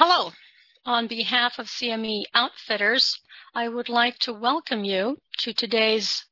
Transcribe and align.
Hello. 0.00 0.32
On 0.86 1.08
behalf 1.08 1.58
of 1.58 1.66
CME 1.66 2.26
Outfitters, 2.32 3.18
I 3.52 3.68
would 3.68 3.88
like 3.88 4.16
to 4.20 4.32
welcome 4.32 4.84
you 4.84 5.20
to 5.38 5.52
today's 5.52 6.24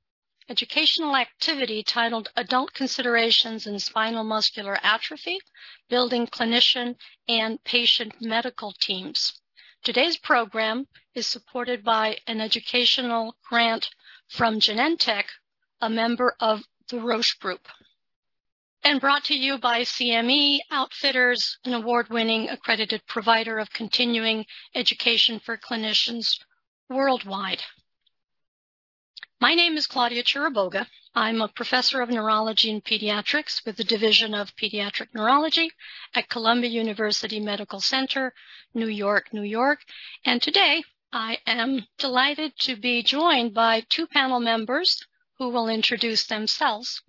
educational 0.48 1.16
activity 1.16 1.82
titled 1.82 2.28
Adult 2.36 2.74
Considerations 2.74 3.66
in 3.66 3.80
Spinal 3.80 4.22
Muscular 4.22 4.78
Atrophy, 4.84 5.40
Building 5.88 6.28
Clinician 6.28 6.94
and 7.26 7.58
Patient 7.64 8.14
Medical 8.20 8.70
Teams. 8.70 9.32
Today's 9.82 10.16
program 10.16 10.86
is 11.16 11.26
supported 11.26 11.82
by 11.82 12.18
an 12.28 12.40
educational 12.40 13.36
grant 13.48 13.90
from 14.28 14.60
Genentech, 14.60 15.26
a 15.80 15.90
member 15.90 16.36
of 16.38 16.62
the 16.88 17.00
Roche 17.00 17.34
Group 17.40 17.66
and 18.86 19.00
brought 19.00 19.24
to 19.24 19.34
you 19.36 19.58
by 19.58 19.80
CME 19.80 20.60
Outfitters, 20.70 21.58
an 21.64 21.74
award-winning 21.74 22.48
accredited 22.48 23.04
provider 23.08 23.58
of 23.58 23.72
continuing 23.72 24.46
education 24.76 25.40
for 25.40 25.56
clinicians 25.56 26.38
worldwide. 26.88 27.64
My 29.40 29.54
name 29.54 29.76
is 29.76 29.88
Claudia 29.88 30.22
Chiriboga. 30.22 30.86
I'm 31.16 31.42
a 31.42 31.48
professor 31.48 32.00
of 32.00 32.10
neurology 32.10 32.70
and 32.70 32.84
pediatrics 32.84 33.66
with 33.66 33.76
the 33.76 33.82
Division 33.82 34.34
of 34.34 34.54
Pediatric 34.54 35.08
Neurology 35.12 35.72
at 36.14 36.28
Columbia 36.28 36.70
University 36.70 37.40
Medical 37.40 37.80
Center, 37.80 38.32
New 38.72 38.86
York, 38.86 39.32
New 39.32 39.42
York. 39.42 39.80
And 40.24 40.40
today 40.40 40.84
I 41.12 41.38
am 41.44 41.88
delighted 41.98 42.56
to 42.60 42.76
be 42.76 43.02
joined 43.02 43.52
by 43.52 43.84
two 43.88 44.06
panel 44.06 44.38
members 44.38 45.04
who 45.38 45.48
will 45.48 45.68
introduce 45.68 46.24
themselves. 46.28 47.02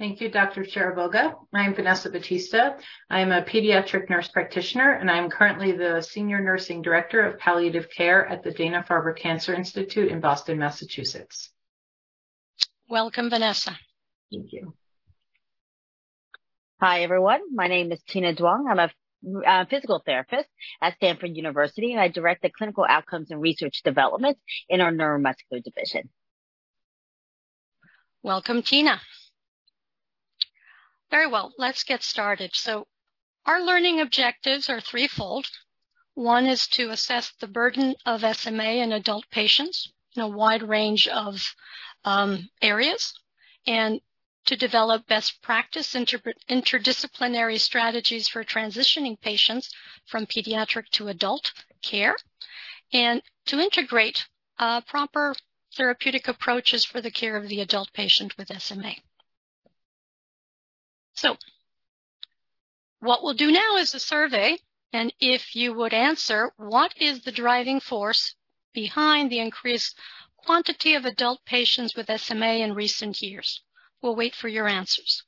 Thank 0.00 0.22
you, 0.22 0.30
Dr. 0.30 0.64
Chiriboga. 0.64 1.34
I'm 1.52 1.74
Vanessa 1.74 2.08
Batista. 2.08 2.78
I'm 3.10 3.32
a 3.32 3.42
pediatric 3.42 4.08
nurse 4.08 4.28
practitioner, 4.28 4.92
and 4.92 5.10
I'm 5.10 5.28
currently 5.28 5.72
the 5.72 6.00
Senior 6.00 6.40
Nursing 6.40 6.80
Director 6.80 7.20
of 7.20 7.38
Palliative 7.38 7.90
Care 7.90 8.24
at 8.24 8.42
the 8.42 8.50
Dana-Farber 8.50 9.14
Cancer 9.14 9.52
Institute 9.52 10.10
in 10.10 10.20
Boston, 10.20 10.58
Massachusetts. 10.58 11.50
Welcome, 12.88 13.28
Vanessa. 13.28 13.78
Thank 14.32 14.54
you. 14.54 14.72
Hi, 16.80 17.02
everyone. 17.02 17.40
My 17.54 17.66
name 17.66 17.92
is 17.92 18.00
Tina 18.08 18.32
Duong. 18.32 18.70
I'm 18.70 18.78
a 18.78 19.46
uh, 19.46 19.66
physical 19.66 20.02
therapist 20.06 20.48
at 20.80 20.94
Stanford 20.94 21.36
University, 21.36 21.92
and 21.92 22.00
I 22.00 22.08
direct 22.08 22.40
the 22.40 22.48
clinical 22.48 22.86
outcomes 22.88 23.30
and 23.30 23.38
research 23.38 23.82
development 23.84 24.38
in 24.70 24.80
our 24.80 24.92
neuromuscular 24.92 25.62
division. 25.62 26.08
Welcome, 28.22 28.62
Tina. 28.62 28.98
Very 31.10 31.26
well, 31.26 31.52
let's 31.58 31.82
get 31.82 32.02
started. 32.02 32.54
So 32.54 32.86
our 33.44 33.60
learning 33.60 34.00
objectives 34.00 34.68
are 34.68 34.80
threefold. 34.80 35.50
One 36.14 36.46
is 36.46 36.68
to 36.68 36.90
assess 36.90 37.32
the 37.32 37.48
burden 37.48 37.96
of 38.06 38.24
SMA 38.36 38.82
in 38.82 38.92
adult 38.92 39.28
patients 39.30 39.92
in 40.14 40.22
a 40.22 40.28
wide 40.28 40.62
range 40.62 41.08
of 41.08 41.54
um, 42.04 42.50
areas 42.62 43.12
and 43.66 44.00
to 44.46 44.56
develop 44.56 45.06
best 45.06 45.42
practice 45.42 45.94
inter- 45.94 46.34
interdisciplinary 46.48 47.60
strategies 47.60 48.28
for 48.28 48.44
transitioning 48.44 49.20
patients 49.20 49.70
from 50.06 50.26
pediatric 50.26 50.88
to 50.90 51.08
adult 51.08 51.52
care 51.82 52.16
and 52.92 53.22
to 53.46 53.58
integrate 53.58 54.26
uh, 54.58 54.80
proper 54.82 55.34
therapeutic 55.76 56.28
approaches 56.28 56.84
for 56.84 57.00
the 57.00 57.10
care 57.10 57.36
of 57.36 57.48
the 57.48 57.60
adult 57.60 57.92
patient 57.92 58.36
with 58.36 58.50
SMA. 58.60 58.94
So 61.20 61.36
what 63.00 63.22
we'll 63.22 63.34
do 63.34 63.52
now 63.52 63.76
is 63.76 63.94
a 63.94 64.00
survey. 64.00 64.56
And 64.90 65.12
if 65.20 65.54
you 65.54 65.74
would 65.74 65.92
answer, 65.92 66.50
what 66.56 66.96
is 66.96 67.20
the 67.20 67.30
driving 67.30 67.78
force 67.78 68.34
behind 68.72 69.30
the 69.30 69.38
increased 69.38 69.98
quantity 70.38 70.94
of 70.94 71.04
adult 71.04 71.44
patients 71.44 71.94
with 71.94 72.10
SMA 72.18 72.54
in 72.64 72.72
recent 72.72 73.20
years? 73.20 73.60
We'll 74.00 74.16
wait 74.16 74.34
for 74.34 74.48
your 74.48 74.66
answers. 74.66 75.22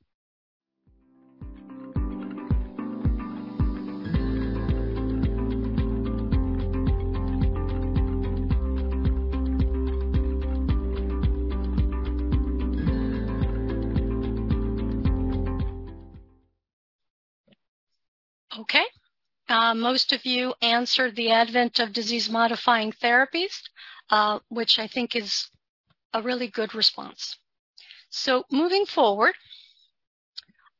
Most 19.74 20.12
of 20.12 20.24
you 20.24 20.54
answered 20.62 21.16
the 21.16 21.30
advent 21.30 21.78
of 21.78 21.92
disease 21.92 22.30
modifying 22.30 22.92
therapies, 22.92 23.62
uh, 24.10 24.38
which 24.48 24.78
I 24.78 24.86
think 24.86 25.14
is 25.16 25.50
a 26.12 26.22
really 26.22 26.48
good 26.48 26.74
response. 26.74 27.38
So 28.10 28.44
moving 28.50 28.86
forward, 28.86 29.34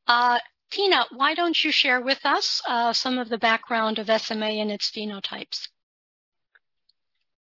uh, 0.07 0.39
Tina, 0.71 1.05
why 1.11 1.35
don't 1.35 1.63
you 1.63 1.71
share 1.71 2.01
with 2.01 2.25
us 2.25 2.61
uh, 2.67 2.93
some 2.93 3.17
of 3.19 3.29
the 3.29 3.37
background 3.37 3.99
of 3.99 4.09
SMA 4.21 4.59
and 4.61 4.71
its 4.71 4.89
phenotypes? 4.91 5.67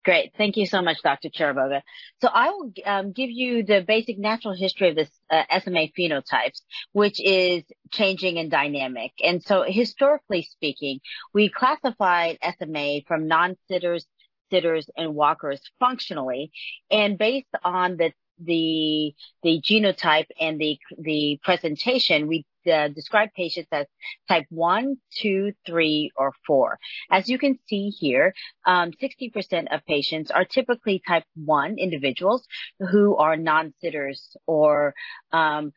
Great. 0.03 0.33
Thank 0.39 0.57
you 0.57 0.65
so 0.65 0.81
much, 0.81 1.03
Dr. 1.03 1.29
Chiriboga. 1.29 1.83
So 2.23 2.29
I 2.33 2.49
will 2.51 2.73
um, 2.87 3.13
give 3.13 3.29
you 3.31 3.63
the 3.65 3.83
basic 3.87 4.19
natural 4.19 4.55
history 4.55 4.89
of 4.89 4.97
this 4.97 5.11
uh, 5.29 5.43
SMA 5.61 5.89
phenotypes, 5.99 6.63
which 6.93 7.21
is 7.21 7.65
changing 7.93 8.39
and 8.39 8.51
dynamic. 8.51 9.13
And 9.23 9.43
so 9.43 9.63
historically 9.67 10.43
speaking, 10.43 11.01
we 11.35 11.51
classified 11.51 12.39
SMA 12.59 13.03
from 13.07 13.29
non-sitters, 13.29 14.07
sitters, 14.51 14.89
and 14.97 15.15
walkers 15.15 15.61
functionally. 15.79 16.51
And 16.91 17.19
based 17.19 17.55
on 17.63 17.99
the 17.99 18.13
the 18.43 19.15
the 19.43 19.61
genotype 19.61 20.29
and 20.41 20.59
the 20.59 20.79
the 20.97 21.39
presentation, 21.43 22.27
we 22.27 22.47
uh, 22.67 22.89
describe 22.89 23.31
patients 23.35 23.69
as 23.73 23.87
type 24.29 24.45
1, 24.51 24.97
2, 25.19 25.53
3, 25.67 26.11
or 26.17 26.33
4. 26.47 26.79
As 27.11 27.29
you 27.29 27.39
can 27.39 27.59
see 27.67 27.89
here, 27.89 28.35
um, 28.67 28.93
60% 28.93 29.75
of 29.75 29.85
patients 29.87 30.31
are 30.31 30.45
typically 30.45 31.03
type 31.07 31.25
1 31.37 31.79
individuals 31.79 32.47
who 32.91 33.17
are 33.17 33.37
non-sitters 33.37 34.37
or 34.47 34.95
um, 35.33 35.73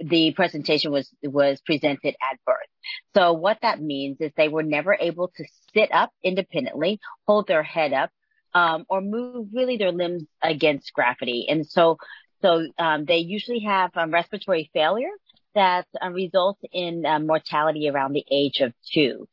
the 0.00 0.32
presentation 0.32 0.92
was 0.92 1.12
was 1.22 1.60
presented 1.62 2.14
at 2.22 2.38
birth. 2.46 2.56
So 3.14 3.32
what 3.32 3.58
that 3.62 3.80
means 3.80 4.18
is 4.20 4.32
they 4.36 4.48
were 4.48 4.62
never 4.62 4.96
able 4.98 5.28
to 5.36 5.44
sit 5.74 5.90
up 5.92 6.10
independently, 6.22 7.00
hold 7.26 7.46
their 7.46 7.62
head 7.62 7.92
up, 7.92 8.10
um, 8.54 8.84
or 8.88 9.00
move 9.00 9.48
really 9.52 9.76
their 9.76 9.92
limbs 9.92 10.24
against 10.42 10.92
gravity. 10.92 11.46
And 11.48 11.66
so, 11.66 11.98
so 12.42 12.66
um, 12.78 13.04
they 13.04 13.18
usually 13.18 13.60
have 13.60 13.90
um, 13.96 14.10
respiratory 14.10 14.70
failure 14.72 15.10
that 15.54 15.86
uh, 16.02 16.10
results 16.10 16.60
in 16.72 17.04
uh, 17.06 17.18
mortality 17.18 17.88
around 17.88 18.12
the 18.12 18.24
age 18.30 18.60
of 18.60 18.72
two. 18.92 19.28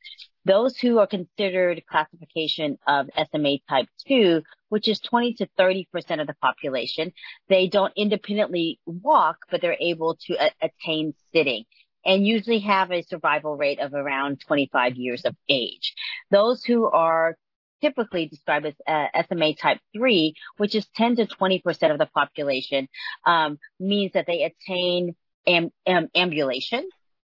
Those 0.45 0.77
who 0.77 0.99
are 0.99 1.07
considered 1.07 1.83
classification 1.89 2.77
of 2.87 3.09
SMA 3.31 3.57
type 3.67 3.87
2, 4.07 4.43
which 4.69 4.87
is 4.87 4.99
20 4.99 5.33
to 5.35 5.47
30% 5.59 5.87
of 6.21 6.27
the 6.27 6.35
population, 6.39 7.11
they 7.49 7.67
don't 7.67 7.93
independently 7.95 8.79
walk, 8.85 9.37
but 9.49 9.61
they're 9.61 9.77
able 9.79 10.17
to 10.27 10.33
a- 10.35 10.51
attain 10.61 11.15
sitting 11.33 11.65
and 12.05 12.27
usually 12.27 12.59
have 12.59 12.91
a 12.91 13.01
survival 13.01 13.57
rate 13.57 13.79
of 13.79 13.95
around 13.95 14.39
25 14.45 14.95
years 14.95 15.25
of 15.25 15.35
age. 15.49 15.95
Those 16.29 16.63
who 16.63 16.85
are 16.85 17.35
typically 17.81 18.27
described 18.27 18.67
as 18.67 18.75
uh, 18.87 19.07
SMA 19.27 19.55
type 19.55 19.79
3, 19.95 20.33
which 20.57 20.75
is 20.75 20.87
10 20.95 21.17
to 21.17 21.25
20% 21.25 21.91
of 21.91 21.97
the 21.97 22.05
population, 22.05 22.87
um, 23.25 23.57
means 23.79 24.13
that 24.13 24.27
they 24.27 24.43
attain 24.43 25.15
am, 25.47 25.69
am, 25.85 26.09
ambulation. 26.15 26.87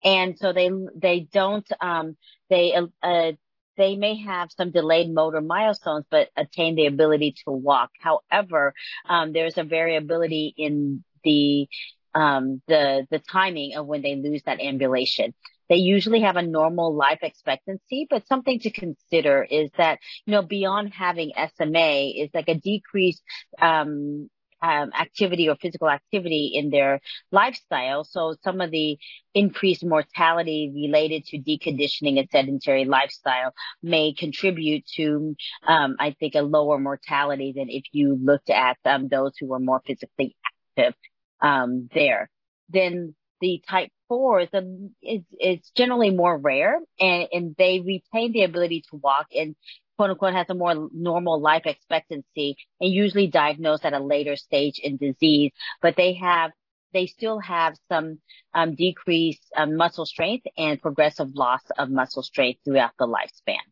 And 0.04 0.38
so 0.38 0.52
they, 0.52 0.70
they 0.96 1.20
don't, 1.32 1.66
um, 1.80 2.16
they, 2.50 2.74
uh, 3.02 3.32
they 3.76 3.96
may 3.96 4.16
have 4.22 4.50
some 4.56 4.70
delayed 4.70 5.12
motor 5.12 5.40
milestones, 5.40 6.04
but 6.10 6.28
attain 6.36 6.74
the 6.74 6.86
ability 6.86 7.36
to 7.44 7.52
walk. 7.52 7.90
However, 8.00 8.74
um, 9.08 9.32
there's 9.32 9.58
a 9.58 9.64
variability 9.64 10.52
in 10.56 11.04
the, 11.24 11.68
um, 12.14 12.60
the, 12.68 13.06
the 13.10 13.20
timing 13.20 13.76
of 13.76 13.86
when 13.86 14.02
they 14.02 14.16
lose 14.16 14.42
that 14.44 14.60
ambulation. 14.60 15.34
They 15.68 15.76
usually 15.76 16.20
have 16.20 16.36
a 16.36 16.42
normal 16.42 16.94
life 16.94 17.20
expectancy, 17.22 18.06
but 18.10 18.26
something 18.26 18.58
to 18.60 18.70
consider 18.70 19.42
is 19.42 19.70
that, 19.78 20.00
you 20.26 20.32
know, 20.32 20.42
beyond 20.42 20.92
having 20.92 21.32
SMA 21.56 22.12
is 22.14 22.28
like 22.34 22.48
a 22.48 22.54
decreased, 22.54 23.22
um, 23.58 24.28
activity 24.62 25.48
or 25.48 25.56
physical 25.56 25.88
activity 25.88 26.52
in 26.54 26.70
their 26.70 27.00
lifestyle. 27.30 28.04
So 28.04 28.36
some 28.44 28.60
of 28.60 28.70
the 28.70 28.98
increased 29.34 29.84
mortality 29.84 30.72
related 30.74 31.24
to 31.26 31.38
deconditioning 31.38 32.18
and 32.18 32.28
sedentary 32.30 32.84
lifestyle 32.84 33.52
may 33.82 34.12
contribute 34.12 34.86
to, 34.96 35.36
um, 35.66 35.96
I 35.98 36.14
think, 36.18 36.34
a 36.34 36.42
lower 36.42 36.78
mortality 36.78 37.52
than 37.56 37.68
if 37.68 37.84
you 37.92 38.18
looked 38.22 38.50
at 38.50 38.78
um, 38.84 39.08
those 39.08 39.32
who 39.38 39.46
were 39.46 39.60
more 39.60 39.82
physically 39.86 40.36
active 40.76 40.94
um, 41.40 41.88
there. 41.94 42.30
Then 42.68 43.14
the 43.40 43.62
type 43.68 43.90
four 44.08 44.40
is, 44.40 44.48
a, 44.52 44.62
is, 45.02 45.22
is 45.40 45.70
generally 45.74 46.10
more 46.10 46.38
rare 46.38 46.78
and, 47.00 47.28
and 47.32 47.54
they 47.58 47.80
retain 47.80 48.32
the 48.32 48.44
ability 48.44 48.84
to 48.90 48.96
walk 48.96 49.26
and 49.34 49.56
quote 50.02 50.10
unquote 50.10 50.34
has 50.34 50.50
a 50.50 50.54
more 50.54 50.88
normal 50.92 51.40
life 51.40 51.62
expectancy 51.64 52.56
and 52.80 52.92
usually 52.92 53.28
diagnosed 53.28 53.84
at 53.84 53.92
a 53.92 54.00
later 54.00 54.34
stage 54.34 54.80
in 54.80 54.96
disease, 54.96 55.52
but 55.80 55.94
they 55.94 56.14
have 56.14 56.50
they 56.92 57.06
still 57.06 57.38
have 57.38 57.74
some 57.88 58.18
um, 58.52 58.74
decreased 58.74 59.44
um, 59.56 59.76
muscle 59.76 60.04
strength 60.04 60.44
and 60.58 60.82
progressive 60.82 61.28
loss 61.36 61.62
of 61.78 61.88
muscle 61.88 62.24
strength 62.24 62.58
throughout 62.64 62.90
the 62.98 63.06
lifespan. 63.06 63.62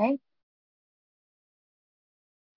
Okay. 0.00 0.18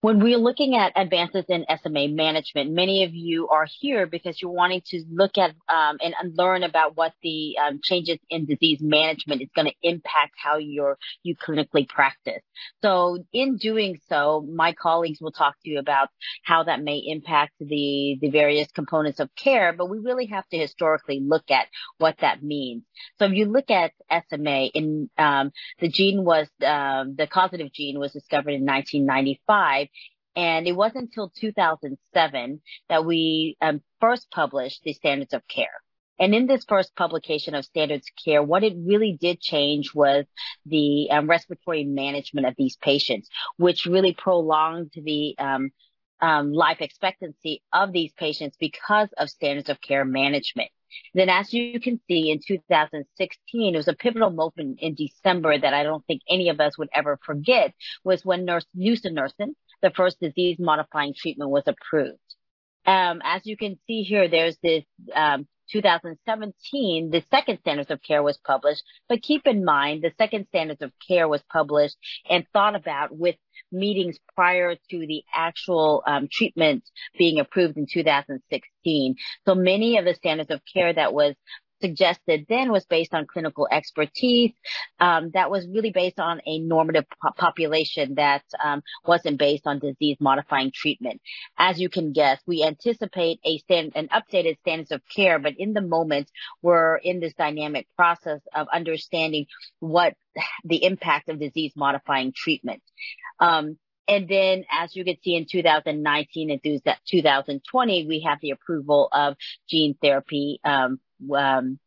When 0.03 0.19
we're 0.19 0.37
looking 0.37 0.75
at 0.75 0.91
advances 0.97 1.45
in 1.47 1.65
SMA 1.81 2.09
management, 2.09 2.73
many 2.73 3.05
of 3.05 3.15
you 3.15 3.47
are 3.47 3.65
here 3.79 4.05
because 4.05 4.41
you're 4.41 4.51
wanting 4.51 4.81
to 4.87 5.01
look 5.09 5.37
at 5.37 5.51
um, 5.69 5.97
and 6.01 6.37
learn 6.37 6.63
about 6.63 6.97
what 6.97 7.13
the 7.23 7.55
um, 7.65 7.79
changes 7.81 8.17
in 8.29 8.45
disease 8.45 8.79
management 8.81 9.41
is 9.41 9.47
going 9.55 9.67
to 9.67 9.73
impact 9.81 10.33
how 10.35 10.57
you're, 10.57 10.97
you 11.23 11.37
clinically 11.37 11.87
practice. 11.87 12.41
So 12.81 13.23
in 13.31 13.55
doing 13.55 14.01
so, 14.09 14.45
my 14.53 14.73
colleagues 14.73 15.19
will 15.21 15.31
talk 15.31 15.55
to 15.63 15.69
you 15.69 15.79
about 15.79 16.09
how 16.43 16.63
that 16.63 16.83
may 16.83 16.97
impact 16.97 17.53
the, 17.61 18.17
the 18.19 18.29
various 18.29 18.69
components 18.73 19.21
of 19.21 19.29
care, 19.41 19.71
but 19.71 19.89
we 19.89 19.99
really 19.99 20.25
have 20.25 20.45
to 20.49 20.57
historically 20.57 21.21
look 21.25 21.49
at 21.49 21.67
what 21.97 22.17
that 22.19 22.43
means. 22.43 22.83
So 23.19 23.25
if 23.27 23.31
you 23.31 23.45
look 23.45 23.71
at 23.71 23.93
SMA, 24.11 24.65
in 24.73 25.09
um, 25.17 25.53
the 25.79 25.87
gene 25.87 26.25
was 26.25 26.49
um, 26.61 27.15
the 27.17 27.25
causative 27.25 27.71
gene 27.71 27.99
was 27.99 28.11
discovered 28.11 28.51
in 28.51 28.65
1995 28.65 29.87
and 30.35 30.67
it 30.67 30.73
wasn't 30.73 31.05
until 31.05 31.29
2007 31.29 32.61
that 32.89 33.05
we 33.05 33.57
um, 33.61 33.81
first 33.99 34.29
published 34.31 34.83
the 34.83 34.93
standards 34.93 35.33
of 35.33 35.47
care. 35.47 35.81
And 36.19 36.35
in 36.35 36.47
this 36.47 36.65
first 36.67 36.95
publication 36.95 37.55
of 37.55 37.65
standards 37.65 38.07
of 38.07 38.23
care, 38.23 38.43
what 38.43 38.63
it 38.63 38.75
really 38.77 39.17
did 39.19 39.41
change 39.41 39.93
was 39.93 40.25
the 40.65 41.09
um, 41.11 41.29
respiratory 41.29 41.83
management 41.83 42.47
of 42.47 42.55
these 42.57 42.77
patients, 42.77 43.29
which 43.57 43.85
really 43.85 44.13
prolonged 44.13 44.91
the 44.95 45.35
um, 45.37 45.71
um 46.21 46.53
life 46.53 46.79
expectancy 46.79 47.61
of 47.73 47.91
these 47.91 48.13
patients 48.13 48.55
because 48.59 49.09
of 49.17 49.29
standards 49.29 49.69
of 49.69 49.81
care 49.81 50.05
management. 50.05 50.69
Then 51.13 51.29
as 51.29 51.51
you 51.53 51.79
can 51.79 51.99
see 52.07 52.29
in 52.29 52.39
2016, 52.45 53.73
it 53.73 53.77
was 53.77 53.87
a 53.87 53.93
pivotal 53.93 54.29
moment 54.29 54.79
in 54.79 54.95
December 54.95 55.57
that 55.57 55.73
I 55.73 55.83
don't 55.83 56.05
think 56.05 56.21
any 56.29 56.49
of 56.49 56.59
us 56.59 56.77
would 56.77 56.89
ever 56.93 57.19
forget 57.25 57.73
was 58.03 58.23
when 58.23 58.45
nurse 58.45 58.65
nusinersen 58.77 59.55
the 59.83 59.91
first 59.91 60.19
disease 60.19 60.57
modifying 60.57 61.13
treatment 61.15 61.51
was 61.51 61.63
approved. 61.67 62.17
Um, 62.85 63.21
as 63.23 63.41
you 63.45 63.55
can 63.55 63.77
see 63.85 64.01
here, 64.01 64.27
there's 64.27 64.57
this, 64.63 64.83
um, 65.13 65.47
2017, 65.71 67.09
the 67.09 67.23
second 67.31 67.59
standards 67.59 67.89
of 67.89 68.01
care 68.01 68.21
was 68.21 68.37
published, 68.45 68.83
but 69.07 69.21
keep 69.21 69.47
in 69.47 69.63
mind 69.63 70.01
the 70.01 70.11
second 70.17 70.47
standards 70.47 70.81
of 70.81 70.91
care 71.07 71.27
was 71.27 71.41
published 71.51 71.95
and 72.29 72.45
thought 72.51 72.75
about 72.75 73.15
with 73.17 73.35
meetings 73.71 74.17
prior 74.35 74.75
to 74.75 75.07
the 75.07 75.23
actual 75.33 76.03
um, 76.05 76.27
treatment 76.31 76.83
being 77.17 77.39
approved 77.39 77.77
in 77.77 77.87
2016. 77.91 79.15
So 79.45 79.55
many 79.55 79.97
of 79.97 80.05
the 80.05 80.13
standards 80.15 80.51
of 80.51 80.61
care 80.71 80.93
that 80.93 81.13
was 81.13 81.35
suggested 81.83 82.45
then 82.47 82.71
was 82.71 82.85
based 82.85 83.13
on 83.13 83.27
clinical 83.27 83.67
expertise. 83.69 84.53
Um, 85.01 85.31
that 85.33 85.51
was 85.51 85.67
really 85.67 85.91
based 85.91 86.19
on 86.19 86.41
a 86.45 86.59
normative 86.59 87.05
po- 87.21 87.33
population 87.35 88.15
that 88.15 88.43
um, 88.63 88.81
wasn't 89.05 89.37
based 89.37 89.67
on 89.67 89.79
disease 89.79 90.15
modifying 90.21 90.71
treatment. 90.73 91.19
As 91.57 91.81
you 91.81 91.89
can 91.89 92.13
guess, 92.13 92.39
we 92.47 92.63
anticipate 92.63 93.41
a 93.43 93.57
stand, 93.57 93.91
an 93.95 94.07
updated 94.07 94.59
standards 94.59 94.91
of 94.91 95.01
care, 95.13 95.39
but 95.39 95.55
in 95.57 95.73
the 95.73 95.81
moment, 95.81 96.31
we're 96.61 96.95
in 96.95 97.19
this 97.19 97.33
dynamic 97.33 97.85
process 97.97 98.39
of 98.55 98.67
understanding 98.73 99.45
what 99.79 100.13
the 100.63 100.85
impact 100.85 101.27
of 101.27 101.39
disease 101.39 101.73
modifying 101.75 102.31
treatment. 102.33 102.81
Um, 103.41 103.77
and 104.07 104.27
then 104.27 104.65
as 104.69 104.95
you 104.95 105.05
can 105.05 105.15
see 105.23 105.35
in 105.35 105.45
2019 105.49 106.51
and 106.51 106.61
2020, 107.09 108.07
we 108.07 108.21
have 108.21 108.39
the 108.41 108.51
approval 108.51 109.07
of 109.11 109.35
gene 109.69 109.95
therapy, 110.01 110.59
um, 110.63 110.99
um, 111.35 111.79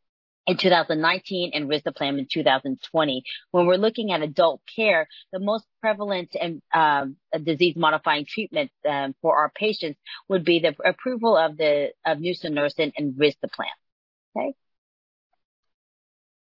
in 0.46 0.56
2019 0.56 1.50
and 1.54 1.68
risdiplam 1.68 2.18
in 2.18 2.26
2020. 2.30 3.24
When 3.50 3.66
we're 3.66 3.76
looking 3.76 4.12
at 4.12 4.22
adult 4.22 4.60
care, 4.74 5.08
the 5.32 5.40
most 5.40 5.64
prevalent 5.80 6.36
and 6.40 6.62
um, 6.72 7.16
disease 7.42 7.74
modifying 7.76 8.26
treatment 8.26 8.70
um, 8.88 9.14
for 9.20 9.36
our 9.36 9.50
patients 9.54 9.98
would 10.28 10.44
be 10.44 10.60
the 10.60 10.74
approval 10.84 11.36
of 11.36 11.56
the 11.56 11.90
of 12.04 12.18
nusinersen 12.18 12.92
and 12.96 13.14
risdiplam. 13.14 13.74
Okay. 14.36 14.54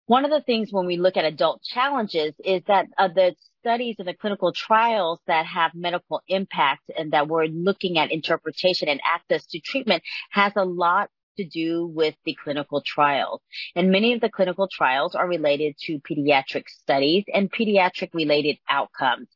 One 0.07 0.27
of 0.27 0.31
the 0.31 0.43
things 0.43 0.71
when 0.71 0.87
we 0.87 0.99
look 0.99 1.17
at 1.17 1.25
adult 1.25 1.63
challenges 1.63 2.35
is 2.45 2.63
that 2.67 2.89
uh, 2.99 3.09
the 3.09 3.35
studies 3.61 3.97
and 3.99 4.07
the 4.07 4.13
clinical 4.13 4.53
trials 4.53 5.19
that 5.27 5.47
have 5.47 5.75
medical 5.75 6.21
impact 6.29 6.83
and 6.99 7.13
that 7.13 7.27
we're 7.27 7.47
looking 7.47 7.97
at 7.97 8.13
interpretation 8.13 8.91
and 8.91 9.01
access 9.03 9.47
to 9.47 9.61
treatment 9.61 10.03
has 10.31 10.53
a 10.57 10.65
lot 10.65 11.09
to 11.37 11.45
do 11.45 11.87
with 11.87 12.15
the 12.25 12.37
clinical 12.43 12.83
trials. 12.85 13.41
And 13.75 13.91
many 13.91 14.13
of 14.13 14.21
the 14.21 14.31
clinical 14.31 14.69
trials 14.69 15.15
are 15.15 15.27
related 15.27 15.77
to 15.83 16.01
pediatric 16.01 16.69
studies 16.69 17.25
and 17.33 17.51
pediatric 17.51 18.11
related 18.15 18.59
outcomes. 18.69 19.29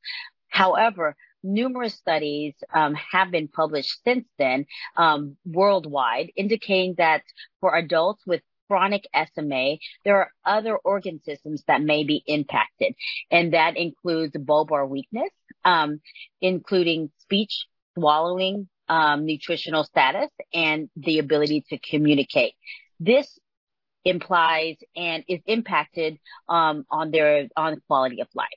However, 0.49 1.17
numerous 1.43 1.95
studies 1.95 2.55
um, 2.73 2.95
have 2.95 3.31
been 3.31 3.49
published 3.49 4.03
since 4.05 4.27
then 4.39 4.67
um, 4.97 5.37
worldwide 5.45 6.31
indicating 6.37 6.95
that 6.99 7.23
for 7.61 7.77
adults 7.77 8.23
with 8.27 8.43
chronic 8.69 9.07
SMA, 9.35 9.79
there 10.05 10.17
are 10.17 10.33
other 10.45 10.77
organ 10.77 11.21
systems 11.25 11.65
that 11.67 11.83
may 11.83 12.05
be 12.05 12.23
impacted, 12.27 12.95
and 13.31 13.55
that 13.55 13.77
includes 13.77 14.37
bulbar 14.37 14.87
weakness, 14.89 15.31
um, 15.65 16.01
including 16.41 17.11
speech, 17.19 17.67
swallowing, 17.95 18.69
um, 18.89 19.27
nutritional 19.27 19.85
status 19.85 20.31
and 20.53 20.89
the 20.97 21.19
ability 21.19 21.65
to 21.71 21.79
communicate. 21.79 22.55
This 23.01 23.39
implies 24.05 24.77
and 24.97 25.25
is 25.29 25.41
impacted 25.47 26.19
um, 26.49 26.85
on 26.91 27.11
their 27.11 27.49
on 27.57 27.81
quality 27.87 28.21
of 28.21 28.29
life. 28.35 28.49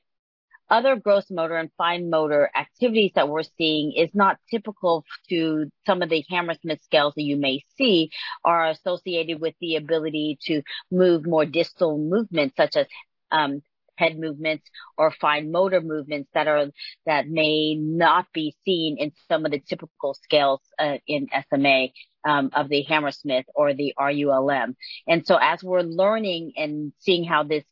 Other 0.69 0.95
gross 0.95 1.29
motor 1.29 1.57
and 1.57 1.69
fine 1.77 2.09
motor 2.09 2.49
activities 2.55 3.11
that 3.15 3.27
we're 3.27 3.43
seeing 3.57 3.91
is 3.91 4.09
not 4.13 4.37
typical 4.49 5.03
to 5.27 5.69
some 5.85 6.01
of 6.01 6.09
the 6.09 6.23
Hammersmith 6.29 6.81
scales 6.83 7.13
that 7.15 7.23
you 7.23 7.35
may 7.35 7.63
see 7.77 8.09
are 8.45 8.69
associated 8.69 9.41
with 9.41 9.53
the 9.59 9.75
ability 9.75 10.39
to 10.43 10.61
move 10.89 11.27
more 11.27 11.45
distal 11.45 11.97
movements 11.97 12.55
such 12.55 12.77
as 12.77 12.87
um, 13.31 13.61
head 14.01 14.17
movements 14.17 14.69
or 14.97 15.11
fine 15.11 15.51
motor 15.51 15.81
movements 15.81 16.29
that 16.33 16.47
are 16.47 16.67
that 17.05 17.27
may 17.27 17.75
not 17.75 18.25
be 18.33 18.55
seen 18.65 18.97
in 18.97 19.11
some 19.27 19.45
of 19.45 19.51
the 19.51 19.59
typical 19.59 20.13
scales 20.13 20.61
uh, 20.79 20.97
in 21.07 21.27
SMA 21.49 21.87
um, 22.25 22.49
of 22.53 22.69
the 22.69 22.83
Hammersmith 22.83 23.45
or 23.55 23.73
the 23.73 23.93
RULM. 23.99 24.75
And 25.07 25.25
so 25.25 25.37
as 25.41 25.63
we're 25.63 25.81
learning 25.81 26.53
and 26.57 26.93
seeing 26.99 27.23
how 27.23 27.43
this 27.43 27.63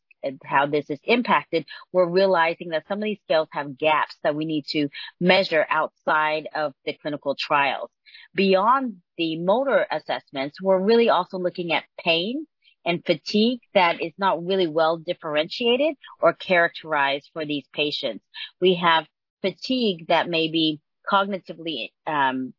how 0.43 0.65
this 0.65 0.89
is 0.89 0.99
impacted, 1.05 1.65
we're 1.93 2.09
realizing 2.09 2.69
that 2.69 2.85
some 2.87 2.99
of 2.99 3.03
these 3.03 3.21
scales 3.23 3.47
have 3.51 3.77
gaps 3.77 4.15
that 4.23 4.35
we 4.35 4.45
need 4.45 4.65
to 4.67 4.89
measure 5.19 5.65
outside 5.69 6.49
of 6.53 6.73
the 6.85 6.93
clinical 7.01 7.35
trials. 7.39 7.89
Beyond 8.35 8.97
the 9.17 9.37
motor 9.37 9.85
assessments, 9.89 10.61
we're 10.61 10.79
really 10.79 11.09
also 11.09 11.37
looking 11.37 11.71
at 11.71 11.85
pain 12.03 12.45
and 12.85 13.05
fatigue 13.05 13.59
that 13.73 14.01
is 14.01 14.13
not 14.17 14.45
really 14.45 14.67
well 14.67 14.97
differentiated 14.97 15.95
or 16.21 16.33
characterized 16.33 17.29
for 17.33 17.45
these 17.45 17.65
patients. 17.73 18.23
We 18.61 18.75
have 18.75 19.05
fatigue 19.41 20.07
that 20.07 20.29
may 20.29 20.49
be 20.49 20.79
cognitively 21.11 21.89
um, 22.07 22.53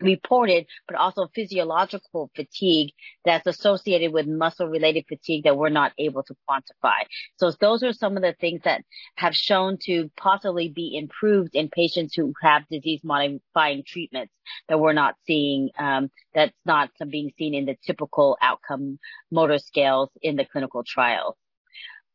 reported, 0.00 0.66
but 0.86 0.96
also 0.96 1.28
physiological 1.34 2.30
fatigue 2.34 2.92
that's 3.24 3.46
associated 3.46 4.12
with 4.12 4.26
muscle 4.26 4.68
related 4.68 5.04
fatigue 5.08 5.44
that 5.44 5.56
we're 5.56 5.68
not 5.68 5.92
able 5.98 6.22
to 6.22 6.34
quantify. 6.48 7.00
So 7.36 7.52
those 7.60 7.82
are 7.82 7.92
some 7.92 8.16
of 8.16 8.22
the 8.22 8.34
things 8.40 8.62
that 8.64 8.82
have 9.16 9.34
shown 9.34 9.78
to 9.84 10.10
possibly 10.16 10.68
be 10.68 10.96
improved 10.96 11.54
in 11.54 11.68
patients 11.68 12.14
who 12.14 12.32
have 12.42 12.68
disease 12.68 13.00
modifying 13.02 13.82
treatments 13.86 14.32
that 14.68 14.80
we're 14.80 14.92
not 14.92 15.16
seeing, 15.26 15.70
um, 15.78 16.10
that's 16.34 16.54
not 16.64 16.90
being 17.08 17.32
seen 17.38 17.54
in 17.54 17.66
the 17.66 17.76
typical 17.86 18.38
outcome 18.40 18.98
motor 19.30 19.58
scales 19.58 20.10
in 20.22 20.36
the 20.36 20.44
clinical 20.44 20.84
trials. 20.84 21.34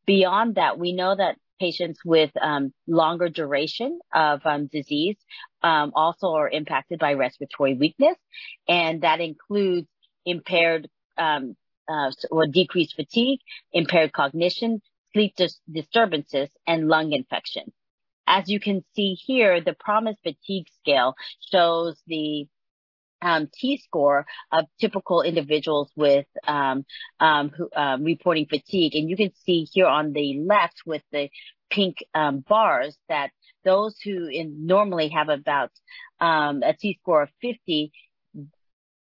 Beyond 0.05 0.55
that, 0.55 0.77
we 0.77 0.93
know 0.93 1.15
that 1.15 1.37
patients 1.59 1.99
with 2.03 2.31
um, 2.41 2.73
longer 2.87 3.29
duration 3.29 3.99
of 4.13 4.41
um, 4.45 4.67
disease 4.67 5.17
um, 5.61 5.91
also 5.95 6.33
are 6.33 6.49
impacted 6.49 6.99
by 6.99 7.13
respiratory 7.13 7.73
weakness, 7.73 8.17
and 8.67 9.01
that 9.01 9.21
includes 9.21 9.87
impaired 10.25 10.89
um, 11.17 11.55
uh, 11.87 12.11
or 12.31 12.47
decreased 12.47 12.95
fatigue, 12.95 13.39
impaired 13.71 14.13
cognition, 14.13 14.81
sleep 15.13 15.33
dis- 15.35 15.59
disturbances, 15.71 16.49
and 16.65 16.87
lung 16.87 17.11
infection. 17.11 17.71
As 18.25 18.49
you 18.49 18.59
can 18.59 18.83
see 18.95 19.15
here, 19.15 19.61
the 19.61 19.73
PROMIS 19.73 20.15
fatigue 20.23 20.67
scale 20.79 21.15
shows 21.51 22.01
the 22.07 22.47
um, 23.23 23.49
T-score 23.53 24.25
of 24.51 24.65
typical 24.79 25.21
individuals 25.21 25.89
with 25.95 26.25
um, 26.45 26.85
um, 27.19 27.49
who, 27.49 27.69
um, 27.75 28.03
reporting 28.03 28.45
fatigue. 28.47 28.95
And 28.95 29.09
you 29.09 29.15
can 29.15 29.31
see 29.45 29.67
here 29.71 29.87
on 29.87 30.13
the 30.13 30.39
left 30.45 30.81
with 30.85 31.01
the 31.11 31.29
pink 31.69 31.97
um, 32.13 32.43
bars 32.47 32.95
that 33.09 33.31
those 33.63 33.97
who 34.03 34.27
in, 34.27 34.67
normally 34.67 35.09
have 35.09 35.29
about 35.29 35.71
um, 36.19 36.61
a 36.63 36.73
T-score 36.73 37.23
of 37.23 37.29
50, 37.41 37.91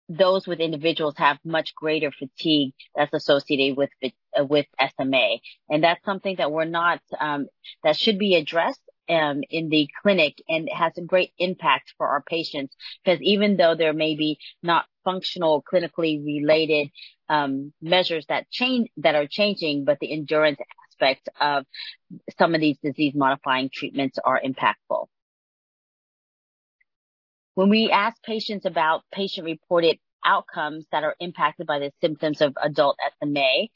those 0.09 0.45
with 0.45 0.59
individuals 0.59 1.15
have 1.17 1.39
much 1.43 1.73
greater 1.73 2.11
fatigue 2.11 2.73
that's 2.95 3.13
associated 3.13 3.75
with 3.75 3.89
uh, 4.37 4.43
with 4.43 4.67
SMA, 4.79 5.37
and 5.69 5.83
that's 5.83 6.03
something 6.05 6.35
that 6.37 6.51
we're 6.51 6.65
not 6.65 6.99
that 7.83 7.97
should 7.97 8.19
be 8.19 8.35
addressed 8.35 8.81
um, 9.09 9.41
in 9.49 9.69
the 9.69 9.87
clinic 10.01 10.41
and 10.47 10.67
it 10.67 10.73
has 10.73 10.93
a 10.97 11.01
great 11.01 11.31
impact 11.37 11.93
for 11.97 12.07
our 12.07 12.21
patients 12.21 12.75
because 13.03 13.21
even 13.21 13.57
though 13.57 13.75
there 13.75 13.93
may 13.93 14.15
be 14.15 14.37
not 14.61 14.85
functional 15.03 15.63
clinically 15.63 16.23
related 16.23 16.89
um, 17.29 17.73
measures 17.81 18.25
that 18.29 18.49
change 18.49 18.89
that 18.97 19.15
are 19.15 19.27
changing, 19.27 19.85
but 19.85 19.99
the 19.99 20.11
endurance 20.11 20.59
aspect 20.91 21.29
of 21.39 21.65
some 22.37 22.55
of 22.55 22.61
these 22.61 22.77
disease 22.83 23.13
modifying 23.15 23.69
treatments 23.73 24.17
are 24.23 24.39
impactful. 24.39 25.07
When 27.55 27.69
we 27.69 27.91
ask 27.91 28.21
patients 28.23 28.65
about 28.65 29.03
patient 29.11 29.45
reported 29.45 29.97
outcomes 30.25 30.85
that 30.91 31.03
are 31.03 31.15
impacted 31.19 31.67
by 31.67 31.79
the 31.79 31.91
symptoms 32.01 32.41
of 32.41 32.55
adult 32.61 32.97
SMA, 33.19 33.67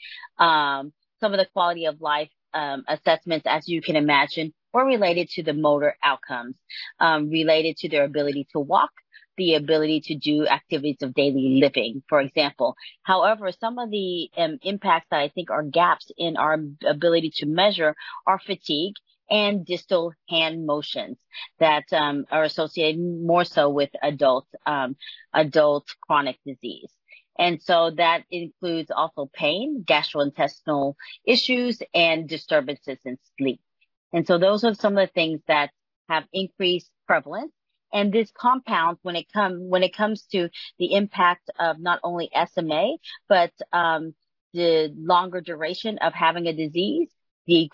um, 0.44 0.94
some 1.20 1.34
of 1.34 1.40
the 1.40 1.48
quality 1.54 1.86
of 1.86 2.02
life 2.02 2.30
um, 2.54 2.84
assessments, 2.88 3.46
as 3.48 3.68
you 3.68 3.82
can 3.82 3.96
imagine, 3.96 4.54
or 4.74 4.86
related 4.86 5.30
to 5.30 5.44
the 5.44 5.54
motor 5.54 5.96
outcomes, 6.04 6.56
um, 7.00 7.30
related 7.30 7.78
to 7.78 7.90
their 7.90 8.04
ability 8.04 8.48
to 8.52 8.60
walk, 8.60 8.92
the 9.38 9.56
ability 9.56 10.02
to 10.02 10.16
do 10.16 10.48
activities 10.48 11.02
of 11.02 11.14
daily 11.14 11.60
living, 11.62 12.04
for 12.10 12.20
example. 12.20 12.76
However, 13.04 13.52
some 13.52 13.78
of 13.78 13.92
the 13.92 14.30
um, 14.36 14.58
impacts 14.64 15.08
that 15.12 15.20
I 15.20 15.30
think 15.30 15.52
are 15.52 15.64
gaps 15.64 16.12
in 16.18 16.38
our 16.38 16.60
ability 16.86 17.32
to 17.38 17.46
measure 17.46 17.96
are 18.26 18.40
fatigue 18.40 18.96
and 19.30 19.66
distal 19.66 20.14
hand 20.30 20.66
motions 20.66 21.18
that 21.60 21.84
um, 21.92 22.26
are 22.32 22.44
associated 22.44 23.00
more 23.02 23.44
so 23.46 23.70
with 23.70 23.90
adult 24.02 24.48
um, 24.66 24.96
adult 25.34 25.86
chronic 26.02 26.38
disease. 26.46 26.92
And 27.38 27.62
so 27.62 27.92
that 27.98 28.24
includes 28.32 28.90
also 28.90 29.30
pain, 29.32 29.84
gastrointestinal 29.86 30.96
issues, 31.26 31.82
and 31.94 32.28
disturbances 32.28 32.98
in 33.06 33.20
sleep. 33.38 33.62
And 34.18 34.26
so 34.26 34.40
those 34.40 34.64
are 34.64 34.74
some 34.74 34.98
of 34.98 35.08
the 35.08 35.14
things 35.14 35.42
that 35.48 35.70
have 36.10 36.24
increased 36.34 36.90
prevalence. 37.06 37.52
And 37.94 38.12
this 38.12 38.32
compounds 38.36 39.00
when 39.04 39.16
it 39.16 39.32
comes 39.32 39.62
when 39.62 39.84
it 39.84 39.96
comes 39.96 40.24
to 40.32 40.50
the 40.80 40.96
impact 40.96 41.52
of 41.60 41.80
not 41.80 42.00
only 42.04 42.32
SMA 42.52 42.98
but 43.30 43.52
um, 43.72 44.16
the 44.54 44.92
longer 44.98 45.40
duration 45.40 46.00
of 46.00 46.14
having 46.14 46.48
a 46.48 46.54
disease, 46.54 47.10
the 47.46 47.70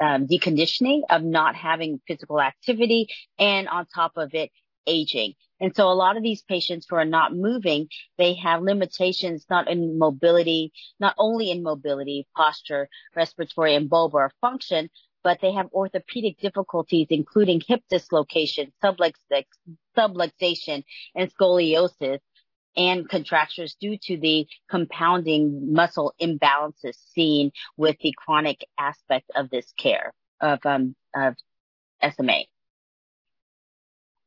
um, 0.00 0.26
deconditioning 0.26 1.02
of 1.08 1.22
not 1.22 1.54
having 1.54 2.00
physical 2.08 2.40
activity, 2.40 3.06
and 3.38 3.68
on 3.68 3.86
top 3.86 4.14
of 4.16 4.34
it, 4.34 4.50
aging. 4.88 5.34
And 5.60 5.74
so 5.74 5.88
a 5.88 5.94
lot 5.94 6.16
of 6.16 6.22
these 6.24 6.42
patients 6.42 6.86
who 6.88 6.96
are 6.96 7.04
not 7.04 7.34
moving, 7.34 7.88
they 8.16 8.34
have 8.34 8.62
limitations 8.62 9.46
not 9.48 9.68
in 9.68 9.98
mobility, 9.98 10.72
not 10.98 11.14
only 11.18 11.50
in 11.50 11.62
mobility, 11.62 12.26
posture, 12.36 12.88
respiratory 13.14 13.74
and 13.74 13.88
bulbar 13.88 14.30
function, 14.40 14.90
but 15.28 15.42
they 15.42 15.52
have 15.52 15.68
orthopedic 15.74 16.38
difficulties, 16.38 17.08
including 17.10 17.60
hip 17.60 17.82
dislocation, 17.90 18.72
subluxation, 18.82 20.84
and 21.14 21.34
scoliosis 21.34 22.20
and 22.74 23.06
contractures 23.06 23.76
due 23.78 23.98
to 24.04 24.16
the 24.16 24.46
compounding 24.70 25.74
muscle 25.74 26.14
imbalances 26.18 26.96
seen 27.12 27.52
with 27.76 27.98
the 27.98 28.14
chronic 28.16 28.66
aspect 28.78 29.30
of 29.36 29.50
this 29.50 29.70
care 29.76 30.14
of, 30.40 30.64
um, 30.64 30.96
of 31.14 31.34
SMA. 32.14 32.44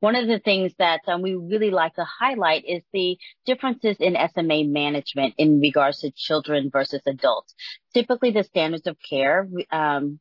One 0.01 0.15
of 0.15 0.27
the 0.27 0.38
things 0.38 0.72
that 0.77 1.01
um, 1.08 1.24
we 1.24 1.34
really 1.34 1.72
like 1.72 1.96
to 1.96 2.03
highlight 2.03 2.65
is 2.65 2.84
the 2.93 3.17
differences 3.48 3.98
in 4.00 4.15
SMA 4.36 4.65
management 4.65 5.34
in 5.39 5.62
regards 5.62 6.01
to 6.01 6.12
children 6.12 6.70
versus 6.72 7.01
adults. 7.08 7.55
Typically, 7.91 8.29
the 8.29 8.43
standards 8.43 8.86
of 8.86 8.98
care 9.00 9.48
um, 9.72 10.20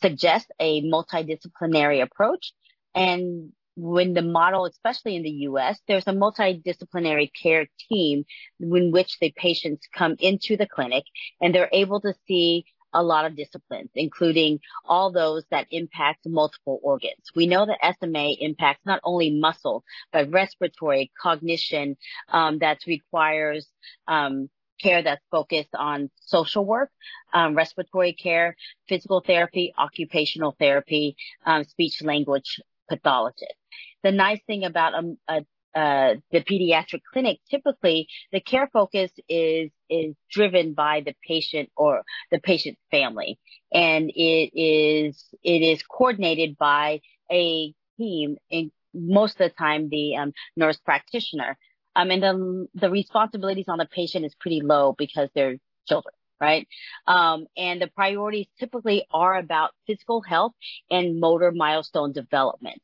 suggest 0.00 0.50
a 0.60 0.82
multidisciplinary 0.82 2.02
approach, 2.02 2.52
and 2.94 3.52
when 3.76 4.14
the 4.14 4.22
model, 4.22 4.64
especially 4.64 5.16
in 5.16 5.22
the 5.22 5.30
U.S., 5.30 5.78
there's 5.86 6.06
a 6.06 6.12
multidisciplinary 6.12 7.30
care 7.40 7.66
team 7.88 8.24
in 8.58 8.90
which 8.90 9.18
the 9.20 9.32
patients 9.36 9.86
come 9.94 10.16
into 10.18 10.56
the 10.56 10.66
clinic 10.66 11.04
and 11.40 11.54
they're 11.54 11.68
able 11.72 12.00
to 12.00 12.14
see 12.26 12.64
a 12.94 13.02
lot 13.02 13.26
of 13.26 13.36
disciplines, 13.36 13.90
including 13.94 14.58
all 14.86 15.12
those 15.12 15.44
that 15.50 15.66
impact 15.70 16.20
multiple 16.26 16.80
organs. 16.82 17.30
We 17.34 17.46
know 17.46 17.66
that 17.66 17.96
SMA 18.00 18.36
impacts 18.40 18.86
not 18.86 19.00
only 19.04 19.30
muscle, 19.38 19.84
but 20.12 20.30
respiratory, 20.30 21.12
cognition, 21.20 21.98
um, 22.30 22.58
that 22.60 22.78
requires 22.86 23.66
um, 24.08 24.48
care 24.80 25.02
that's 25.02 25.24
focused 25.30 25.74
on 25.74 26.10
social 26.20 26.64
work, 26.64 26.90
um, 27.32 27.54
respiratory 27.54 28.12
care, 28.12 28.56
physical 28.88 29.22
therapy, 29.26 29.72
occupational 29.78 30.54
therapy, 30.58 31.16
um, 31.44 31.64
speech 31.64 32.02
language 32.02 32.60
pathologist. 32.88 33.54
The 34.02 34.12
nice 34.12 34.40
thing 34.46 34.64
about 34.64 34.94
a, 34.94 35.16
a 35.28 35.46
uh, 35.76 36.14
the 36.32 36.40
pediatric 36.40 37.02
clinic, 37.12 37.38
typically 37.50 38.08
the 38.32 38.40
care 38.40 38.66
focus 38.72 39.10
is 39.28 39.70
is 39.90 40.14
driven 40.30 40.72
by 40.72 41.02
the 41.04 41.14
patient 41.28 41.68
or 41.76 42.02
the 42.30 42.40
patient's 42.40 42.80
family, 42.90 43.38
and 43.74 44.10
it 44.14 44.58
is 44.58 45.22
it 45.42 45.60
is 45.60 45.82
coordinated 45.82 46.56
by 46.56 47.00
a 47.30 47.74
team. 47.98 48.36
In 48.48 48.70
most 48.94 49.38
of 49.38 49.50
the 49.50 49.54
time, 49.54 49.90
the 49.90 50.16
um, 50.16 50.32
nurse 50.56 50.78
practitioner. 50.78 51.58
And 51.96 52.22
the 52.22 52.66
the 52.74 52.90
responsibilities 52.90 53.66
on 53.68 53.78
the 53.78 53.86
patient 53.86 54.24
is 54.24 54.34
pretty 54.34 54.60
low 54.60 54.94
because 54.96 55.28
they're 55.34 55.56
children 55.88 56.14
right? 56.38 56.68
Um, 57.06 57.46
and 57.56 57.80
the 57.80 57.86
priorities 57.86 58.46
typically 58.60 59.06
are 59.10 59.38
about 59.38 59.70
physical 59.86 60.20
health 60.20 60.52
and 60.90 61.18
motor 61.18 61.50
milestone 61.50 62.12
development 62.12 62.82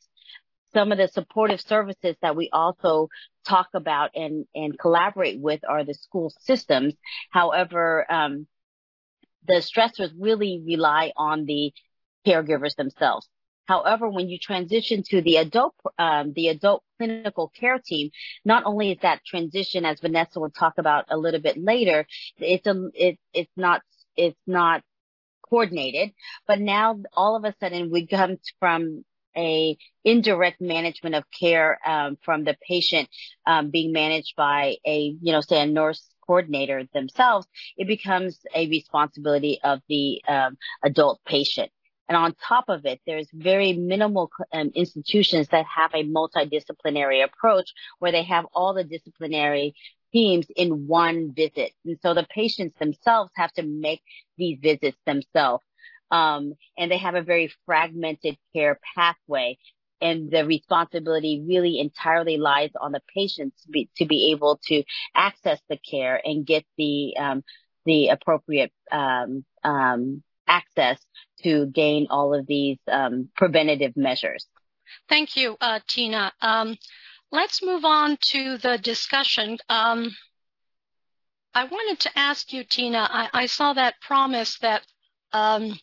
some 0.75 0.93
of 0.93 0.99
the 0.99 1.09
supportive 1.09 1.61
services 1.61 2.17
that 2.23 2.37
we 2.37 2.49
also 2.53 3.09
talk 3.47 3.69
about 3.75 4.11
and, 4.15 4.47
and 4.55 4.79
collaborate 4.79 5.41
with 5.41 5.61
are 5.69 5.85
the 5.85 5.95
school 5.95 6.33
systems. 6.41 6.95
However, 7.31 8.11
um, 8.11 8.47
the 9.47 9.55
stressors 9.55 10.13
really 10.19 10.63
rely 10.65 11.13
on 11.17 11.45
the 11.45 11.73
caregivers 12.27 12.77
themselves. 12.77 13.29
However, 13.67 14.09
when 14.09 14.29
you 14.29 14.39
transition 14.39 15.03
to 15.11 15.23
the 15.23 15.37
adult, 15.37 15.75
um, 15.99 16.33
the 16.35 16.49
adult 16.49 16.83
clinical 16.99 17.49
care 17.49 17.79
team, 17.79 18.11
not 18.45 18.65
only 18.67 18.93
is 18.93 18.99
that 19.03 19.25
transition, 19.25 19.85
as 19.85 20.01
Vanessa 20.01 20.41
will 20.41 20.51
talk 20.51 20.75
about 20.79 21.07
a 21.11 21.17
little 21.17 21.41
bit 21.41 21.57
later, 21.63 22.07
it's 22.39 22.67
a, 22.67 22.91
it, 22.95 23.19
it's 23.33 23.53
not, 23.57 23.83
it's 24.17 24.39
not 24.47 24.83
coordinated, 25.49 26.13
but 26.47 26.61
now 26.61 26.99
all 27.13 27.37
of 27.37 27.45
a 27.45 27.55
sudden 27.61 27.91
we 27.91 28.07
come 28.07 28.37
from 28.59 29.05
a 29.37 29.77
indirect 30.05 30.61
management 30.61 31.15
of 31.15 31.25
care 31.39 31.79
um, 31.87 32.19
from 32.23 32.45
the 32.45 32.57
patient 32.69 33.09
um, 33.47 33.71
being 33.71 33.93
managed 33.93 34.35
by 34.37 34.77
a, 34.87 35.17
you 35.21 35.33
know, 35.33 35.41
say 35.41 35.61
a 35.61 35.67
nurse 35.67 36.07
coordinator 36.27 36.85
themselves, 36.93 37.47
it 37.77 37.87
becomes 37.87 38.39
a 38.55 38.69
responsibility 38.69 39.59
of 39.63 39.81
the 39.89 40.23
um, 40.29 40.57
adult 40.85 41.21
patient. 41.27 41.71
And 42.13 42.19
on 42.19 42.35
top 42.47 42.67
of 42.69 42.85
it, 42.85 43.01
there's 43.07 43.29
very 43.33 43.73
minimal 43.73 44.31
um, 44.53 44.71
institutions 44.75 45.49
that 45.49 45.65
have 45.65 45.93
a 45.95 46.05
multidisciplinary 46.05 47.25
approach 47.25 47.73
where 48.01 48.13
they 48.13 48.25
have 48.25 48.45
all 48.53 48.75
the 48.75 48.85
disciplinary 48.85 49.75
teams 50.13 50.45
in 50.55 50.87
one 50.87 51.33
visit. 51.33 51.73
And 51.87 51.99
so 52.03 52.13
the 52.13 52.27
patients 52.29 52.75
themselves 52.79 53.31
have 53.37 53.51
to 53.55 53.63
make 53.63 54.03
these 54.37 54.59
visits 54.61 54.99
themselves. 55.07 55.65
Um, 56.11 56.53
and 56.77 56.91
they 56.91 56.99
have 56.99 57.15
a 57.15 57.23
very 57.23 57.51
fragmented 57.65 58.37
care 58.55 58.79
pathway. 58.95 59.57
And 60.03 60.31
the 60.31 60.45
responsibility 60.45 61.43
really 61.49 61.81
entirely 61.81 62.37
lies 62.37 62.73
on 62.79 62.93
the 62.93 63.01
patients 63.17 63.65
be, 63.71 63.89
to 63.97 64.05
be 64.05 64.33
able 64.33 64.61
to 64.67 64.85
access 65.15 65.61
the 65.71 65.79
care 65.79 66.21
and 66.23 66.45
get 66.45 66.67
the, 66.77 67.17
um, 67.19 67.43
the 67.87 68.09
appropriate, 68.09 68.73
um, 68.91 69.47
um, 69.65 70.23
access 70.47 70.99
to 71.43 71.67
gain 71.67 72.07
all 72.11 72.35
of 72.35 72.47
these, 72.47 72.79
um, 72.89 73.29
preventative 73.37 73.97
measures. 73.97 74.47
Thank 75.09 75.37
you, 75.37 75.57
uh, 75.61 75.81
Tina. 75.87 76.33
Um, 76.41 76.77
let's 77.31 77.63
move 77.63 77.85
on 77.85 78.19
to 78.31 78.59
the 78.59 78.79
discussion. 78.79 79.59
Um, 79.69 80.15
I 81.55 81.65
wanted 81.65 82.01
to 82.01 82.19
ask 82.19 82.53
you, 82.53 82.65
Tina, 82.65 83.09
I, 83.11 83.29
I 83.33 83.47
saw 83.47 83.73
that 83.75 84.01
PROMIS 84.01 84.59
that 84.59 84.87
um, 85.33 85.79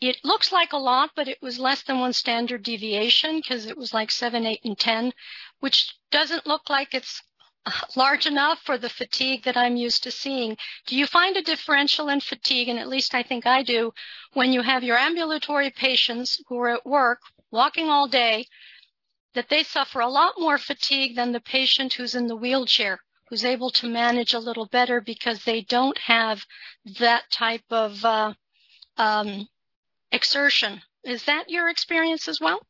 it 0.00 0.18
looks 0.22 0.52
like 0.52 0.72
a 0.72 0.78
lot, 0.78 1.10
but 1.16 1.28
it 1.28 1.38
was 1.40 1.58
less 1.58 1.82
than 1.82 2.00
one 2.00 2.12
standard 2.12 2.62
deviation 2.62 3.36
because 3.36 3.66
it 3.66 3.76
was 3.76 3.94
like 3.94 4.10
seven, 4.10 4.46
eight, 4.46 4.60
and 4.64 4.78
10, 4.78 5.12
which 5.60 5.96
doesn't 6.10 6.46
look 6.46 6.68
like 6.68 6.94
it's 6.94 7.22
large 7.96 8.26
enough 8.26 8.60
for 8.62 8.78
the 8.78 8.88
fatigue 8.88 9.44
that 9.44 9.56
I'm 9.56 9.76
used 9.76 10.02
to 10.04 10.10
seeing. 10.10 10.56
Do 10.86 10.96
you 10.96 11.06
find 11.06 11.36
a 11.36 11.42
differential 11.42 12.08
in 12.08 12.20
fatigue? 12.20 12.68
And 12.68 12.78
at 12.78 12.88
least 12.88 13.14
I 13.14 13.22
think 13.22 13.46
I 13.46 13.62
do 13.62 13.92
when 14.32 14.52
you 14.52 14.62
have 14.62 14.84
your 14.84 14.98
ambulatory 14.98 15.70
patients 15.70 16.40
who 16.48 16.58
are 16.58 16.74
at 16.74 16.86
work 16.86 17.20
walking 17.50 17.88
all 17.88 18.08
day, 18.08 18.46
that 19.34 19.48
they 19.48 19.62
suffer 19.62 20.00
a 20.00 20.08
lot 20.08 20.34
more 20.38 20.58
fatigue 20.58 21.16
than 21.16 21.32
the 21.32 21.40
patient 21.40 21.94
who's 21.94 22.14
in 22.14 22.26
the 22.26 22.36
wheelchair, 22.36 23.00
who's 23.28 23.44
able 23.44 23.70
to 23.70 23.88
manage 23.88 24.34
a 24.34 24.38
little 24.38 24.66
better 24.66 25.00
because 25.00 25.44
they 25.44 25.60
don't 25.62 25.98
have 25.98 26.44
that 26.98 27.30
type 27.30 27.64
of 27.70 28.04
uh, 28.04 28.32
um, 28.96 29.48
exertion. 30.12 30.82
Is 31.04 31.24
that 31.24 31.50
your 31.50 31.68
experience 31.68 32.28
as 32.28 32.40
well? 32.40 32.60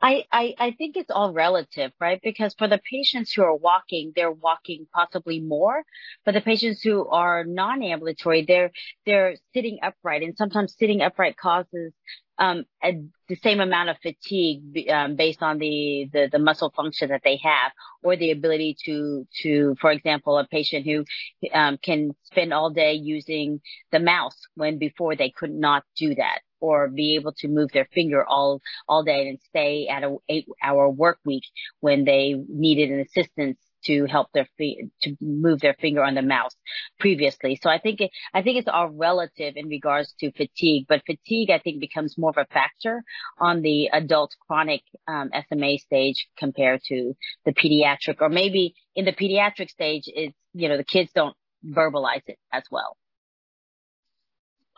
I, 0.00 0.24
I, 0.30 0.54
I 0.58 0.70
think 0.72 0.96
it's 0.96 1.10
all 1.10 1.32
relative, 1.32 1.92
right? 2.00 2.20
Because 2.22 2.54
for 2.58 2.68
the 2.68 2.80
patients 2.90 3.32
who 3.32 3.42
are 3.42 3.56
walking, 3.56 4.12
they're 4.14 4.30
walking 4.30 4.86
possibly 4.94 5.40
more. 5.40 5.82
For 6.24 6.32
the 6.32 6.40
patients 6.40 6.82
who 6.82 7.08
are 7.08 7.44
non-ambulatory, 7.44 8.44
they're, 8.46 8.70
they're 9.04 9.36
sitting 9.54 9.78
upright 9.82 10.22
and 10.22 10.36
sometimes 10.36 10.76
sitting 10.78 11.00
upright 11.02 11.36
causes 11.36 11.92
um, 12.38 12.64
a, 12.82 13.02
the 13.28 13.36
same 13.36 13.60
amount 13.60 13.88
of 13.88 13.96
fatigue 14.02 14.88
um, 14.90 15.16
based 15.16 15.42
on 15.42 15.58
the, 15.58 16.08
the, 16.12 16.28
the 16.30 16.38
muscle 16.38 16.72
function 16.76 17.08
that 17.08 17.22
they 17.24 17.38
have, 17.42 17.72
or 18.02 18.16
the 18.16 18.30
ability 18.30 18.76
to 18.84 19.26
to, 19.42 19.74
for 19.80 19.90
example, 19.90 20.38
a 20.38 20.46
patient 20.46 20.84
who 20.86 21.04
um, 21.52 21.78
can 21.82 22.14
spend 22.24 22.52
all 22.52 22.70
day 22.70 22.92
using 22.92 23.60
the 23.90 24.00
mouse 24.00 24.36
when 24.54 24.78
before 24.78 25.16
they 25.16 25.30
could 25.30 25.52
not 25.52 25.82
do 25.96 26.14
that, 26.14 26.40
or 26.60 26.88
be 26.88 27.14
able 27.14 27.32
to 27.32 27.48
move 27.48 27.70
their 27.72 27.88
finger 27.92 28.24
all 28.26 28.60
all 28.88 29.02
day 29.02 29.28
and 29.28 29.38
stay 29.48 29.88
at 29.88 30.02
a 30.02 30.16
eight 30.28 30.46
hour 30.62 30.88
work 30.88 31.18
week 31.24 31.44
when 31.80 32.04
they 32.04 32.34
needed 32.48 32.90
an 32.90 33.00
assistance 33.00 33.58
to 33.86 34.06
help 34.06 34.28
their 34.32 34.48
feet 34.58 34.88
to 35.02 35.16
move 35.20 35.60
their 35.60 35.74
finger 35.74 36.02
on 36.02 36.14
the 36.14 36.22
mouse 36.22 36.54
previously. 36.98 37.58
So 37.62 37.70
I 37.70 37.78
think 37.78 38.00
it, 38.00 38.10
I 38.34 38.42
think 38.42 38.58
it's 38.58 38.68
all 38.68 38.88
relative 38.88 39.54
in 39.56 39.68
regards 39.68 40.12
to 40.20 40.32
fatigue, 40.32 40.86
but 40.88 41.02
fatigue 41.06 41.50
I 41.50 41.58
think 41.58 41.80
becomes 41.80 42.18
more 42.18 42.30
of 42.30 42.36
a 42.36 42.46
factor 42.52 43.04
on 43.38 43.62
the 43.62 43.88
adult 43.92 44.34
chronic 44.46 44.82
um, 45.06 45.30
SMA 45.48 45.78
stage 45.78 46.28
compared 46.36 46.82
to 46.88 47.14
the 47.44 47.52
pediatric, 47.52 48.20
or 48.20 48.28
maybe 48.28 48.74
in 48.94 49.04
the 49.04 49.12
pediatric 49.12 49.70
stage, 49.70 50.04
it's 50.06 50.36
you 50.52 50.68
know 50.68 50.76
the 50.76 50.84
kids 50.84 51.10
don't 51.14 51.36
verbalize 51.64 52.22
it 52.26 52.38
as 52.52 52.64
well. 52.70 52.96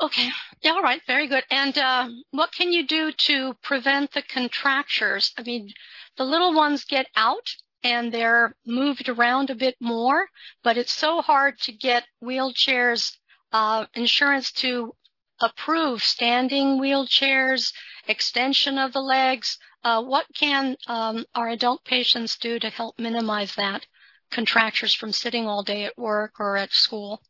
Okay. 0.00 0.30
Yeah, 0.62 0.72
all 0.72 0.82
right. 0.82 1.02
Very 1.06 1.26
good. 1.28 1.44
And 1.50 1.76
uh, 1.78 2.08
what 2.30 2.52
can 2.52 2.72
you 2.72 2.86
do 2.86 3.12
to 3.12 3.54
prevent 3.62 4.12
the 4.12 4.22
contractures? 4.22 5.32
I 5.38 5.42
mean, 5.42 5.72
the 6.16 6.24
little 6.24 6.52
ones 6.52 6.84
get 6.84 7.06
out 7.16 7.48
and 7.82 8.12
they're 8.12 8.54
moved 8.66 9.08
around 9.08 9.50
a 9.50 9.54
bit 9.54 9.76
more, 9.80 10.28
but 10.64 10.76
it's 10.76 10.92
so 10.92 11.20
hard 11.22 11.58
to 11.60 11.72
get 11.72 12.06
wheelchairs 12.22 13.16
uh, 13.52 13.86
insurance 13.94 14.52
to 14.52 14.94
approve 15.40 16.02
standing 16.02 16.78
wheelchairs, 16.80 17.72
extension 18.06 18.78
of 18.78 18.92
the 18.92 19.00
legs. 19.02 19.58
Uh, 19.84 20.02
what 20.02 20.26
can 20.34 20.76
um, 20.88 21.24
our 21.34 21.48
adult 21.48 21.84
patients 21.84 22.36
do 22.36 22.58
to 22.58 22.70
help 22.70 22.98
minimize 22.98 23.54
that 23.54 23.86
contractures 24.30 24.94
from 24.94 25.12
sitting 25.12 25.46
all 25.46 25.62
day 25.62 25.84
at 25.84 25.96
work 25.96 26.34
or 26.40 26.56
at 26.56 26.72
school? 26.72 27.22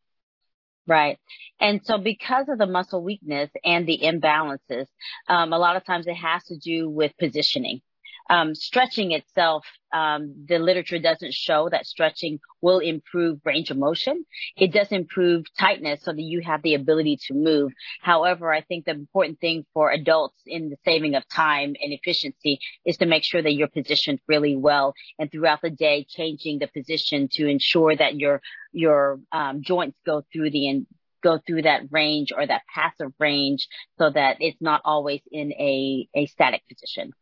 Right. 0.88 1.18
And 1.60 1.82
so 1.84 1.98
because 1.98 2.48
of 2.48 2.58
the 2.58 2.66
muscle 2.66 3.04
weakness 3.04 3.50
and 3.64 3.86
the 3.86 4.00
imbalances, 4.04 4.86
um, 5.28 5.52
a 5.52 5.58
lot 5.58 5.76
of 5.76 5.84
times 5.86 6.08
it 6.08 6.14
has 6.16 6.44
to 6.46 6.58
do 6.58 6.90
with 6.90 7.12
positioning 7.18 7.82
um, 8.28 8.54
stretching 8.54 9.12
itself, 9.12 9.64
um, 9.92 10.34
the 10.46 10.58
literature 10.58 10.98
doesn't 10.98 11.32
show 11.32 11.68
that 11.70 11.86
stretching 11.86 12.40
will 12.60 12.78
improve 12.78 13.40
range 13.44 13.70
of 13.70 13.78
motion. 13.78 14.24
It 14.56 14.72
does 14.72 14.92
improve 14.92 15.46
tightness 15.58 16.02
so 16.02 16.12
that 16.12 16.20
you 16.20 16.42
have 16.42 16.62
the 16.62 16.74
ability 16.74 17.18
to 17.28 17.34
move. 17.34 17.72
However, 18.02 18.52
I 18.52 18.60
think 18.60 18.84
the 18.84 18.92
important 18.92 19.40
thing 19.40 19.64
for 19.72 19.90
adults 19.90 20.36
in 20.46 20.68
the 20.68 20.76
saving 20.84 21.14
of 21.14 21.26
time 21.28 21.74
and 21.80 21.92
efficiency 21.92 22.58
is 22.84 22.98
to 22.98 23.06
make 23.06 23.24
sure 23.24 23.40
that 23.40 23.54
you're 23.54 23.68
positioned 23.68 24.20
really 24.28 24.56
well 24.56 24.94
and 25.18 25.30
throughout 25.30 25.62
the 25.62 25.70
day 25.70 26.04
changing 26.08 26.58
the 26.58 26.68
position 26.68 27.28
to 27.32 27.46
ensure 27.46 27.96
that 27.96 28.16
your 28.16 28.42
your 28.72 29.20
um, 29.32 29.62
joints 29.62 29.96
go 30.04 30.22
through 30.32 30.50
the 30.50 30.68
and 30.68 30.86
go 31.22 31.38
through 31.46 31.62
that 31.62 31.82
range 31.90 32.32
or 32.32 32.46
that 32.46 32.62
passive 32.72 33.12
range 33.18 33.68
so 33.98 34.10
that 34.10 34.36
it's 34.40 34.60
not 34.60 34.82
always 34.84 35.20
in 35.32 35.52
a, 35.52 36.08
a 36.14 36.26
static 36.26 36.62
position. 36.68 37.12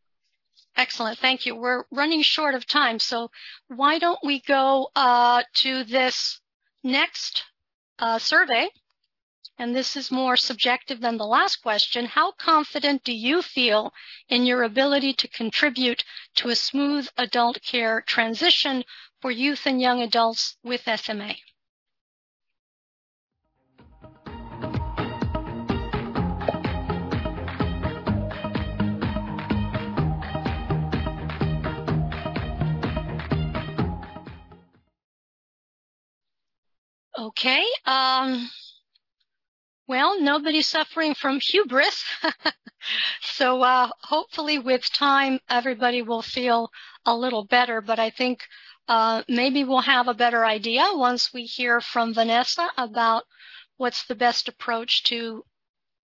Excellent. 0.77 1.19
Thank 1.19 1.47
you. 1.47 1.55
We're 1.57 1.85
running 1.91 2.21
short 2.21 2.55
of 2.55 2.67
time, 2.67 2.99
so 2.99 3.31
why 3.69 3.99
don't 3.99 4.19
we 4.23 4.41
go 4.41 4.91
uh, 4.95 5.43
to 5.55 5.85
this 5.85 6.41
next 6.85 7.45
uh, 7.99 8.19
survey? 8.19 8.69
And 9.59 9.75
this 9.75 9.97
is 9.97 10.11
more 10.11 10.37
subjective 10.37 11.01
than 11.01 11.17
the 11.17 11.25
last 11.25 11.63
question. 11.63 12.05
How 12.05 12.33
confident 12.33 13.05
do 13.05 13.13
you 13.13 13.41
feel 13.41 13.95
in 14.29 14.45
your 14.45 14.63
ability 14.63 15.15
to 15.15 15.29
contribute 15.29 16.05
to 16.35 16.51
a 16.51 16.57
smooth 16.57 17.09
adult 17.17 17.63
care 17.63 18.03
transition 18.03 18.85
for 19.23 19.31
youth 19.31 19.65
and 19.65 19.81
young 19.81 20.03
adults 20.03 20.59
with 20.63 20.87
SMA? 21.01 21.37
Okay. 37.19 37.65
Um, 37.85 38.51
well, 39.89 40.21
nobody's 40.21 40.67
suffering 40.67 41.15
from 41.15 41.41
hubris. 41.41 42.05
so 43.23 43.63
uh, 43.63 43.89
hopefully 44.03 44.59
with 44.59 44.93
time, 44.93 45.39
everybody 45.49 46.03
will 46.03 46.23
feel 46.23 46.71
a 47.05 47.17
little 47.17 47.45
better. 47.45 47.81
But 47.81 47.99
I 47.99 48.11
think 48.11 48.41
uh, 48.89 49.23
maybe 49.29 49.65
we'll 49.65 49.81
have 49.81 50.09
a 50.09 50.15
better 50.15 50.45
idea 50.45 50.85
once 50.93 51.33
we 51.33 51.45
hear 51.45 51.81
from 51.81 52.15
Vanessa 52.15 52.69
about 52.77 53.25
what's 53.77 54.05
the 54.07 54.15
best 54.15 54.49
approach 54.49 55.05
to 55.05 55.45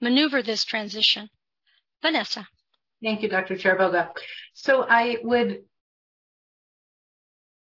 maneuver 0.00 0.42
this 0.42 0.64
transition. 0.64 1.28
Vanessa. 2.02 2.48
Thank 3.02 3.22
you, 3.22 3.28
Dr. 3.28 3.56
Chiriboga. 3.56 4.10
So 4.54 4.84
I 4.88 5.18
would 5.22 5.62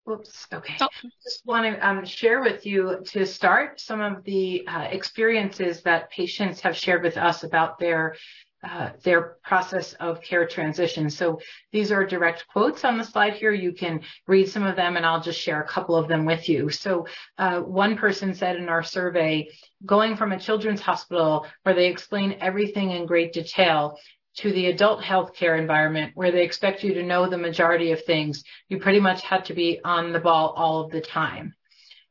Whoops. 0.05 0.47
Okay. 0.53 0.75
Oh. 0.81 0.89
Just 1.23 1.47
want 1.47 1.65
to 1.65 1.87
um, 1.87 2.05
share 2.05 2.41
with 2.41 2.67
you 2.67 3.01
to 3.09 3.27
start 3.27 3.81
some 3.81 4.01
of 4.01 4.25
the 4.25 4.67
uh, 4.67 4.89
experiences 4.91 5.83
that 5.83 6.11
patients 6.11 6.61
have 6.61 6.77
shared 6.77 7.03
with 7.03 7.17
us 7.17 7.45
about 7.45 7.79
their 7.79 8.17
uh, 8.63 8.91
their 9.05 9.37
process 9.43 9.95
of 9.95 10.21
care 10.21 10.47
transition. 10.47 11.09
So 11.09 11.41
these 11.73 11.91
are 11.91 12.05
direct 12.05 12.47
quotes 12.49 12.85
on 12.85 12.99
the 12.99 13.05
slide 13.05 13.33
here. 13.33 13.53
You 13.53 13.73
can 13.73 14.03
read 14.27 14.51
some 14.51 14.65
of 14.65 14.77
them 14.77 14.99
and 14.99 15.07
I'll 15.07 15.23
just 15.23 15.41
share 15.41 15.63
a 15.63 15.67
couple 15.67 15.97
of 15.97 16.09
them 16.09 16.27
with 16.27 16.47
you. 16.47 16.69
So 16.69 17.07
uh, 17.39 17.61
one 17.61 17.97
person 17.97 18.35
said 18.35 18.57
in 18.57 18.69
our 18.69 18.83
survey, 18.83 19.49
going 19.87 20.15
from 20.15 20.33
a 20.33 20.39
children's 20.39 20.83
hospital 20.83 21.47
where 21.63 21.75
they 21.75 21.87
explain 21.87 22.37
everything 22.41 22.91
in 22.91 23.07
great 23.07 23.33
detail 23.33 23.97
to 24.37 24.53
the 24.53 24.67
adult 24.67 25.03
healthcare 25.03 25.59
environment 25.59 26.13
where 26.15 26.31
they 26.31 26.43
expect 26.43 26.85
you 26.85 26.95
to 26.95 27.03
know 27.03 27.29
the 27.29 27.39
majority 27.39 27.93
of 27.93 28.05
things, 28.05 28.45
you 28.69 28.79
pretty 28.79 29.01
much 29.01 29.23
had 29.23 29.45
to 29.47 29.55
be 29.55 29.81
on 29.85 30.13
the 30.13 30.21
ball 30.21 30.55
all 30.57 30.83
of 30.83 30.91
the 30.91 31.01
time. 31.01 31.55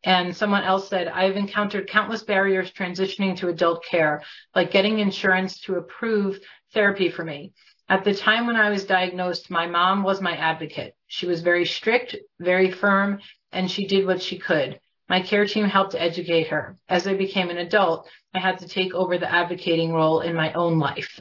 And 0.04 0.36
someone 0.36 0.64
else 0.64 0.88
said, 0.88 1.08
I've 1.08 1.36
encountered 1.36 1.90
countless 1.90 2.24
barriers 2.24 2.72
transitioning 2.72 3.36
to 3.38 3.50
adult 3.50 3.84
care, 3.84 4.24
like 4.56 4.72
getting 4.72 5.00
insurance 5.00 5.60
to 5.62 5.76
approve 5.76 6.40
therapy 6.74 7.10
for 7.10 7.24
me. 7.24 7.54
At 7.90 8.04
the 8.04 8.14
time 8.14 8.46
when 8.46 8.56
I 8.56 8.70
was 8.70 8.86
diagnosed, 8.86 9.50
my 9.50 9.66
mom 9.68 10.04
was 10.04 10.22
my 10.22 10.36
advocate. 10.38 10.96
She 11.08 11.26
was 11.26 11.42
very 11.42 11.66
strict, 11.66 12.16
very 12.40 12.72
firm, 12.72 13.20
and 13.52 13.70
she 13.70 13.88
did 13.88 14.06
what 14.06 14.22
she 14.22 14.38
could. 14.38 14.80
My 15.10 15.22
care 15.22 15.48
team 15.48 15.66
helped 15.66 15.96
educate 15.96 16.48
her. 16.50 16.78
As 16.88 17.08
I 17.08 17.16
became 17.16 17.50
an 17.50 17.58
adult, 17.58 18.08
I 18.34 18.40
had 18.40 18.60
to 18.60 18.68
take 18.68 18.94
over 18.94 19.18
the 19.18 19.30
advocating 19.30 19.92
role 19.92 20.22
in 20.22 20.36
my 20.36 20.54
own 20.54 20.78
life. 20.78 21.20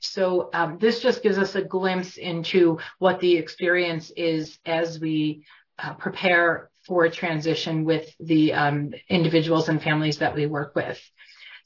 So 0.00 0.50
um, 0.52 0.78
this 0.78 1.00
just 1.00 1.22
gives 1.22 1.38
us 1.38 1.54
a 1.54 1.62
glimpse 1.62 2.16
into 2.16 2.78
what 2.98 3.20
the 3.20 3.36
experience 3.36 4.10
is 4.16 4.58
as 4.66 5.00
we 5.00 5.44
uh, 5.78 5.94
prepare 5.94 6.70
for 6.86 7.04
a 7.04 7.10
transition 7.10 7.84
with 7.84 8.08
the 8.20 8.52
um, 8.52 8.94
individuals 9.08 9.68
and 9.68 9.82
families 9.82 10.18
that 10.18 10.34
we 10.34 10.46
work 10.46 10.74
with. 10.74 11.00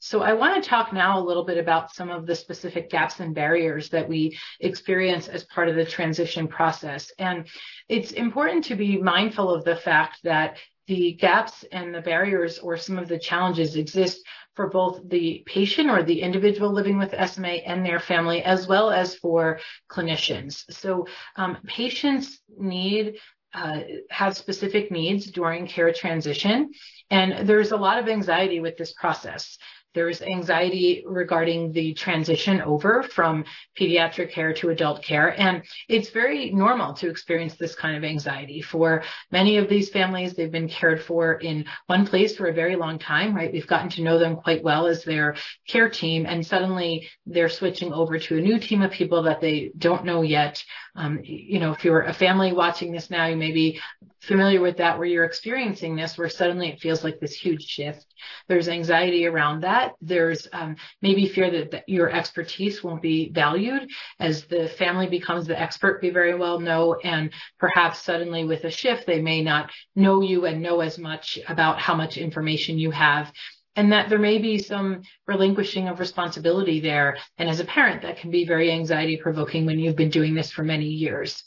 So 0.03 0.23
I 0.23 0.33
want 0.33 0.61
to 0.61 0.67
talk 0.67 0.91
now 0.91 1.19
a 1.19 1.23
little 1.23 1.45
bit 1.45 1.59
about 1.59 1.93
some 1.93 2.09
of 2.09 2.25
the 2.25 2.33
specific 2.33 2.89
gaps 2.89 3.19
and 3.19 3.35
barriers 3.35 3.89
that 3.89 4.09
we 4.09 4.35
experience 4.59 5.27
as 5.27 5.43
part 5.43 5.69
of 5.69 5.75
the 5.75 5.85
transition 5.85 6.47
process. 6.47 7.11
And 7.19 7.47
it's 7.87 8.11
important 8.11 8.65
to 8.65 8.75
be 8.75 8.97
mindful 8.97 9.53
of 9.53 9.63
the 9.63 9.75
fact 9.75 10.17
that 10.23 10.57
the 10.87 11.13
gaps 11.13 11.63
and 11.71 11.93
the 11.93 12.01
barriers 12.01 12.57
or 12.57 12.77
some 12.77 12.97
of 12.97 13.07
the 13.07 13.19
challenges 13.19 13.75
exist 13.75 14.21
for 14.55 14.67
both 14.67 14.99
the 15.09 15.43
patient 15.45 15.89
or 15.89 16.03
the 16.03 16.21
individual 16.21 16.71
living 16.71 16.97
with 16.97 17.15
SMA 17.29 17.61
and 17.65 17.85
their 17.85 17.99
family, 17.99 18.43
as 18.43 18.67
well 18.67 18.91
as 18.91 19.15
for 19.15 19.59
clinicians. 19.89 20.63
So 20.71 21.07
um, 21.35 21.57
patients 21.65 22.39
need 22.57 23.15
uh, 23.53 23.81
have 24.09 24.37
specific 24.37 24.91
needs 24.91 25.25
during 25.25 25.67
care 25.67 25.91
transition, 25.91 26.71
and 27.09 27.47
there's 27.47 27.71
a 27.71 27.77
lot 27.77 27.99
of 27.99 28.07
anxiety 28.07 28.61
with 28.61 28.77
this 28.77 28.93
process. 28.93 29.57
There's 29.93 30.21
anxiety 30.21 31.03
regarding 31.05 31.73
the 31.73 31.93
transition 31.93 32.61
over 32.61 33.03
from 33.03 33.43
pediatric 33.77 34.31
care 34.31 34.53
to 34.53 34.69
adult 34.69 35.03
care. 35.03 35.39
And 35.39 35.63
it's 35.89 36.09
very 36.09 36.51
normal 36.51 36.93
to 36.95 37.09
experience 37.09 37.55
this 37.55 37.75
kind 37.75 37.97
of 37.97 38.03
anxiety. 38.03 38.61
For 38.61 39.03
many 39.31 39.57
of 39.57 39.67
these 39.67 39.89
families, 39.89 40.33
they've 40.33 40.51
been 40.51 40.69
cared 40.69 41.01
for 41.01 41.33
in 41.33 41.65
one 41.87 42.07
place 42.07 42.35
for 42.35 42.47
a 42.47 42.53
very 42.53 42.75
long 42.75 42.99
time, 42.99 43.35
right? 43.35 43.51
We've 43.51 43.67
gotten 43.67 43.89
to 43.91 44.01
know 44.01 44.17
them 44.17 44.37
quite 44.37 44.63
well 44.63 44.87
as 44.87 45.03
their 45.03 45.35
care 45.67 45.89
team. 45.89 46.25
And 46.25 46.45
suddenly 46.45 47.09
they're 47.25 47.49
switching 47.49 47.91
over 47.91 48.17
to 48.17 48.37
a 48.37 48.41
new 48.41 48.59
team 48.59 48.81
of 48.81 48.91
people 48.91 49.23
that 49.23 49.41
they 49.41 49.71
don't 49.77 50.05
know 50.05 50.21
yet. 50.21 50.63
Um, 50.95 51.19
you 51.23 51.59
know, 51.59 51.71
if 51.71 51.83
you're 51.83 52.01
a 52.01 52.13
family 52.13 52.53
watching 52.53 52.91
this 52.91 53.09
now, 53.09 53.25
you 53.25 53.35
may 53.35 53.51
be 53.51 53.79
familiar 54.21 54.61
with 54.61 54.77
that 54.77 54.97
where 54.97 55.07
you're 55.07 55.25
experiencing 55.25 55.95
this, 55.95 56.17
where 56.17 56.29
suddenly 56.29 56.69
it 56.69 56.79
feels 56.79 57.03
like 57.03 57.19
this 57.19 57.33
huge 57.33 57.63
shift. 57.63 58.05
There's 58.47 58.67
anxiety 58.67 59.25
around 59.25 59.61
that. 59.61 59.93
There's 60.01 60.47
um, 60.53 60.75
maybe 61.01 61.27
fear 61.27 61.49
that, 61.51 61.71
that, 61.71 61.89
your 61.89 62.09
expertise 62.09 62.83
won't 62.83 63.01
be 63.01 63.31
valued 63.33 63.89
as 64.19 64.45
the 64.45 64.69
family 64.69 65.07
becomes 65.07 65.47
the 65.47 65.59
expert, 65.59 66.01
we 66.01 66.09
very 66.09 66.35
well 66.35 66.59
know. 66.59 66.95
And 67.03 67.31
perhaps 67.59 67.99
suddenly 67.99 68.43
with 68.43 68.63
a 68.63 68.71
shift, 68.71 69.05
they 69.05 69.21
may 69.21 69.41
not 69.41 69.71
know 69.95 70.21
you 70.21 70.45
and 70.45 70.61
know 70.61 70.81
as 70.81 70.97
much 70.97 71.39
about 71.47 71.79
how 71.79 71.95
much 71.95 72.17
information 72.17 72.77
you 72.77 72.91
have 72.91 73.31
and 73.75 73.91
that 73.91 74.09
there 74.09 74.19
may 74.19 74.37
be 74.37 74.57
some 74.57 75.01
relinquishing 75.27 75.87
of 75.87 75.99
responsibility 75.99 76.79
there. 76.79 77.17
And 77.37 77.49
as 77.49 77.59
a 77.59 77.65
parent, 77.65 78.01
that 78.01 78.17
can 78.17 78.31
be 78.31 78.45
very 78.45 78.71
anxiety 78.71 79.17
provoking 79.17 79.65
when 79.65 79.79
you've 79.79 79.95
been 79.95 80.09
doing 80.09 80.33
this 80.35 80.51
for 80.51 80.63
many 80.63 80.87
years. 80.87 81.43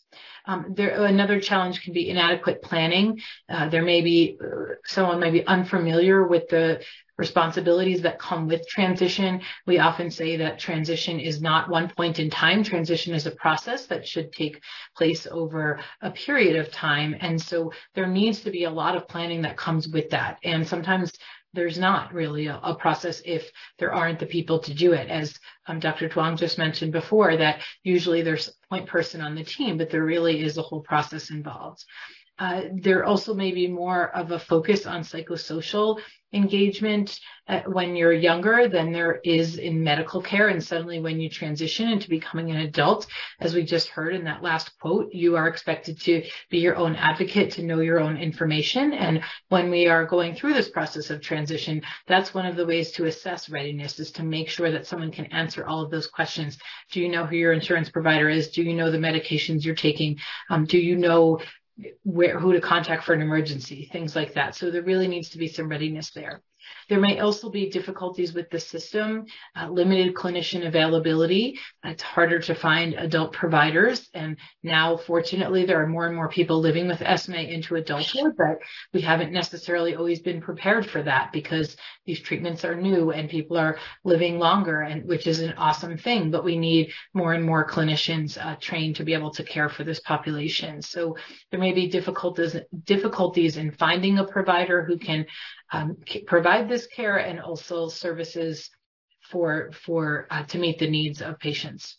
Um, 0.47 0.75
there, 0.77 1.05
another 1.05 1.41
challenge 1.41 1.83
can 1.83 1.93
be 1.93 2.11
inadequate 2.11 2.63
planning. 2.63 3.21
Uh, 3.49 3.69
there 3.69 3.83
may 3.83 4.03
be 4.03 4.39
uh, 4.43 4.75
someone 4.85 5.21
may 5.21 5.31
be 5.31 5.47
unfamiliar 5.47 6.27
with 6.27 6.49
the 6.49 6.83
responsibilities 7.17 8.03
that 8.03 8.19
come 8.19 8.49
with 8.49 8.67
transition. 8.69 9.41
We 9.67 9.79
often 9.79 10.11
say 10.11 10.37
that 10.39 10.59
transition 10.59 11.21
is 11.21 11.41
not 11.41 11.71
one 11.71 11.89
point 11.89 12.19
in 12.19 12.29
time. 12.29 12.65
Transition 12.65 13.15
is 13.15 13.27
a 13.27 13.31
process 13.31 13.87
that 13.87 14.07
should 14.07 14.33
take 14.33 14.61
place 14.97 15.27
over 15.31 15.81
a 16.03 16.11
period 16.11 16.57
of 16.57 16.73
time. 16.73 17.17
And 17.21 17.41
so 17.41 17.73
there 17.95 18.09
needs 18.09 18.41
to 18.41 18.51
be 18.51 18.65
a 18.65 18.71
lot 18.71 18.97
of 18.97 19.09
planning 19.09 19.43
that 19.43 19.57
comes 19.57 19.89
with 19.89 20.11
that. 20.11 20.39
And 20.43 20.67
sometimes 20.67 21.13
there's 21.55 21.79
not 21.79 22.13
really 22.13 22.47
a, 22.47 22.59
a, 22.63 22.75
process 22.75 23.23
if 23.25 23.51
there 23.79 23.95
aren't 23.95 24.19
the 24.19 24.27
people 24.27 24.59
to 24.59 24.75
do 24.75 24.93
it. 24.93 25.09
As 25.09 25.39
um, 25.67 25.79
Dr. 25.79 26.09
Duong 26.09 26.37
just 26.37 26.59
mentioned 26.59 26.93
before, 26.93 27.37
that 27.37 27.63
usually 27.85 28.23
there's 28.23 28.51
point 28.75 28.89
person 28.89 29.21
on 29.21 29.37
the 29.37 29.45
team, 29.45 29.79
but 29.79 29.91
there 29.91 30.05
really 30.05 30.43
is 30.43 30.59
a 30.59 30.63
whole 30.63 30.81
process 30.81 31.31
involved. 31.31 31.85
Uh, 32.39 32.63
there 32.75 33.05
also 33.05 33.33
may 33.33 33.53
be 33.53 33.69
more 33.69 34.11
of 34.17 34.33
a 34.33 34.39
focus 34.39 34.87
on 34.87 35.03
psychosocial 35.03 36.01
engagement 36.33 37.21
uh, 37.47 37.61
when 37.67 37.95
you're 37.95 38.13
younger 38.13 38.69
than 38.69 38.91
there 38.91 39.21
is 39.25 39.57
in 39.57 39.85
medical 39.85 40.21
care. 40.21 40.49
And 40.49 40.63
suddenly 40.63 40.99
when 40.99 41.21
you 41.21 41.29
transition 41.31 41.89
into 41.89 42.09
becoming 42.09 42.51
an 42.51 42.57
adult, 42.57 43.07
as 43.39 43.55
we 43.55 43.63
just 43.63 43.89
heard 43.89 44.15
in 44.15 44.25
that 44.25 44.43
last 44.43 44.77
quote, 44.81 45.13
you 45.13 45.37
are 45.37 45.47
expected 45.47 46.01
to 46.03 46.25
be 46.51 46.59
your 46.59 46.77
own 46.77 46.97
advocate, 46.97 47.53
to 47.53 47.63
know 47.63 47.81
your 47.81 48.01
own 48.01 48.17
information. 48.17 48.93
And 48.95 49.23
when 49.49 49.71
we 49.71 49.87
are 49.87 50.05
going 50.05 50.35
through 50.35 50.55
this 50.55 50.71
process 50.71 51.11
of 51.11 51.21
transition, 51.21 51.83
that's 52.09 52.35
one 52.35 52.47
of 52.47 52.57
the 52.57 52.67
ways 52.67 52.91
to 52.93 53.05
assess 53.05 53.49
readiness 53.49 54.01
is 54.01 54.11
to 54.13 54.25
make 54.25 54.49
sure 54.49 54.73
that 54.73 54.87
someone 54.87 55.13
can 55.13 55.27
answer 55.27 55.67
all 55.67 55.83
of 55.85 55.91
those 55.91 56.09
questions. 56.09 56.59
Do 56.91 57.01
you 57.01 57.09
know 57.09 57.27
who 57.27 57.37
your 57.37 57.53
insurance 57.53 57.91
provider 57.91 58.29
is? 58.29 58.49
Do 58.49 58.63
you 58.63 58.75
know 58.75 58.91
the 58.91 58.99
medications 58.99 59.65
you're 59.65 59.75
taking? 59.77 60.19
Um, 60.51 60.65
do 60.65 60.79
you 60.79 60.97
know 60.97 61.41
where, 62.03 62.39
who 62.39 62.53
to 62.53 62.61
contact 62.61 63.05
for 63.05 63.15
an 63.15 63.23
emergency, 63.23 63.89
things 63.93 64.15
like 64.15 64.35
that. 64.35 64.55
So 64.55 64.71
there 64.71 64.83
really 64.83 65.09
needs 65.09 65.31
to 65.31 65.39
be 65.39 65.49
some 65.49 65.69
readiness 65.69 66.11
there. 66.13 66.41
There 66.89 67.01
may 67.01 67.21
also 67.21 67.51
be 67.51 67.71
difficulties 67.71 68.33
with 68.35 68.51
the 68.51 68.61
system, 68.61 69.27
uh, 69.57 69.69
limited 69.69 70.15
clinician 70.15 70.67
availability. 70.67 71.59
It's 71.85 72.03
harder 72.03 72.39
to 72.41 72.55
find 72.55 72.95
adult 72.95 73.33
providers. 73.33 74.09
And 74.15 74.37
now, 74.63 74.97
fortunately, 74.97 75.65
there 75.65 75.83
are 75.83 75.87
more 75.87 76.07
and 76.07 76.17
more 76.17 76.29
people 76.29 76.61
living 76.61 76.89
with 76.89 77.03
SMA 77.19 77.39
into 77.39 77.77
adulthood, 77.77 78.35
but 78.37 78.59
we 78.93 79.01
haven't 79.01 79.33
necessarily 79.33 79.95
always 79.95 80.21
been 80.21 80.41
prepared 80.41 80.87
for 80.87 81.03
that 81.03 81.33
because 81.33 81.77
these 82.07 82.21
treatments 82.21 82.65
are 82.65 82.75
new 82.75 83.11
and 83.11 83.31
people 83.31 83.57
are 83.57 83.79
living 84.05 84.39
longer, 84.39 84.83
and 84.83 85.07
which 85.07 85.27
is 85.27 85.41
an 85.41 85.55
awesome 85.55 85.97
thing. 85.97 86.31
But 86.31 86.45
we 86.45 86.59
need 86.59 86.93
more 87.15 87.33
and 87.33 87.45
more 87.45 87.67
clinicians 87.67 88.37
uh, 88.37 88.57
trained 88.61 88.97
to 88.97 89.05
be 89.05 89.15
able 89.15 89.31
to 89.33 89.45
care 89.45 89.69
for 89.69 89.85
this 89.85 90.01
population. 90.01 90.83
So 90.83 91.17
there 91.51 91.61
may 91.61 91.73
be 91.73 91.89
difficulties 91.89 92.57
difficulties 92.85 93.57
in 93.57 93.71
finding 93.73 94.19
a 94.19 94.25
provider 94.25 94.85
who 94.85 94.99
can 94.99 95.27
um, 95.73 95.97
provide 96.27 96.69
this 96.69 96.74
care 96.87 97.19
and 97.19 97.41
also 97.41 97.89
services 97.89 98.71
for 99.31 99.71
for 99.73 100.27
uh, 100.31 100.45
to 100.45 100.59
meet 100.59 100.79
the 100.79 100.91
needs 100.91 101.23
of 101.23 101.39
patients. 101.39 101.99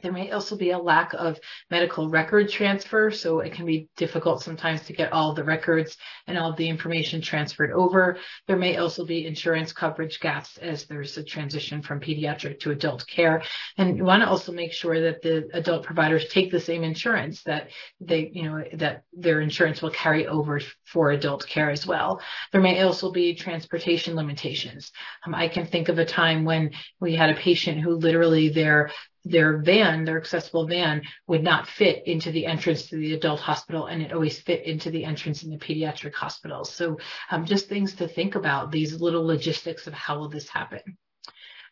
There 0.00 0.12
may 0.12 0.30
also 0.30 0.56
be 0.56 0.70
a 0.70 0.78
lack 0.78 1.12
of 1.14 1.40
medical 1.70 2.08
record 2.08 2.48
transfer, 2.48 3.10
so 3.10 3.40
it 3.40 3.52
can 3.52 3.66
be 3.66 3.88
difficult 3.96 4.42
sometimes 4.42 4.82
to 4.82 4.92
get 4.92 5.12
all 5.12 5.34
the 5.34 5.42
records 5.42 5.96
and 6.28 6.38
all 6.38 6.52
the 6.52 6.68
information 6.68 7.20
transferred 7.20 7.72
over. 7.72 8.16
There 8.46 8.56
may 8.56 8.76
also 8.76 9.04
be 9.04 9.26
insurance 9.26 9.72
coverage 9.72 10.20
gaps 10.20 10.56
as 10.58 10.84
there's 10.84 11.18
a 11.18 11.24
transition 11.24 11.82
from 11.82 11.98
pediatric 11.98 12.60
to 12.60 12.70
adult 12.70 13.08
care. 13.08 13.42
And 13.76 13.96
you 13.96 14.04
want 14.04 14.22
to 14.22 14.28
also 14.28 14.52
make 14.52 14.72
sure 14.72 15.00
that 15.00 15.20
the 15.20 15.48
adult 15.52 15.84
providers 15.84 16.28
take 16.28 16.52
the 16.52 16.60
same 16.60 16.84
insurance 16.84 17.42
that 17.42 17.70
they, 18.00 18.30
you 18.32 18.44
know, 18.44 18.62
that 18.74 19.02
their 19.12 19.40
insurance 19.40 19.82
will 19.82 19.90
carry 19.90 20.28
over 20.28 20.60
for 20.84 21.10
adult 21.10 21.44
care 21.44 21.70
as 21.70 21.88
well. 21.88 22.20
There 22.52 22.60
may 22.60 22.80
also 22.82 23.10
be 23.10 23.34
transportation 23.34 24.14
limitations. 24.14 24.92
Um, 25.26 25.34
I 25.34 25.48
can 25.48 25.66
think 25.66 25.88
of 25.88 25.98
a 25.98 26.04
time 26.04 26.44
when 26.44 26.70
we 27.00 27.16
had 27.16 27.30
a 27.30 27.34
patient 27.34 27.80
who 27.80 27.96
literally 27.96 28.48
their 28.48 28.92
their 29.24 29.58
van, 29.58 30.04
their 30.04 30.18
accessible 30.18 30.66
van, 30.66 31.02
would 31.26 31.42
not 31.42 31.66
fit 31.66 32.06
into 32.06 32.30
the 32.30 32.46
entrance 32.46 32.88
to 32.88 32.96
the 32.96 33.14
adult 33.14 33.40
hospital, 33.40 33.86
and 33.86 34.02
it 34.02 34.12
always 34.12 34.40
fit 34.40 34.64
into 34.64 34.90
the 34.90 35.04
entrance 35.04 35.42
in 35.42 35.50
the 35.50 35.58
pediatric 35.58 36.14
hospital. 36.14 36.64
So, 36.64 36.98
um, 37.30 37.44
just 37.44 37.68
things 37.68 37.94
to 37.94 38.08
think 38.08 38.34
about 38.34 38.70
these 38.70 39.00
little 39.00 39.26
logistics 39.26 39.86
of 39.86 39.94
how 39.94 40.18
will 40.18 40.28
this 40.28 40.48
happen. 40.48 40.96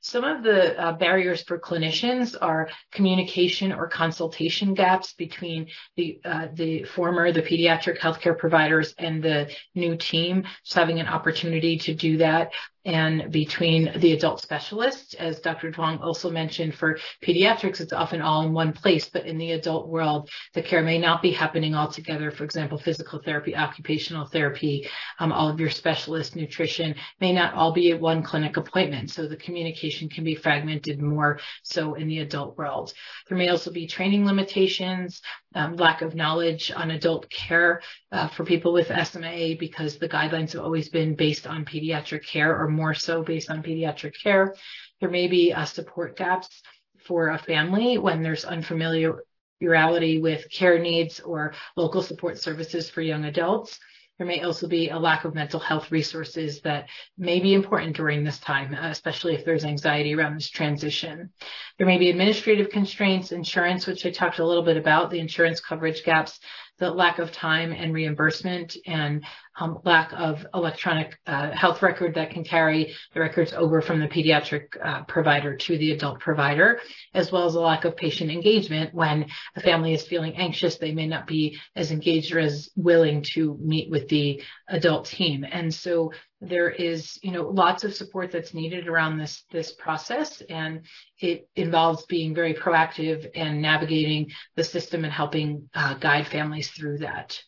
Some 0.06 0.22
of 0.22 0.44
the 0.44 0.80
uh, 0.80 0.92
barriers 0.92 1.42
for 1.42 1.58
clinicians 1.58 2.36
are 2.40 2.68
communication 2.92 3.72
or 3.72 3.88
consultation 3.88 4.74
gaps 4.74 5.14
between 5.14 5.66
the 5.96 6.20
uh, 6.24 6.46
the 6.52 6.84
former 6.84 7.32
the 7.32 7.42
pediatric 7.42 7.98
healthcare 7.98 8.38
providers 8.38 8.94
and 8.98 9.20
the 9.20 9.50
new 9.74 9.96
team. 9.96 10.44
Just 10.62 10.76
having 10.76 11.00
an 11.00 11.08
opportunity 11.08 11.78
to 11.78 11.94
do 11.94 12.18
that 12.18 12.52
and 12.86 13.32
between 13.32 13.90
the 13.98 14.12
adult 14.12 14.40
specialists, 14.40 15.14
as 15.14 15.40
Dr. 15.40 15.72
Duong 15.72 16.00
also 16.00 16.30
mentioned, 16.30 16.72
for 16.76 16.98
pediatrics, 17.20 17.80
it's 17.80 17.92
often 17.92 18.22
all 18.22 18.42
in 18.42 18.52
one 18.52 18.72
place, 18.72 19.08
but 19.08 19.26
in 19.26 19.38
the 19.38 19.50
adult 19.52 19.88
world, 19.88 20.30
the 20.54 20.62
care 20.62 20.82
may 20.82 20.96
not 20.96 21.20
be 21.20 21.32
happening 21.32 21.74
all 21.74 21.90
together. 21.90 22.30
For 22.30 22.44
example, 22.44 22.78
physical 22.78 23.20
therapy, 23.24 23.56
occupational 23.56 24.26
therapy, 24.26 24.88
um, 25.18 25.32
all 25.32 25.48
of 25.48 25.58
your 25.58 25.68
specialists, 25.68 26.36
nutrition 26.36 26.94
may 27.20 27.32
not 27.32 27.54
all 27.54 27.72
be 27.72 27.90
at 27.90 28.00
one 28.00 28.22
clinic 28.22 28.56
appointment. 28.56 29.10
So 29.10 29.26
the 29.26 29.36
communication 29.36 30.08
can 30.08 30.22
be 30.22 30.36
fragmented 30.36 31.02
more 31.02 31.40
so 31.64 31.94
in 31.94 32.06
the 32.06 32.20
adult 32.20 32.56
world. 32.56 32.92
There 33.28 33.36
may 33.36 33.48
also 33.48 33.72
be 33.72 33.88
training 33.88 34.24
limitations, 34.26 35.22
um, 35.56 35.74
lack 35.74 36.02
of 36.02 36.14
knowledge 36.14 36.70
on 36.70 36.92
adult 36.92 37.28
care 37.30 37.80
uh, 38.12 38.28
for 38.28 38.44
people 38.44 38.72
with 38.72 38.88
SMA 38.88 39.56
because 39.58 39.98
the 39.98 40.08
guidelines 40.08 40.52
have 40.52 40.62
always 40.62 40.88
been 40.88 41.16
based 41.16 41.48
on 41.48 41.64
pediatric 41.64 42.24
care 42.24 42.56
or 42.56 42.68
more 42.76 42.94
so 42.94 43.22
based 43.22 43.50
on 43.50 43.62
pediatric 43.62 44.14
care. 44.22 44.54
There 45.00 45.10
may 45.10 45.26
be 45.26 45.52
uh, 45.52 45.64
support 45.64 46.16
gaps 46.16 46.62
for 47.06 47.28
a 47.28 47.38
family 47.38 47.98
when 47.98 48.22
there's 48.22 48.44
unfamiliarity 48.44 50.20
with 50.20 50.50
care 50.50 50.78
needs 50.78 51.20
or 51.20 51.54
local 51.76 52.02
support 52.02 52.38
services 52.38 52.90
for 52.90 53.00
young 53.00 53.24
adults. 53.24 53.78
There 54.18 54.26
may 54.26 54.40
also 54.40 54.66
be 54.66 54.88
a 54.88 54.98
lack 54.98 55.26
of 55.26 55.34
mental 55.34 55.60
health 55.60 55.92
resources 55.92 56.62
that 56.62 56.88
may 57.18 57.38
be 57.38 57.52
important 57.52 57.96
during 57.96 58.24
this 58.24 58.38
time, 58.38 58.72
especially 58.72 59.34
if 59.34 59.44
there's 59.44 59.64
anxiety 59.64 60.14
around 60.14 60.36
this 60.36 60.48
transition. 60.48 61.30
There 61.76 61.86
may 61.86 61.98
be 61.98 62.08
administrative 62.08 62.70
constraints, 62.70 63.30
insurance, 63.32 63.86
which 63.86 64.06
I 64.06 64.10
talked 64.10 64.38
a 64.38 64.46
little 64.46 64.62
bit 64.62 64.78
about, 64.78 65.10
the 65.10 65.20
insurance 65.20 65.60
coverage 65.60 66.02
gaps, 66.02 66.40
the 66.78 66.90
lack 66.90 67.18
of 67.18 67.32
time 67.32 67.72
and 67.72 67.94
reimbursement 67.94 68.76
and 68.86 69.24
um, 69.58 69.78
lack 69.84 70.12
of 70.12 70.46
electronic 70.54 71.18
uh, 71.26 71.50
health 71.50 71.80
record 71.82 72.14
that 72.14 72.30
can 72.30 72.44
carry 72.44 72.94
the 73.14 73.20
records 73.20 73.52
over 73.54 73.80
from 73.80 74.00
the 74.00 74.08
pediatric 74.08 74.76
uh, 74.84 75.02
provider 75.04 75.56
to 75.56 75.78
the 75.78 75.92
adult 75.92 76.20
provider, 76.20 76.80
as 77.14 77.32
well 77.32 77.46
as 77.46 77.54
a 77.54 77.60
lack 77.60 77.84
of 77.84 77.96
patient 77.96 78.30
engagement 78.30 78.92
when 78.92 79.26
a 79.56 79.60
family 79.60 79.94
is 79.94 80.02
feeling 80.02 80.36
anxious, 80.36 80.76
they 80.76 80.92
may 80.92 81.06
not 81.06 81.26
be 81.26 81.58
as 81.74 81.90
engaged 81.90 82.34
or 82.34 82.38
as 82.38 82.68
willing 82.76 83.22
to 83.22 83.58
meet 83.60 83.90
with 83.90 84.08
the 84.08 84.42
adult 84.68 85.06
team. 85.06 85.44
And 85.50 85.72
so 85.72 86.12
there 86.40 86.68
is, 86.68 87.18
you 87.22 87.32
know, 87.32 87.48
lots 87.48 87.84
of 87.84 87.94
support 87.94 88.30
that's 88.30 88.54
needed 88.54 88.88
around 88.88 89.18
this, 89.18 89.44
this 89.50 89.72
process. 89.72 90.42
And 90.42 90.82
it 91.18 91.48
involves 91.56 92.04
being 92.06 92.34
very 92.34 92.54
proactive 92.54 93.30
and 93.34 93.62
navigating 93.62 94.30
the 94.54 94.64
system 94.64 95.04
and 95.04 95.12
helping 95.12 95.68
uh, 95.74 95.94
guide 95.94 96.26
families 96.26 96.70
through 96.70 96.98
that. 96.98 97.40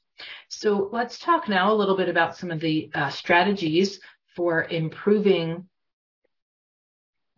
So 0.48 0.88
let's 0.92 1.18
talk 1.18 1.48
now 1.48 1.72
a 1.72 1.76
little 1.76 1.96
bit 1.96 2.08
about 2.08 2.36
some 2.36 2.50
of 2.50 2.60
the 2.60 2.90
uh, 2.94 3.10
strategies 3.10 4.00
for 4.34 4.64
improving 4.64 5.68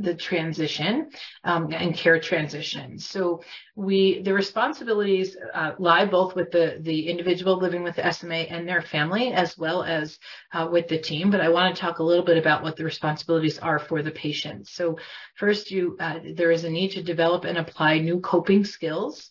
the 0.01 0.15
transition 0.15 1.11
um, 1.45 1.73
and 1.73 1.95
care 1.95 2.19
transition. 2.19 2.99
So 2.99 3.43
we 3.77 4.23
the 4.23 4.33
responsibilities 4.33 5.37
uh, 5.55 5.73
lie 5.79 6.07
both 6.07 6.35
with 6.35 6.51
the 6.51 6.79
the 6.81 7.09
individual 7.09 7.59
living 7.59 7.83
with 7.83 8.01
SMA 8.15 8.47
and 8.55 8.67
their 8.67 8.83
family 8.83 9.33
as 9.33 9.59
well 9.59 9.83
as 9.83 10.19
uh, 10.53 10.69
with 10.71 10.89
the 10.89 10.99
team. 10.99 11.31
But 11.31 11.43
I 11.43 11.51
want 11.51 11.75
to 11.75 11.81
talk 11.81 11.99
a 11.99 12.05
little 12.05 12.25
bit 12.25 12.39
about 12.39 12.63
what 12.63 12.77
the 12.77 12.85
responsibilities 12.85 13.59
are 13.59 13.79
for 13.79 14.03
the 14.03 14.11
patient. 14.11 14.69
So 14.69 14.97
first, 15.37 15.71
you 15.71 15.97
uh, 16.01 16.21
there 16.35 16.51
is 16.51 16.65
a 16.65 16.71
need 16.71 16.93
to 16.93 17.03
develop 17.03 17.45
and 17.45 17.59
apply 17.59 17.99
new 17.99 18.21
coping 18.21 18.65
skills 18.65 19.31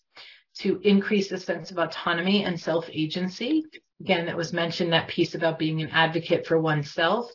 to 0.59 0.79
increase 0.83 1.31
a 1.31 1.37
sense 1.37 1.71
of 1.71 1.79
autonomy 1.79 2.43
and 2.43 2.59
self 2.59 2.89
agency. 2.91 3.65
Again, 4.01 4.25
that 4.27 4.37
was 4.37 4.53
mentioned 4.53 4.93
that 4.93 5.09
piece 5.09 5.35
about 5.35 5.59
being 5.59 5.81
an 5.81 5.89
advocate 5.89 6.47
for 6.47 6.59
oneself, 6.59 7.29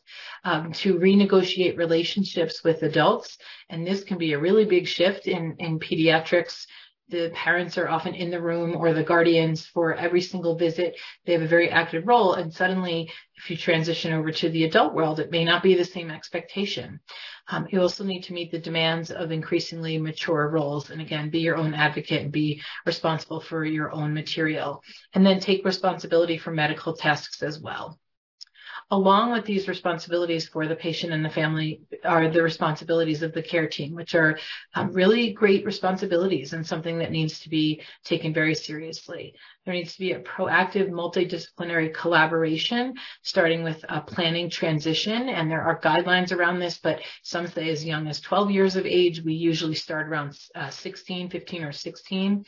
um, 0.45 0.73
to 0.73 0.99
renegotiate 0.99 1.77
relationships 1.77 2.65
with 2.65 2.83
adults. 2.83 3.37
And 3.69 3.87
this 3.87 4.03
can 4.03 4.17
be 4.17 4.33
a 4.33 4.39
really 4.39 4.65
big 4.65 4.87
shift 4.87 5.27
in, 5.27 5.57
in 5.59 5.79
pediatrics 5.79 6.67
the 7.09 7.31
parents 7.35 7.77
are 7.77 7.89
often 7.89 8.15
in 8.15 8.31
the 8.31 8.41
room 8.41 8.77
or 8.77 8.93
the 8.93 9.03
guardians 9.03 9.67
for 9.67 9.95
every 9.95 10.21
single 10.21 10.57
visit. 10.57 10.97
They 11.25 11.33
have 11.33 11.43
a 11.43 11.47
very 11.47 11.71
active 11.71 12.07
role. 12.07 12.35
And 12.35 12.53
suddenly, 12.53 13.11
if 13.37 13.51
you 13.51 13.57
transition 13.57 14.13
over 14.13 14.31
to 14.33 14.49
the 14.49 14.65
adult 14.65 14.95
world, 14.95 15.21
it 15.21 15.31
may 15.31 15.45
not 15.45 15.63
be 15.63 15.75
the 15.75 15.85
same 15.85 16.11
expectation. 16.11 17.01
Um, 17.49 17.67
you 17.71 17.81
also 17.81 18.05
need 18.05 18.23
to 18.23 18.33
meet 18.33 18.51
the 18.51 18.59
demands 18.59 19.11
of 19.11 19.31
increasingly 19.31 19.99
mature 19.99 20.49
roles. 20.49 20.91
And 20.91 21.01
again, 21.01 21.29
be 21.29 21.41
your 21.41 21.57
own 21.57 21.75
advocate 21.75 22.23
and 22.23 22.33
be 22.33 22.63
responsible 22.87 23.41
for 23.41 23.65
your 23.65 23.93
own 23.93 24.15
material. 24.15 24.83
And 25.13 25.27
then 25.27 25.41
take 25.41 25.65
responsibility 25.65 26.39
for 26.39 26.53
medical 26.53 26.95
tasks 26.95 27.43
as 27.43 27.61
well 27.61 27.99
along 28.91 29.33
with 29.33 29.45
these 29.45 29.69
responsibilities 29.69 30.49
for 30.49 30.67
the 30.67 30.77
patient 30.77 31.13
and 31.13 31.25
the 31.25 31.31
family 31.31 31.81
are 32.05 32.29
the 32.29 32.43
responsibilities 32.43 33.23
of 33.23 33.33
the 33.33 33.43
care 33.43 33.69
team, 33.69 33.95
which 33.95 34.15
are 34.15 34.39
um, 34.75 34.93
really 34.93 35.33
great 35.33 35.65
responsibilities 35.65 36.53
and 36.53 36.67
something 36.67 36.99
that 36.99 37.11
needs 37.11 37.41
to 37.41 37.49
be 37.49 37.83
taken 38.05 38.33
very 38.35 38.55
seriously. 38.55 39.35
There 39.65 39.75
needs 39.75 39.95
to 39.95 39.99
be 39.99 40.13
a 40.13 40.21
proactive 40.21 40.91
multidisciplinary 40.91 41.95
collaboration, 41.95 42.95
starting 43.23 43.63
with 43.63 43.83
a 43.89 44.03
planning 44.03 44.51
transition. 44.51 45.31
And 45.31 45.51
there 45.51 45.63
are 45.63 45.81
guidelines 45.81 46.33
around 46.33 46.59
this, 46.59 46.79
but 46.79 47.01
some 47.23 47.47
say 47.47 47.71
as 47.71 47.85
young 47.85 48.07
as 48.07 48.21
12 48.21 48.51
years 48.51 48.77
of 48.77 48.85
age. 48.85 49.23
We 49.23 49.33
usually 49.33 49.75
start 49.75 50.09
around 50.09 50.39
uh, 50.55 50.69
16, 50.69 51.31
15 51.31 51.65
or 51.65 51.73
16. 51.73 52.45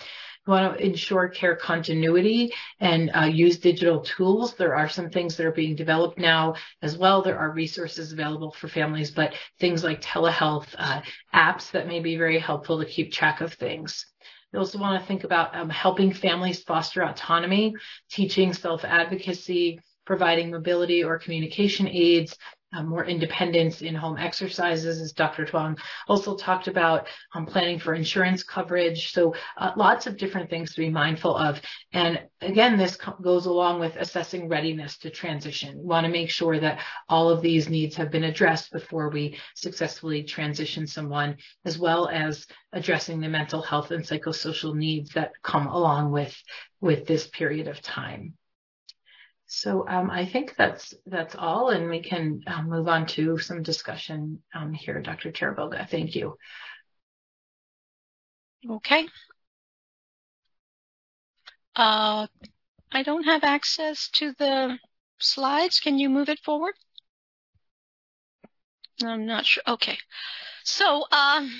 We 0.47 0.51
want 0.51 0.79
to 0.79 0.85
ensure 0.85 1.29
care 1.29 1.57
continuity 1.57 2.53
and 2.81 3.11
uh, 3.15 3.25
use 3.25 3.59
digital 3.59 4.01
tools. 4.01 4.55
There 4.55 4.77
are 4.77 4.89
some 4.89 5.09
things 5.09 5.37
that 5.37 5.47
are 5.47 5.53
being 5.53 5.75
developed 5.75 6.19
now 6.19 6.55
as 6.83 6.99
well. 6.99 7.23
There 7.23 7.39
are 7.39 7.51
resources 7.51 8.13
available 8.13 8.53
for 8.53 8.69
families, 8.69 9.11
but 9.11 9.35
things 9.59 9.83
like 9.83 10.03
telehealth 10.03 10.69
uh, 10.79 11.01
apps 11.35 11.71
that 11.73 11.89
may 11.89 12.01
be 12.01 12.17
very 12.17 12.39
helpful 12.39 12.79
to 12.79 12.85
keep 12.85 13.11
track 13.11 13.41
of 13.41 13.55
things. 13.55 14.07
We 14.57 14.61
also 14.61 14.79
want 14.79 14.99
to 14.99 15.07
think 15.07 15.25
about 15.25 15.55
um, 15.55 15.69
helping 15.69 16.15
families 16.15 16.63
foster 16.63 17.05
autonomy, 17.05 17.75
teaching 18.11 18.55
self-advocacy, 18.55 19.81
providing 20.07 20.51
mobility 20.51 21.05
or 21.05 21.19
communication 21.19 21.87
aids, 21.87 22.39
um, 22.77 22.89
more 22.89 23.05
independence 23.05 23.81
in 23.81 23.95
home 23.95 24.19
exercises, 24.19 25.01
as 25.01 25.13
Dr. 25.13 25.47
Duong 25.47 25.79
also 26.09 26.37
talked 26.37 26.69
about, 26.69 27.09
um, 27.35 27.47
planning 27.47 27.79
for 27.79 27.95
insurance 27.95 28.43
coverage. 28.43 29.13
So 29.13 29.35
uh, 29.57 29.73
lots 29.77 30.07
of 30.07 30.19
different 30.19 30.51
things 30.51 30.75
to 30.75 30.81
be 30.81 30.91
mindful 30.91 31.37
of. 31.37 31.61
And 31.93 32.21
again, 32.43 32.77
this 32.77 32.97
co- 32.97 33.17
goes 33.23 33.47
along 33.47 33.81
with 33.81 33.97
assessing 33.97 34.49
readiness 34.49 34.99
to 34.99 35.11
transition. 35.11 35.79
We 35.79 35.87
want 35.87 36.05
to 36.05 36.13
make 36.13 36.31
sure 36.31 36.61
that 36.61 36.81
all 37.09 37.31
of 37.31 37.41
these 37.41 37.69
needs 37.69 37.97
have 37.97 38.11
been 38.11 38.25
addressed 38.25 38.73
before 38.73 39.09
we 39.09 39.39
successfully 39.55 40.23
transition 40.23 40.87
someone, 40.87 41.37
as 41.65 41.79
well 41.79 42.09
as 42.09 42.47
addressing 42.73 43.21
the 43.21 43.29
mental 43.29 43.63
health 43.63 43.91
and 43.91 44.05
psychosocial 44.05 44.75
needs 44.75 45.11
that 45.15 45.33
come 45.43 45.67
along 45.67 46.13
with, 46.13 46.37
with 46.81 47.07
this 47.07 47.27
period 47.27 47.69
of 47.69 47.81
time. 47.81 48.35
So 49.47 49.87
um, 49.89 50.11
I 50.11 50.27
think 50.27 50.57
that's 50.57 50.93
that's 51.07 51.37
all, 51.37 51.71
and 51.71 51.89
we 51.89 52.03
can 52.03 52.43
um, 52.49 52.69
move 52.69 52.89
on 52.89 53.07
to 53.07 53.39
some 53.39 53.63
discussion 53.63 54.43
um, 54.55 54.73
here, 54.73 55.01
Dr. 55.01 55.31
Chiriboga. 55.31 55.89
Thank 55.89 56.17
you. 56.17 56.37
Okay. 58.69 59.07
Uh, 61.77 62.27
I 62.91 63.03
don't 63.05 63.25
have 63.25 63.45
access 63.45 64.09
to 64.15 64.33
the 64.39 64.79
slides. 65.19 65.79
Can 65.79 65.99
you 65.99 66.09
move 66.09 66.29
it 66.29 66.41
forward? 66.41 66.75
I'm 69.05 69.27
not 69.27 69.47
sure. 69.47 69.63
Okay. 69.69 69.99
So, 70.65 71.05
um, 71.13 71.53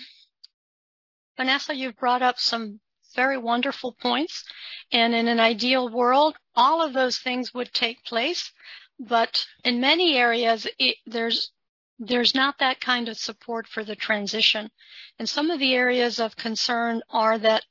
Vanessa, 1.37 1.75
you've 1.75 1.97
brought 1.97 2.23
up 2.23 2.39
some 2.39 2.81
very 3.17 3.39
wonderful 3.39 3.93
points. 3.93 4.45
And 4.93 5.15
in 5.15 5.27
an 5.27 5.41
ideal 5.41 5.89
world, 5.89 6.37
all 6.55 6.81
of 6.81 6.93
those 6.93 7.19
things 7.19 7.53
would 7.53 7.75
take 7.75 8.05
place. 8.05 8.53
But 9.01 9.45
in 9.65 9.81
many 9.81 10.17
areas, 10.17 10.69
it, 10.79 10.97
there's 11.07 11.51
there's 11.99 12.35
not 12.35 12.59
that 12.59 12.81
kind 12.81 13.09
of 13.09 13.19
support 13.19 13.67
for 13.67 13.83
the 13.83 13.97
transition. 13.97 14.71
And 15.19 15.29
some 15.29 15.51
of 15.51 15.59
the 15.59 15.75
areas 15.75 16.21
of 16.21 16.37
concern 16.37 17.03
are 17.11 17.39
that 17.39 17.65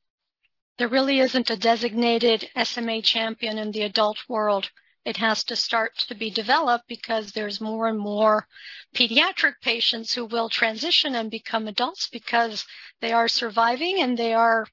there 0.78 0.88
really 0.88 1.20
isn't 1.20 1.50
a 1.50 1.56
designated 1.56 2.50
SMA 2.64 3.02
champion 3.02 3.58
in 3.58 3.72
the 3.72 3.84
adult 3.84 4.18
world. 4.28 4.72
It 5.06 5.18
has 5.18 5.44
to 5.46 5.56
start 5.56 5.96
to 6.00 6.16
be 6.16 6.32
developed 6.32 6.88
because 6.88 7.32
there's 7.32 7.62
more 7.62 7.88
and 7.88 8.00
more 8.00 8.48
pediatric 8.96 9.62
patients 9.62 10.14
who 10.14 10.26
will 10.26 10.50
transition 10.50 11.14
and 11.14 11.30
become 11.30 11.68
adults 11.68 12.10
because 12.10 12.66
they 13.02 13.14
are 13.14 13.28
surviving 13.28 14.02
and 14.02 14.18
they 14.18 14.34
are 14.34 14.68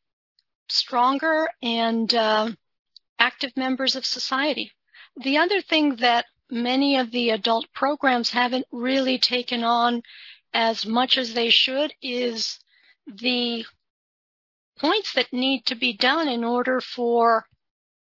stronger 0.73 1.49
and 1.63 2.15
uh, 2.15 2.51
active 3.19 3.57
members 3.57 3.97
of 3.97 4.07
society. 4.07 4.73
The 5.17 5.39
other 5.39 5.61
thing 5.61 5.97
that 5.97 6.27
many 6.51 6.97
of 6.99 7.11
the 7.11 7.31
adult 7.31 7.73
programs 7.73 8.31
haven't 8.31 8.67
really 8.71 9.19
taken 9.19 9.65
on 9.65 10.03
as 10.53 10.85
much 10.85 11.17
as 11.17 11.35
they 11.35 11.51
should 11.51 11.95
is 12.03 12.59
the 13.07 13.65
points 14.79 15.13
that 15.15 15.33
need 15.33 15.65
to 15.67 15.75
be 15.75 15.93
done 15.93 16.29
in 16.29 16.45
order 16.45 16.81
for 16.81 17.47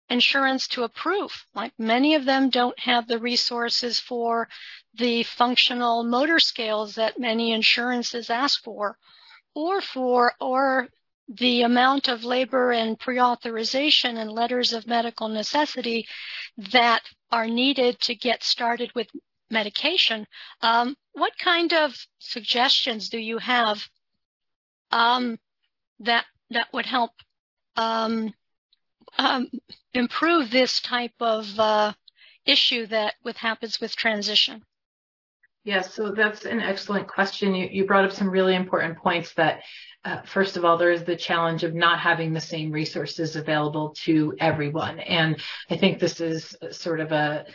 insurance 0.10 0.68
to 0.68 0.84
approve. 0.84 1.46
Like 1.54 1.74
many 1.78 2.16
of 2.16 2.26
them 2.26 2.50
don't 2.50 2.80
have 2.80 3.08
the 3.08 3.20
resources 3.20 4.00
for 4.00 4.48
the 4.94 5.24
functional 5.24 6.04
motor 6.04 6.40
scales 6.40 6.96
that 6.96 7.20
many 7.20 7.52
insurances 7.52 8.30
ask 8.30 8.64
for 8.64 8.98
or 9.54 9.82
for 9.82 10.34
or 10.40 10.90
the 11.28 11.64
amount 11.64 12.08
of 12.08 12.24
labor 12.24 12.72
and 12.72 13.00
pre-authorization 13.00 14.18
and 14.18 14.32
letters 14.32 14.74
of 14.74 14.88
medical 14.88 15.28
necessity 15.28 16.08
that 16.58 17.02
are 17.32 17.48
needed 17.48 18.00
to 18.02 18.16
get 18.16 18.44
started 18.44 18.92
with 18.94 19.08
medication. 19.50 20.28
Um, 20.62 20.96
what 21.14 21.38
kind 21.38 21.74
of 21.74 21.96
suggestions 22.20 23.10
do 23.10 23.18
you 23.18 23.38
have 23.40 23.84
um, 24.92 25.38
that 26.00 26.26
that 26.52 26.72
would 26.74 26.86
help 26.86 27.12
um, 27.76 28.34
um 29.18 29.50
improve 29.94 30.52
this 30.52 30.80
type 30.82 31.14
of 31.20 31.60
uh, 31.60 31.94
issue 32.46 32.86
that 32.88 33.16
with 33.24 33.38
happens 33.38 33.80
with 33.80 33.96
transition? 33.96 34.64
Yes, 35.66 35.96
so 35.96 36.12
that's 36.12 36.46
an 36.46 36.60
excellent 36.60 37.08
question. 37.08 37.56
You, 37.56 37.68
you 37.72 37.86
brought 37.88 38.06
up 38.06 38.12
some 38.12 38.30
really 38.30 38.54
important 38.54 39.00
points 39.00 39.34
that 39.34 39.64
uh, 40.06 40.22
first 40.22 40.56
of 40.56 40.64
all, 40.64 40.78
there 40.78 40.92
is 40.92 41.04
the 41.04 41.16
challenge 41.16 41.64
of 41.64 41.74
not 41.74 42.00
having 42.00 42.32
the 42.32 42.40
same 42.40 42.72
resources 42.72 43.36
available 43.36 43.90
to 44.04 44.36
everyone. 44.40 45.00
And 45.00 45.42
I 45.72 45.76
think 45.76 45.98
this 45.98 46.22
is 46.22 46.56
sort 46.70 47.00
of 47.00 47.12
a 47.12 47.46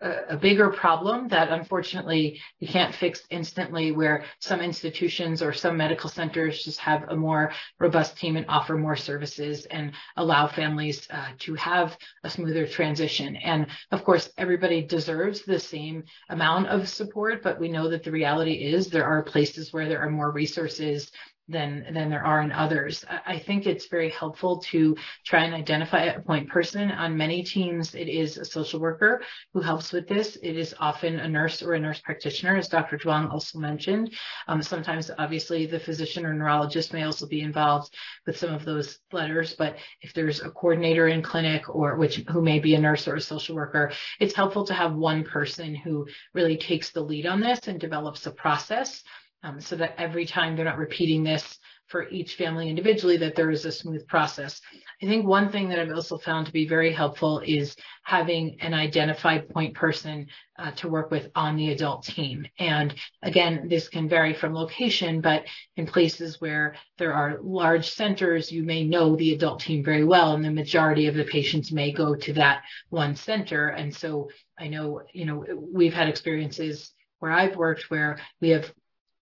a, 0.00 0.36
bigger 0.36 0.70
problem 0.70 1.28
that 1.28 1.50
unfortunately 1.50 2.40
you 2.60 2.68
can't 2.68 2.94
fix 2.94 3.22
instantly 3.30 3.92
where 3.92 4.24
some 4.40 4.60
institutions 4.60 5.42
or 5.42 5.52
some 5.52 5.76
medical 5.76 6.08
centers 6.10 6.62
just 6.62 6.78
have 6.78 7.04
a 7.08 7.16
more 7.16 7.52
robust 7.80 8.16
team 8.16 8.36
and 8.36 8.46
offer 8.48 8.76
more 8.76 8.96
services 8.96 9.66
and 9.66 9.92
allow 10.16 10.46
families 10.46 11.08
uh, 11.10 11.28
to 11.38 11.54
have 11.54 11.96
a 12.24 12.30
smoother 12.30 12.66
transition. 12.66 13.36
And 13.36 13.66
of 13.90 14.04
course, 14.04 14.30
everybody 14.36 14.82
deserves 14.82 15.42
the 15.42 15.58
same 15.58 16.04
amount 16.28 16.68
of 16.68 16.88
support, 16.88 17.42
but 17.42 17.58
we 17.58 17.68
know 17.68 17.88
that 17.88 18.04
the 18.04 18.12
reality 18.12 18.52
is 18.52 18.88
there 18.88 19.06
are 19.06 19.22
places 19.22 19.72
where 19.72 19.88
there 19.88 20.00
are 20.00 20.10
more 20.10 20.30
resources 20.30 21.10
than 21.48 21.86
than 21.92 22.10
there 22.10 22.24
are 22.24 22.42
in 22.42 22.52
others. 22.52 23.04
I 23.26 23.38
think 23.38 23.66
it's 23.66 23.86
very 23.86 24.10
helpful 24.10 24.58
to 24.70 24.96
try 25.24 25.44
and 25.44 25.54
identify 25.54 26.04
a 26.04 26.20
point 26.20 26.48
person. 26.48 26.90
On 26.90 27.16
many 27.16 27.42
teams, 27.42 27.94
it 27.94 28.08
is 28.08 28.36
a 28.36 28.44
social 28.44 28.80
worker 28.80 29.22
who 29.52 29.60
helps 29.60 29.92
with 29.92 30.08
this. 30.08 30.36
It 30.42 30.56
is 30.56 30.74
often 30.80 31.20
a 31.20 31.28
nurse 31.28 31.62
or 31.62 31.74
a 31.74 31.80
nurse 31.80 32.00
practitioner, 32.00 32.56
as 32.56 32.68
Dr. 32.68 32.98
Duong 32.98 33.30
also 33.30 33.58
mentioned. 33.58 34.12
Um, 34.48 34.62
sometimes, 34.62 35.10
obviously, 35.18 35.66
the 35.66 35.80
physician 35.80 36.26
or 36.26 36.34
neurologist 36.34 36.92
may 36.92 37.04
also 37.04 37.26
be 37.26 37.42
involved 37.42 37.94
with 38.26 38.36
some 38.36 38.52
of 38.52 38.64
those 38.64 38.98
letters. 39.12 39.54
But 39.54 39.76
if 40.02 40.12
there's 40.12 40.40
a 40.40 40.50
coordinator 40.50 41.08
in 41.08 41.22
clinic 41.22 41.68
or 41.68 41.96
which 41.96 42.16
who 42.28 42.42
may 42.42 42.58
be 42.58 42.74
a 42.74 42.80
nurse 42.80 43.06
or 43.06 43.16
a 43.16 43.20
social 43.20 43.54
worker, 43.54 43.92
it's 44.18 44.34
helpful 44.34 44.64
to 44.66 44.74
have 44.74 44.94
one 44.94 45.24
person 45.24 45.74
who 45.74 46.06
really 46.34 46.56
takes 46.56 46.90
the 46.90 47.00
lead 47.00 47.26
on 47.26 47.40
this 47.40 47.68
and 47.68 47.78
develops 47.78 48.26
a 48.26 48.30
process 48.30 49.04
um, 49.42 49.60
so 49.60 49.76
that 49.76 49.94
every 49.98 50.26
time 50.26 50.56
they're 50.56 50.64
not 50.64 50.78
repeating 50.78 51.22
this 51.22 51.58
for 51.86 52.08
each 52.08 52.34
family 52.34 52.68
individually, 52.68 53.16
that 53.16 53.36
there 53.36 53.50
is 53.50 53.64
a 53.64 53.70
smooth 53.70 54.06
process. 54.08 54.60
I 55.00 55.06
think 55.06 55.24
one 55.24 55.52
thing 55.52 55.68
that 55.68 55.78
I've 55.78 55.92
also 55.92 56.18
found 56.18 56.46
to 56.46 56.52
be 56.52 56.66
very 56.66 56.92
helpful 56.92 57.40
is 57.44 57.76
having 58.02 58.56
an 58.60 58.74
identified 58.74 59.48
point 59.48 59.74
person 59.74 60.26
uh, 60.58 60.72
to 60.72 60.88
work 60.88 61.12
with 61.12 61.30
on 61.36 61.56
the 61.56 61.70
adult 61.70 62.02
team. 62.02 62.46
And 62.58 62.92
again, 63.22 63.68
this 63.68 63.88
can 63.88 64.08
vary 64.08 64.34
from 64.34 64.52
location, 64.52 65.20
but 65.20 65.44
in 65.76 65.86
places 65.86 66.40
where 66.40 66.74
there 66.98 67.12
are 67.12 67.38
large 67.40 67.90
centers, 67.90 68.50
you 68.50 68.64
may 68.64 68.82
know 68.82 69.14
the 69.14 69.34
adult 69.34 69.60
team 69.60 69.84
very 69.84 70.04
well, 70.04 70.34
and 70.34 70.44
the 70.44 70.50
majority 70.50 71.06
of 71.06 71.14
the 71.14 71.24
patients 71.24 71.70
may 71.70 71.92
go 71.92 72.16
to 72.16 72.32
that 72.32 72.62
one 72.88 73.14
center. 73.14 73.68
And 73.68 73.94
so 73.94 74.28
I 74.58 74.66
know, 74.66 75.02
you 75.12 75.24
know, 75.24 75.44
we've 75.72 75.94
had 75.94 76.08
experiences 76.08 76.92
where 77.20 77.32
I've 77.32 77.56
worked 77.56 77.90
where 77.90 78.18
we 78.40 78.48
have 78.50 78.72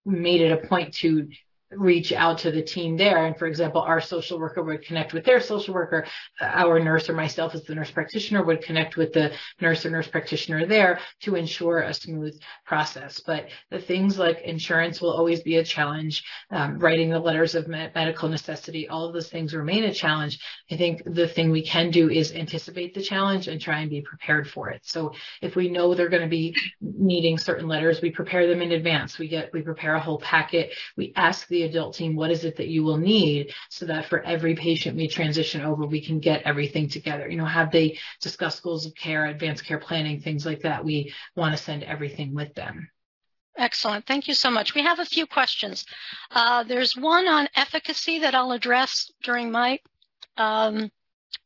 made 0.05 0.41
it 0.41 0.51
a 0.51 0.67
point 0.67 0.93
to 0.95 1.27
reach 1.71 2.11
out 2.11 2.39
to 2.39 2.51
the 2.51 2.61
team 2.61 2.97
there. 2.97 3.25
And 3.25 3.37
for 3.37 3.47
example, 3.47 3.81
our 3.81 4.01
social 4.01 4.39
worker 4.39 4.61
would 4.63 4.83
connect 4.83 5.13
with 5.13 5.23
their 5.23 5.39
social 5.39 5.73
worker. 5.73 6.05
Our 6.41 6.79
nurse 6.79 7.09
or 7.09 7.13
myself 7.13 7.55
as 7.55 7.63
the 7.63 7.75
nurse 7.75 7.91
practitioner 7.91 8.43
would 8.43 8.61
connect 8.61 8.97
with 8.97 9.13
the 9.13 9.31
nurse 9.59 9.85
or 9.85 9.89
nurse 9.89 10.07
practitioner 10.07 10.65
there 10.65 10.99
to 11.21 11.35
ensure 11.35 11.79
a 11.79 11.93
smooth 11.93 12.39
process. 12.65 13.21
But 13.25 13.49
the 13.69 13.79
things 13.79 14.17
like 14.17 14.41
insurance 14.41 15.01
will 15.01 15.13
always 15.13 15.41
be 15.41 15.57
a 15.57 15.63
challenge. 15.63 16.23
Um, 16.51 16.79
writing 16.79 17.09
the 17.09 17.19
letters 17.19 17.55
of 17.55 17.67
medical 17.67 18.29
necessity, 18.29 18.89
all 18.89 19.05
of 19.05 19.13
those 19.13 19.29
things 19.29 19.53
remain 19.53 19.83
a 19.85 19.93
challenge. 19.93 20.39
I 20.69 20.77
think 20.77 21.03
the 21.05 21.27
thing 21.27 21.51
we 21.51 21.65
can 21.65 21.91
do 21.91 22.09
is 22.09 22.31
anticipate 22.33 22.93
the 22.93 23.01
challenge 23.01 23.47
and 23.47 23.61
try 23.61 23.79
and 23.79 23.89
be 23.89 24.01
prepared 24.01 24.49
for 24.49 24.69
it. 24.69 24.81
So 24.83 25.13
if 25.41 25.55
we 25.55 25.69
know 25.69 25.93
they're 25.93 26.09
going 26.09 26.21
to 26.21 26.27
be 26.27 26.55
needing 26.81 27.37
certain 27.37 27.67
letters, 27.67 28.01
we 28.01 28.11
prepare 28.11 28.47
them 28.47 28.61
in 28.61 28.71
advance. 28.71 29.17
We 29.17 29.27
get, 29.27 29.53
we 29.53 29.61
prepare 29.61 29.95
a 29.95 29.99
whole 29.99 30.19
packet. 30.19 30.73
We 30.97 31.13
ask 31.15 31.47
the 31.47 31.60
adult 31.63 31.95
team, 31.95 32.15
what 32.15 32.31
is 32.31 32.43
it 32.43 32.57
that 32.57 32.67
you 32.67 32.83
will 32.83 32.97
need 32.97 33.53
so 33.69 33.85
that 33.85 34.05
for 34.05 34.21
every 34.23 34.55
patient 34.55 34.97
we 34.97 35.07
transition 35.07 35.61
over, 35.61 35.85
we 35.85 36.01
can 36.01 36.19
get 36.19 36.43
everything 36.43 36.89
together. 36.89 37.29
You 37.29 37.37
know, 37.37 37.45
have 37.45 37.71
they 37.71 37.97
discussed 38.21 38.63
goals 38.63 38.85
of 38.85 38.95
care, 38.95 39.25
advanced 39.25 39.65
care 39.65 39.79
planning, 39.79 40.19
things 40.19 40.45
like 40.45 40.61
that. 40.61 40.83
We 40.83 41.13
want 41.35 41.55
to 41.55 41.63
send 41.63 41.83
everything 41.83 42.33
with 42.33 42.53
them. 42.53 42.89
Excellent. 43.57 44.05
Thank 44.05 44.27
you 44.27 44.33
so 44.33 44.49
much. 44.49 44.73
We 44.73 44.83
have 44.83 44.99
a 44.99 45.05
few 45.05 45.27
questions. 45.27 45.85
Uh, 46.31 46.63
there's 46.63 46.95
one 46.95 47.27
on 47.27 47.49
efficacy 47.55 48.19
that 48.19 48.33
I'll 48.33 48.53
address 48.53 49.11
during 49.23 49.51
my 49.51 49.79
um, 50.37 50.89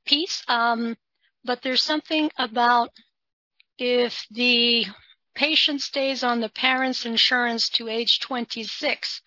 piece, 0.05 0.43
um, 0.47 0.95
but 1.43 1.61
there's 1.61 1.81
something 1.81 2.29
about 2.37 2.91
if 3.77 4.25
the 4.31 4.85
patient 5.35 5.81
stays 5.81 6.23
on 6.23 6.39
the 6.39 6.49
parent's 6.49 7.05
insurance 7.05 7.69
to 7.69 7.89
age 7.89 8.19
26, 8.19 9.21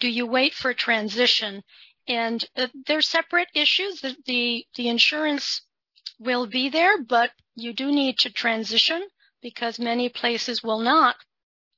do 0.00 0.08
you 0.08 0.26
wait 0.26 0.52
for 0.54 0.74
transition? 0.74 1.62
And 2.08 2.44
uh, 2.56 2.66
they're 2.86 3.00
separate 3.00 3.48
issues. 3.54 4.00
The, 4.00 4.16
the, 4.26 4.66
the 4.74 4.88
insurance 4.88 5.62
will 6.18 6.46
be 6.46 6.68
there, 6.68 7.00
but 7.00 7.30
you 7.54 7.72
do 7.72 7.92
need 7.92 8.18
to 8.18 8.30
transition 8.30 9.02
because 9.40 9.78
many 9.78 10.08
places 10.08 10.62
will 10.62 10.80
not 10.80 11.16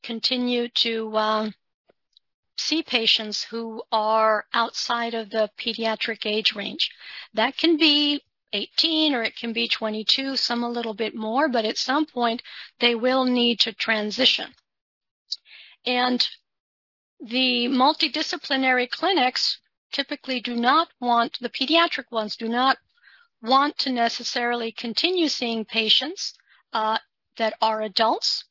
continue 0.02 0.68
to 0.68 1.16
um, 1.16 1.54
see 2.56 2.82
patients 2.82 3.42
who 3.44 3.82
are 3.90 4.46
outside 4.52 5.14
of 5.14 5.30
the 5.30 5.50
pediatric 5.58 6.26
age 6.26 6.54
range. 6.54 6.90
That 7.32 7.56
can 7.56 7.76
be 7.76 8.22
18 8.54 9.14
or 9.14 9.22
it 9.24 9.36
can 9.36 9.52
be 9.52 9.66
22, 9.66 10.36
some 10.36 10.62
a 10.62 10.70
little 10.70 10.94
bit 10.94 11.14
more, 11.14 11.48
but 11.48 11.64
at 11.64 11.76
some 11.76 12.06
point 12.06 12.40
they 12.78 12.94
will 12.94 13.24
need 13.24 13.58
to 13.60 13.72
transition. 13.72 14.54
And 15.84 16.26
the 17.20 17.66
multidisciplinary 17.66 18.88
clinics 18.88 19.58
typically 19.92 20.40
do 20.40 20.54
not 20.54 20.88
want, 21.00 21.38
the 21.40 21.50
pediatric 21.50 22.10
ones 22.10 22.36
do 22.36 22.48
not 22.48 22.78
want 23.42 23.76
to 23.78 23.90
necessarily 23.90 24.70
continue 24.70 25.28
seeing 25.28 25.64
patients 25.64 26.34
uh, 26.72 26.98
that 27.36 27.54
are 27.60 27.82
adults, 27.82 28.44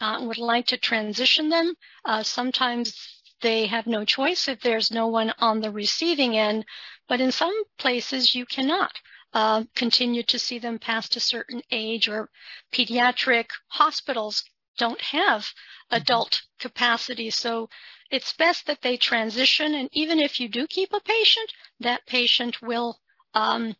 uh, 0.00 0.18
would 0.20 0.38
like 0.38 0.66
to 0.66 0.76
transition 0.76 1.48
them. 1.48 1.74
Uh, 2.04 2.22
sometimes 2.22 2.94
they 3.40 3.66
have 3.66 3.86
no 3.86 4.04
choice 4.04 4.46
if 4.46 4.60
there's 4.60 4.90
no 4.90 5.06
one 5.06 5.32
on 5.38 5.60
the 5.60 5.70
receiving 5.70 6.36
end, 6.36 6.64
but 7.08 7.20
in 7.20 7.32
some 7.32 7.54
places 7.78 8.34
you 8.34 8.44
cannot 8.44 8.92
uh, 9.32 9.64
continue 9.74 10.22
to 10.22 10.38
see 10.38 10.58
them 10.58 10.78
past 10.78 11.16
a 11.16 11.20
certain 11.20 11.62
age 11.70 12.08
or 12.08 12.30
pediatric 12.72 13.50
hospitals 13.68 14.44
don't 14.78 15.00
have 15.00 15.42
mm-hmm. 15.42 15.96
adult 15.96 16.42
capacity. 16.58 17.30
So 17.30 17.68
it's 18.10 18.32
best 18.32 18.66
that 18.66 18.80
they 18.82 18.96
transition. 18.96 19.74
And 19.74 19.88
even 19.92 20.18
if 20.18 20.40
you 20.40 20.48
do 20.48 20.66
keep 20.66 20.92
a 20.92 21.00
patient, 21.00 21.52
that 21.80 22.06
patient 22.06 22.62
will, 22.62 23.00
um, 23.34 23.76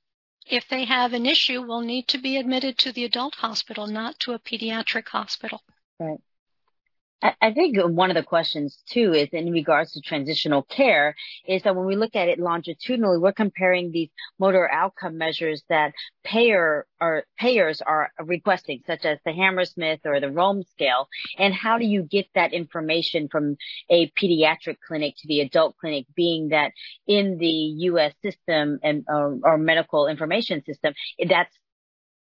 if 0.47 0.69
they 0.69 0.85
have 0.85 1.13
an 1.15 1.27
issue, 1.27 1.63
will 1.63 1.81
need 1.81 2.09
to 2.09 2.19
be 2.19 2.37
admitted 2.37 2.79
to 2.79 2.93
the 2.93 3.05
adult 3.05 3.37
hospital, 3.37 3.87
not 3.87 4.19
to 4.21 4.33
a 4.33 4.39
pediatric 4.39 5.09
hospital. 5.09 5.63
Right. 5.99 6.21
I 7.21 7.53
think 7.53 7.77
one 7.77 8.11
of 8.11 8.15
the 8.15 8.23
questions 8.23 8.79
too 8.89 9.13
is 9.13 9.29
in 9.33 9.51
regards 9.51 9.93
to 9.93 10.01
transitional 10.01 10.63
care 10.63 11.17
is 11.47 11.63
that 11.63 11.75
when 11.75 11.87
we 11.87 11.97
look 11.97 12.15
at 12.15 12.29
it 12.29 12.39
longitudinally, 12.39 13.19
we're 13.19 13.33
comparing 13.33 13.91
these 13.91 14.11
motor 14.39 14.71
outcome 14.71 15.19
measures 15.19 15.65
that 15.69 15.95
payer 16.23 16.87
or 17.01 17.25
payers 17.37 17.81
are 17.81 18.13
requesting, 18.25 18.83
such 18.87 19.05
as 19.05 19.19
the 19.25 19.33
Hammersmith 19.33 20.01
or 20.05 20.21
the 20.21 20.31
RULM 20.31 20.63
scale. 20.71 21.09
And 21.39 21.53
how 21.53 21.79
do 21.79 21.87
you 21.87 22.03
get 22.03 22.29
that 22.37 22.53
information 22.53 23.29
from 23.29 23.57
a 23.91 24.11
pediatric 24.11 24.77
clinic 24.87 25.15
to 25.19 25.27
the 25.27 25.41
adult 25.41 25.77
clinic, 25.77 26.07
being 26.15 26.51
that 26.51 26.71
in 27.09 27.39
the 27.39 27.47
U.S. 27.47 28.15
system 28.23 28.79
and 28.85 29.05
uh, 29.11 29.17
or, 29.17 29.39
or 29.43 29.59
medical 29.59 30.07
information 30.07 30.63
system, 30.65 30.95
that's 31.29 31.55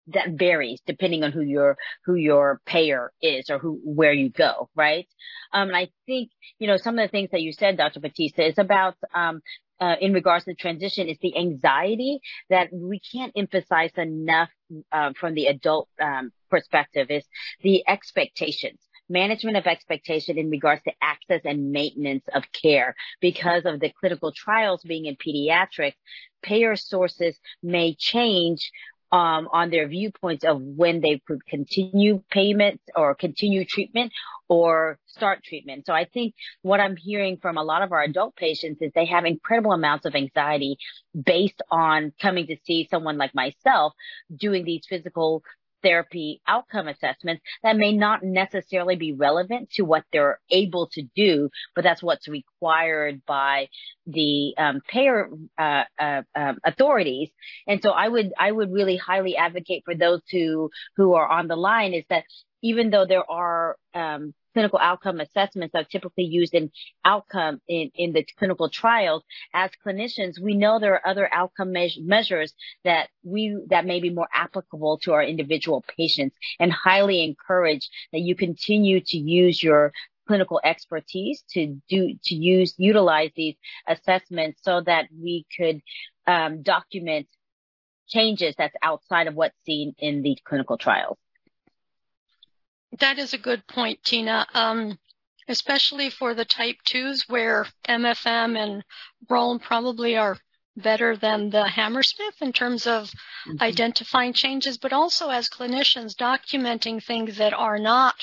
that 0.09 0.31
varies 0.31 0.81
depending 0.87 1.25
on 1.25 1.33
who 1.33 1.41
your 1.41 1.77
who 2.05 2.15
your 2.15 2.61
payer 2.67 3.13
is 3.23 3.51
or 3.51 3.59
who 3.59 3.81
where 3.85 4.13
you 4.13 4.29
go, 4.29 4.69
right? 4.75 5.09
Um, 5.53 5.69
and 5.69 5.77
I 5.77 5.89
think 6.07 6.31
you 6.59 6.67
know 6.67 6.77
some 6.77 6.99
of 6.99 7.05
the 7.05 7.11
things 7.11 7.31
that 7.33 7.43
you 7.43 7.53
said, 7.53 7.77
Dr. 7.77 8.01
Batista, 8.01 8.43
is 8.43 8.59
about 8.59 8.97
um, 9.15 9.41
uh, 9.81 9.97
in 10.01 10.13
regards 10.13 10.45
to 10.45 10.53
the 10.53 10.57
transition 10.57 11.09
is 11.09 11.19
the 11.21 11.37
anxiety 11.37 12.21
that 12.49 12.69
we 12.73 13.01
can't 13.01 13.33
emphasize 13.37 13.91
enough 13.97 14.51
uh, 14.93 15.13
from 15.19 15.35
the 15.35 15.47
adult 15.47 15.89
um, 16.01 16.33
perspective 16.51 17.11
is 17.11 17.25
the 17.63 17.83
expectations 17.89 18.81
management 19.09 19.57
of 19.57 19.67
expectation 19.67 20.39
in 20.39 20.49
regards 20.51 20.83
to 20.83 20.93
access 21.03 21.43
and 21.45 21.73
maintenance 21.73 22.25
of 22.35 22.45
care 22.53 22.95
because 23.21 23.65
of 23.67 23.81
the 23.81 23.93
clinical 24.01 24.33
trials 24.33 24.83
being 24.83 25.05
in 25.05 25.17
pediatrics 25.17 25.95
payer 26.43 26.77
sources 26.77 27.39
may 27.63 27.95
change 27.95 28.71
um, 29.15 29.49
on 29.53 29.71
their 29.71 29.87
viewpoints 29.87 30.45
of 30.45 30.61
when 30.61 31.01
they 31.01 31.21
could 31.25 31.47
continue 31.47 32.21
payments 32.33 32.83
or 32.97 33.15
continue 33.15 33.65
treatment 33.65 34.11
or 34.49 34.99
start 35.07 35.45
treatment. 35.45 35.87
So 35.87 35.93
I 35.93 36.05
think 36.13 36.35
what 36.63 36.81
I'm 36.81 36.97
hearing 36.97 37.39
from 37.41 37.57
a 37.57 37.63
lot 37.63 37.83
of 37.83 37.93
our 37.93 38.03
adult 38.03 38.35
patients 38.35 38.83
is 38.83 38.91
they 38.93 39.05
have 39.05 39.25
incredible 39.25 39.71
amounts 39.71 40.05
of 40.05 40.17
anxiety 40.17 40.79
based 41.15 41.63
on 41.71 42.13
coming 42.21 42.49
to 42.49 42.57
see 42.65 42.89
someone 42.91 43.17
like 43.17 43.37
myself 43.37 43.93
doing 44.37 44.65
these 44.65 44.85
physical 44.89 45.45
therapy 45.85 46.41
outcome 46.47 46.89
assessments 46.89 47.43
that 47.63 47.77
may 47.77 47.93
not 47.93 48.23
necessarily 48.23 48.97
be 48.97 49.13
relevant 49.13 49.71
to 49.71 49.83
what 49.83 50.05
they're 50.13 50.41
able 50.51 50.89
to 50.95 51.03
do, 51.15 51.51
but 51.75 51.85
that's 51.85 52.03
what's 52.03 52.27
required 52.27 53.23
by 53.27 53.69
the 54.07 54.55
um, 54.59 54.81
payer 54.89 55.29
uh, 55.59 55.85
uh, 55.99 56.23
um, 56.35 56.59
authorities. 56.65 57.31
And 57.69 57.81
so 57.83 57.91
I 57.91 58.09
would 58.09 58.33
I 58.39 58.51
would 58.51 58.73
really 58.73 58.97
highly 58.97 59.37
advocate 59.37 59.83
for 59.85 59.95
those 59.95 60.23
who 60.33 60.71
who 60.97 61.15
are 61.15 61.29
on 61.29 61.49
the 61.49 61.57
line 61.57 61.95
is 61.95 62.05
that 62.09 62.25
even 62.65 62.89
though 62.89 63.05
there 63.05 63.31
are 63.31 63.77
um, 63.93 64.33
clinical 64.55 64.79
outcome 64.81 65.21
assessments 65.21 65.73
that 65.75 65.83
are 65.83 65.89
typically 65.89 66.25
used 66.25 66.55
in 66.55 66.71
outcome 67.05 67.61
in, 67.69 67.91
in 67.95 68.13
the 68.15 68.25
clinical 68.39 68.71
trials. 68.71 69.23
As 69.53 69.71
clinicians, 69.87 70.41
we 70.41 70.55
know 70.55 70.79
there 70.79 70.95
are 70.95 71.07
other 71.07 71.29
outcome 71.33 71.73
me- 71.73 72.01
measures 72.01 72.55
that 72.85 73.11
we, 73.23 73.59
that 73.69 73.85
may 73.85 74.01
be 74.01 74.09
more 74.09 74.29
applicable 74.33 74.99
to 75.03 75.13
our 75.13 75.23
individual 75.23 75.85
patients 75.99 76.35
and 76.59 76.73
highly 76.73 77.23
encourage 77.23 77.89
that 78.13 78.21
you 78.21 78.35
continue 78.35 79.01
to 79.09 79.19
use 79.19 79.63
your 79.63 79.93
clinical 80.27 80.59
expertise 80.65 81.45
to 81.51 81.79
do, 81.91 82.15
to 82.25 82.35
use, 82.35 82.75
utilize 82.79 83.31
these 83.37 83.57
assessments 83.87 84.63
so 84.63 84.81
that 84.81 85.07
we 85.13 85.45
could 85.55 85.83
um, 86.27 86.63
document 86.63 87.27
changes 88.09 88.55
that's 88.57 88.75
outside 88.83 89.27
of 89.27 89.35
what's 89.35 89.57
seen 89.67 89.95
in 89.99 90.23
the 90.23 90.39
clinical 90.47 90.79
trials. 90.79 91.19
That 93.01 93.19
is 93.19 93.33
a 93.33 93.39
good 93.39 93.67
point, 93.67 94.03
Tina. 94.05 94.47
Um, 94.55 94.99
especially 95.49 96.11
for 96.11 96.35
the 96.35 96.45
type 96.45 96.77
2s 96.87 97.29
where 97.29 97.67
MFM 97.89 98.57
and 98.57 98.85
Brown 99.27 99.59
probably 99.59 100.17
are 100.17 100.39
better 100.77 101.17
than 101.17 101.51
the 101.51 101.69
Hammersmith 101.69 102.41
in 102.41 102.53
terms 102.53 102.87
of 102.87 103.11
mm-hmm. 103.11 103.57
identifying 103.61 104.33
changes, 104.33 104.79
but 104.79 104.93
also 104.93 105.31
as 105.31 105.49
clinicians 105.49 106.15
documenting 106.15 107.03
things 107.03 107.37
that 107.37 107.53
are 107.53 107.79
not 107.79 108.15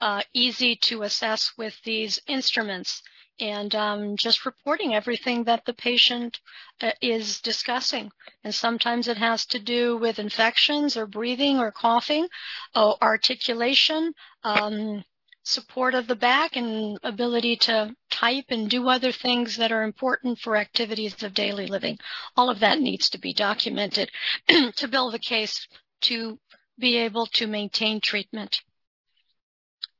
uh, 0.00 0.22
easy 0.34 0.76
to 0.76 1.02
assess 1.02 1.52
with 1.56 1.80
these 1.84 2.20
instruments 2.26 3.02
and 3.38 3.74
um, 3.74 4.16
just 4.16 4.46
reporting 4.46 4.94
everything 4.94 5.44
that 5.44 5.64
the 5.64 5.74
patient 5.74 6.40
uh, 6.80 6.92
is 7.00 7.40
discussing. 7.40 8.10
And 8.44 8.54
sometimes 8.54 9.08
it 9.08 9.18
has 9.18 9.46
to 9.46 9.58
do 9.58 9.96
with 9.96 10.18
infections 10.18 10.96
or 10.96 11.06
breathing 11.06 11.58
or 11.58 11.70
coughing, 11.70 12.28
or 12.74 12.96
articulation, 13.02 14.12
um, 14.42 15.04
support 15.42 15.94
of 15.94 16.06
the 16.06 16.16
back, 16.16 16.56
and 16.56 16.98
ability 17.02 17.56
to 17.56 17.94
type 18.10 18.46
and 18.48 18.68
do 18.68 18.88
other 18.88 19.12
things 19.12 19.56
that 19.56 19.72
are 19.72 19.82
important 19.82 20.38
for 20.38 20.56
activities 20.56 21.22
of 21.22 21.34
daily 21.34 21.66
living. 21.66 21.98
All 22.36 22.50
of 22.50 22.60
that 22.60 22.80
needs 22.80 23.10
to 23.10 23.18
be 23.18 23.32
documented 23.32 24.10
to 24.76 24.88
build 24.88 25.14
a 25.14 25.18
case 25.18 25.68
to 26.02 26.38
be 26.78 26.96
able 26.96 27.26
to 27.26 27.46
maintain 27.46 28.00
treatment. 28.00 28.60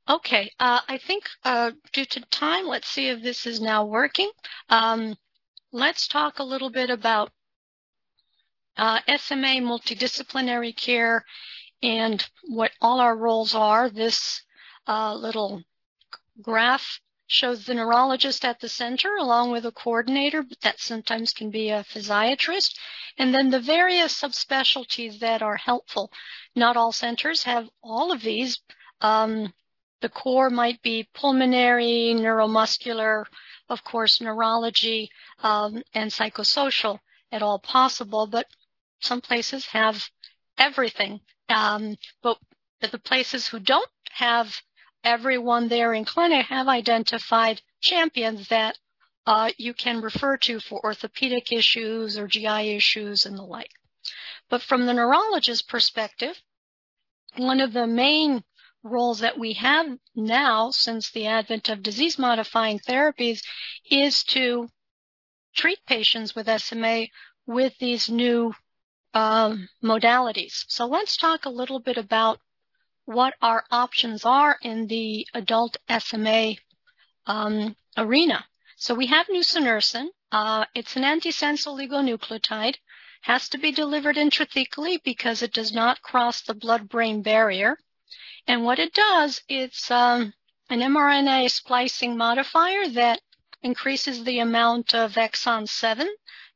Okay, 0.09 0.51
uh, 0.57 0.79
I 0.87 0.97
think 0.99 1.25
uh, 1.43 1.71
due 1.91 2.05
to 2.05 2.21
time, 2.29 2.65
let's 2.65 2.87
see 2.87 3.09
if 3.09 3.21
this 3.21 3.45
is 3.45 3.59
now 3.59 3.83
working. 3.83 4.31
Um, 4.69 5.17
let's 5.73 6.07
talk 6.07 6.39
a 6.39 6.45
little 6.45 6.69
bit 6.69 6.89
about 6.89 7.31
uh, 8.77 8.99
SMA 9.17 9.59
multidisciplinary 9.59 10.73
care 10.73 11.25
and 11.83 12.25
what 12.47 12.71
all 12.81 13.01
our 13.01 13.17
roles 13.17 13.53
are. 13.53 13.89
This 13.89 14.41
uh, 14.87 15.13
little 15.13 15.63
graph 16.41 17.01
shows 17.25 17.65
the 17.65 17.73
neurologist 17.73 18.45
at 18.45 18.61
the 18.61 18.69
center 18.69 19.13
along 19.17 19.51
with 19.51 19.65
a 19.65 19.71
coordinator, 19.73 20.41
but 20.41 20.61
that 20.61 20.79
sometimes 20.79 21.33
can 21.33 21.51
be 21.51 21.69
a 21.69 21.83
physiatrist, 21.83 22.77
and 23.17 23.35
then 23.35 23.49
the 23.49 23.59
various 23.59 24.21
subspecialties 24.21 25.19
that 25.19 25.41
are 25.41 25.57
helpful. 25.57 26.13
Not 26.55 26.77
all 26.77 26.93
centers 26.93 27.43
have 27.43 27.67
all 27.83 28.13
of 28.13 28.21
these. 28.21 28.61
Um, 29.01 29.53
the 30.01 30.09
core 30.09 30.49
might 30.49 30.81
be 30.81 31.09
pulmonary, 31.13 32.13
neuromuscular, 32.15 33.25
of 33.69 33.83
course, 33.83 34.21
neurology, 34.21 35.09
um, 35.43 35.81
and 35.93 36.11
psychosocial 36.11 36.99
at 37.31 37.41
all 37.41 37.59
possible, 37.59 38.27
but 38.27 38.47
some 38.99 39.21
places 39.21 39.65
have 39.67 40.09
everything. 40.57 41.19
Um, 41.49 41.97
but 42.21 42.37
the 42.79 42.99
places 42.99 43.47
who 43.47 43.59
don't 43.59 43.89
have 44.11 44.61
everyone 45.03 45.67
there 45.67 45.93
in 45.93 46.05
clinic 46.05 46.45
have 46.47 46.67
identified 46.67 47.61
champions 47.81 48.47
that 48.49 48.77
uh, 49.25 49.51
you 49.57 49.73
can 49.73 50.01
refer 50.01 50.37
to 50.37 50.59
for 50.59 50.79
orthopedic 50.83 51.51
issues 51.51 52.17
or 52.17 52.27
GI 52.27 52.75
issues 52.75 53.25
and 53.25 53.37
the 53.37 53.43
like. 53.43 53.71
But 54.49 54.61
from 54.61 54.85
the 54.85 54.93
neurologist's 54.93 55.61
perspective, 55.61 56.41
one 57.35 57.59
of 57.59 57.73
the 57.73 57.87
main 57.87 58.43
roles 58.89 59.19
that 59.19 59.37
we 59.37 59.53
have 59.53 59.85
now 60.15 60.71
since 60.71 61.11
the 61.11 61.27
advent 61.27 61.69
of 61.69 61.83
disease 61.83 62.17
modifying 62.17 62.79
therapies 62.79 63.41
is 63.89 64.23
to 64.23 64.69
treat 65.55 65.79
patients 65.85 66.35
with 66.35 66.49
SMA 66.61 67.07
with 67.45 67.77
these 67.79 68.09
new 68.09 68.53
um, 69.13 69.67
modalities. 69.83 70.65
So 70.67 70.85
let's 70.85 71.17
talk 71.17 71.45
a 71.45 71.49
little 71.49 71.79
bit 71.79 71.97
about 71.97 72.39
what 73.05 73.33
our 73.41 73.63
options 73.71 74.25
are 74.25 74.57
in 74.61 74.87
the 74.87 75.25
adult 75.33 75.77
SMA 75.89 76.55
um, 77.25 77.75
arena. 77.95 78.45
So 78.75 78.93
we 78.93 79.07
have 79.07 79.27
nusinersen. 79.27 80.07
Uh, 80.31 80.65
it's 80.75 80.95
an 80.95 81.03
antisense 81.03 81.65
oligonucleotide. 81.65 82.75
Has 83.21 83.49
to 83.49 83.57
be 83.57 83.71
delivered 83.71 84.17
intrathecally 84.17 85.01
because 85.03 85.41
it 85.41 85.51
does 85.51 85.73
not 85.73 86.01
cross 86.01 86.41
the 86.41 86.53
blood-brain 86.53 87.23
barrier. 87.23 87.77
And 88.47 88.63
what 88.63 88.79
it 88.79 88.93
does, 88.93 89.41
it's 89.49 89.91
um, 89.91 90.33
an 90.69 90.79
mRNA 90.79 91.51
splicing 91.51 92.15
modifier 92.15 92.87
that 92.89 93.21
increases 93.61 94.23
the 94.23 94.39
amount 94.39 94.93
of 94.93 95.15
exon 95.15 95.67
7 95.67 96.07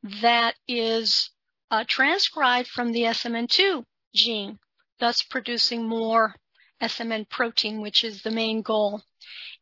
that 0.04 0.56
is 0.68 1.32
uh, 1.70 1.84
transcribed 1.88 2.68
from 2.68 2.92
the 2.92 3.02
SMN2 3.02 3.86
gene, 4.14 4.60
thus 5.00 5.22
producing 5.22 5.88
more 5.88 6.36
SMN 6.82 7.30
protein, 7.30 7.82
which 7.82 8.04
is 8.04 8.22
the 8.22 8.32
main 8.32 8.62
goal. 8.62 9.04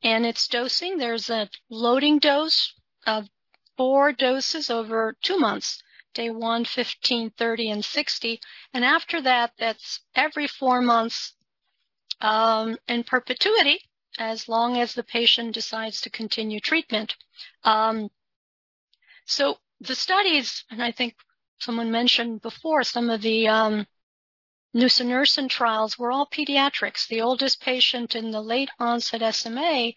And 0.01 0.25
its 0.25 0.47
dosing, 0.47 0.97
there's 0.97 1.29
a 1.29 1.49
loading 1.69 2.19
dose 2.19 2.73
of 3.05 3.29
four 3.77 4.11
doses 4.11 4.69
over 4.69 5.15
two 5.21 5.37
months, 5.37 5.81
day 6.13 6.29
1, 6.29 6.65
15, 6.65 7.31
30, 7.31 7.69
and 7.69 7.85
60. 7.85 8.39
And 8.73 8.85
after 8.85 9.21
that, 9.21 9.53
that's 9.57 10.01
every 10.15 10.47
four 10.47 10.81
months 10.81 11.33
um, 12.21 12.77
in 12.87 13.03
perpetuity 13.03 13.79
as 14.17 14.49
long 14.49 14.77
as 14.77 14.93
the 14.93 15.03
patient 15.03 15.53
decides 15.53 16.01
to 16.01 16.09
continue 16.09 16.59
treatment. 16.59 17.15
Um, 17.63 18.09
so 19.25 19.59
the 19.79 19.95
studies, 19.95 20.65
and 20.69 20.83
I 20.83 20.91
think 20.91 21.15
someone 21.59 21.91
mentioned 21.91 22.41
before, 22.41 22.83
some 22.83 23.09
of 23.09 23.21
the 23.21 23.47
um, 23.47 23.87
nusinersen 24.75 25.49
trials 25.49 25.97
were 25.97 26.11
all 26.11 26.27
pediatrics. 26.27 27.07
The 27.07 27.21
oldest 27.21 27.61
patient 27.61 28.15
in 28.15 28.31
the 28.31 28.41
late 28.41 28.69
onset 28.79 29.35
SMA 29.35 29.93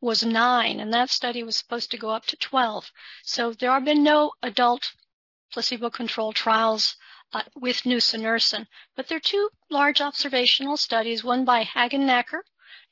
was 0.00 0.24
nine, 0.24 0.80
and 0.80 0.92
that 0.92 1.10
study 1.10 1.42
was 1.42 1.56
supposed 1.56 1.90
to 1.90 1.98
go 1.98 2.10
up 2.10 2.26
to 2.26 2.36
12. 2.36 2.90
So 3.24 3.52
there 3.52 3.72
have 3.72 3.84
been 3.84 4.02
no 4.02 4.32
adult 4.42 4.92
placebo-controlled 5.52 6.34
trials 6.34 6.96
uh, 7.32 7.42
with 7.54 7.82
nusinersen. 7.84 8.66
But 8.94 9.08
there 9.08 9.16
are 9.16 9.20
two 9.20 9.50
large 9.70 10.00
observational 10.00 10.76
studies, 10.76 11.24
one 11.24 11.44
by 11.44 11.64
Hagenacker, 11.64 12.42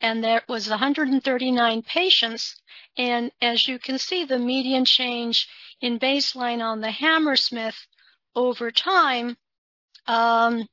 and 0.01 0.23
there 0.23 0.43
was 0.49 0.69
139 0.69 1.83
patients. 1.83 2.61
And 2.97 3.31
as 3.41 3.69
you 3.69 3.79
can 3.79 3.99
see, 3.99 4.25
the 4.25 4.39
median 4.39 4.85
change 4.85 5.49
in 5.81 5.99
baseline 5.99 6.63
on 6.63 6.81
the 6.81 6.91
Hammersmith 6.91 7.87
over 8.35 8.71
time 8.71 9.37
um, 10.07 10.69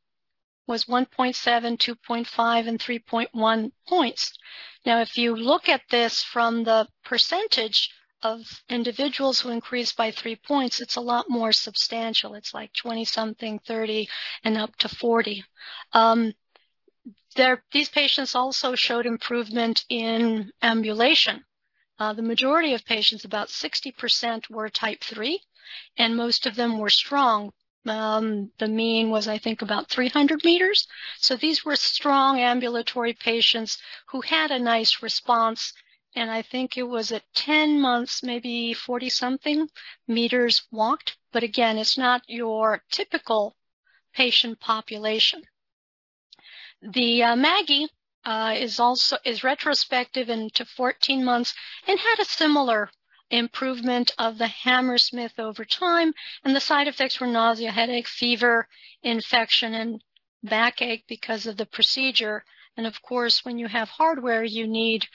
was 0.67 0.85
1.7, 0.85 1.35
2.5, 1.77 2.67
and 2.67 2.79
3.1 2.79 3.71
points. 3.87 4.37
Now, 4.85 5.01
if 5.01 5.17
you 5.17 5.35
look 5.35 5.69
at 5.69 5.89
this 5.89 6.23
from 6.23 6.63
the 6.63 6.87
percentage 7.03 7.91
of 8.23 8.63
individuals 8.69 9.39
who 9.39 9.49
increased 9.49 9.95
by 9.95 10.11
three 10.11 10.35
points, 10.35 10.79
it's 10.79 10.95
a 10.95 11.01
lot 11.01 11.29
more 11.29 11.51
substantial. 11.51 12.33
It's 12.35 12.53
like 12.53 12.73
20 12.73 13.05
something, 13.05 13.59
30, 13.59 14.07
and 14.43 14.57
up 14.57 14.75
to 14.77 14.89
40. 14.89 15.43
Um, 15.93 16.33
there, 17.35 17.63
these 17.71 17.89
patients 17.89 18.35
also 18.35 18.75
showed 18.75 19.05
improvement 19.05 19.85
in 19.89 20.51
ambulation. 20.61 21.43
Uh, 21.97 22.13
the 22.13 22.21
majority 22.21 22.73
of 22.73 22.85
patients, 22.85 23.25
about 23.25 23.47
60%, 23.47 24.49
were 24.49 24.69
type 24.69 25.03
3, 25.03 25.39
and 25.97 26.15
most 26.15 26.45
of 26.45 26.55
them 26.55 26.77
were 26.77 26.89
strong. 26.89 27.51
Um, 27.85 28.51
the 28.59 28.67
mean 28.67 29.09
was, 29.09 29.27
I 29.27 29.37
think, 29.37 29.61
about 29.61 29.89
300 29.89 30.43
meters. 30.43 30.87
So 31.19 31.35
these 31.35 31.63
were 31.65 31.75
strong 31.75 32.39
ambulatory 32.39 33.13
patients 33.13 33.77
who 34.07 34.21
had 34.21 34.51
a 34.51 34.59
nice 34.59 35.01
response 35.01 35.73
and 36.15 36.31
I 36.31 36.41
think 36.41 36.77
it 36.77 36.83
was 36.83 37.11
at 37.11 37.33
10 37.33 37.79
months, 37.81 38.23
maybe 38.23 38.73
40 38.73 39.09
something 39.09 39.69
meters 40.07 40.63
walked. 40.71 41.17
But 41.31 41.43
again, 41.43 41.77
it's 41.77 41.97
not 41.97 42.23
your 42.29 42.83
typical 42.91 43.55
patient 44.13 44.59
population. 44.59 45.43
the 46.81 47.23
uh, 47.23 47.35
Maggi 47.35 47.87
uh, 48.25 48.53
is 48.57 48.79
also 48.79 49.17
is 49.25 49.43
retrospective 49.43 50.29
into 50.29 50.65
14 50.65 51.23
months 51.23 51.53
and 51.87 51.99
had 51.99 52.19
a 52.19 52.25
similar 52.25 52.91
improvement 53.31 54.11
of 54.19 54.37
the 54.37 54.47
Hammersmith 54.47 55.39
over 55.39 55.65
time, 55.65 56.13
and 56.43 56.55
the 56.55 56.59
side 56.59 56.87
effects 56.87 57.19
were 57.19 57.27
nausea, 57.27 57.71
headache, 57.71 58.07
fever, 58.07 58.67
infection, 59.01 59.73
and 59.73 60.03
backache 60.43 61.05
because 61.07 61.47
of 61.47 61.57
the 61.57 61.65
procedure. 61.65 62.43
And 62.77 62.87
of 62.87 63.01
course, 63.01 63.43
when 63.43 63.59
you 63.59 63.67
have 63.67 63.89
hardware, 63.89 64.43
you 64.43 64.67
need 64.67 65.07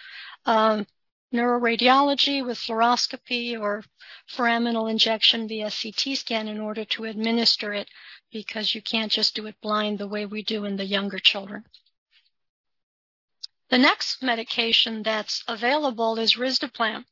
um, 0.44 0.86
neuroradiology 1.32 2.44
with 2.44 2.58
fluoroscopy 2.58 3.58
or 3.58 3.82
foraminal 4.28 4.90
injection 4.90 5.48
via 5.48 5.70
CT 5.70 6.16
scan 6.16 6.48
in 6.48 6.60
order 6.60 6.84
to 6.84 7.04
administer 7.04 7.72
it 7.72 7.88
because 8.30 8.74
you 8.74 8.82
can't 8.82 9.10
just 9.12 9.34
do 9.34 9.46
it 9.46 9.60
blind 9.60 9.98
the 9.98 10.08
way 10.08 10.26
we 10.26 10.42
do 10.42 10.64
in 10.64 10.76
the 10.76 10.84
younger 10.84 11.18
children. 11.18 11.64
The 13.68 13.78
next 13.78 14.22
medication 14.22 15.02
that's 15.02 15.42
available 15.48 16.18
is 16.18 16.36
risdiplam, 16.36 17.04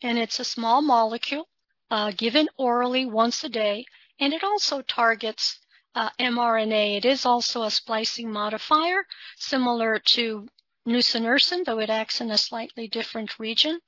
and 0.00 0.18
it's 0.18 0.40
a 0.40 0.44
small 0.44 0.80
molecule 0.80 1.48
uh, 1.90 2.12
given 2.12 2.48
orally 2.56 3.04
once 3.04 3.44
a 3.44 3.48
day, 3.48 3.84
and 4.18 4.32
it 4.32 4.42
also 4.42 4.80
targets 4.80 5.58
mRNA. 5.96 6.98
It 6.98 7.04
is 7.04 7.26
also 7.26 7.62
a 7.62 7.70
splicing 7.70 8.30
modifier, 8.30 9.06
similar 9.36 9.98
to 9.98 10.48
nusinersen, 10.86 11.64
though 11.64 11.80
it 11.80 11.90
acts 11.90 12.20
in 12.20 12.30
a 12.30 12.38
slightly 12.38 12.88
different 12.88 13.38
region 13.38 13.80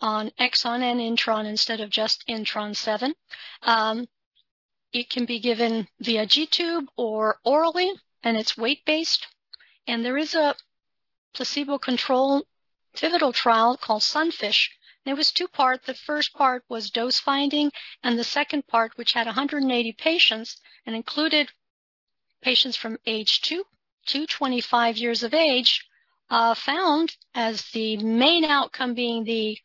on 0.00 0.30
exon 0.38 0.82
and 0.82 1.00
intron 1.00 1.46
instead 1.46 1.80
of 1.80 1.90
just 1.90 2.24
intron 2.28 2.76
7. 2.76 3.14
Um, 3.62 4.06
it 4.92 5.10
can 5.10 5.24
be 5.24 5.40
given 5.40 5.88
via 6.00 6.26
G-tube 6.26 6.86
or 6.96 7.38
orally, 7.44 7.92
and 8.22 8.36
it's 8.36 8.56
weight-based. 8.56 9.26
And 9.86 10.04
there 10.04 10.16
is 10.16 10.34
a 10.34 10.54
placebo-controlled 11.34 12.46
pivotal 12.94 13.32
trial 13.32 13.76
called 13.76 14.02
Sunfish. 14.02 14.70
It 15.06 15.14
was 15.14 15.30
two 15.30 15.46
part. 15.46 15.84
The 15.84 15.94
first 15.94 16.34
part 16.34 16.64
was 16.68 16.90
dose 16.90 17.20
finding, 17.20 17.70
and 18.02 18.18
the 18.18 18.24
second 18.24 18.66
part, 18.66 18.98
which 18.98 19.12
had 19.12 19.26
180 19.26 19.92
patients 19.92 20.60
and 20.84 20.96
included 20.96 21.52
patients 22.42 22.76
from 22.76 22.98
age 23.06 23.40
2 23.40 23.64
to 24.06 24.26
25 24.26 24.96
years 24.96 25.22
of 25.22 25.32
age, 25.32 25.86
uh, 26.28 26.54
found 26.54 27.16
as 27.34 27.70
the 27.70 27.96
main 27.98 28.44
outcome 28.44 28.94
being 28.94 29.22
the 29.24 29.58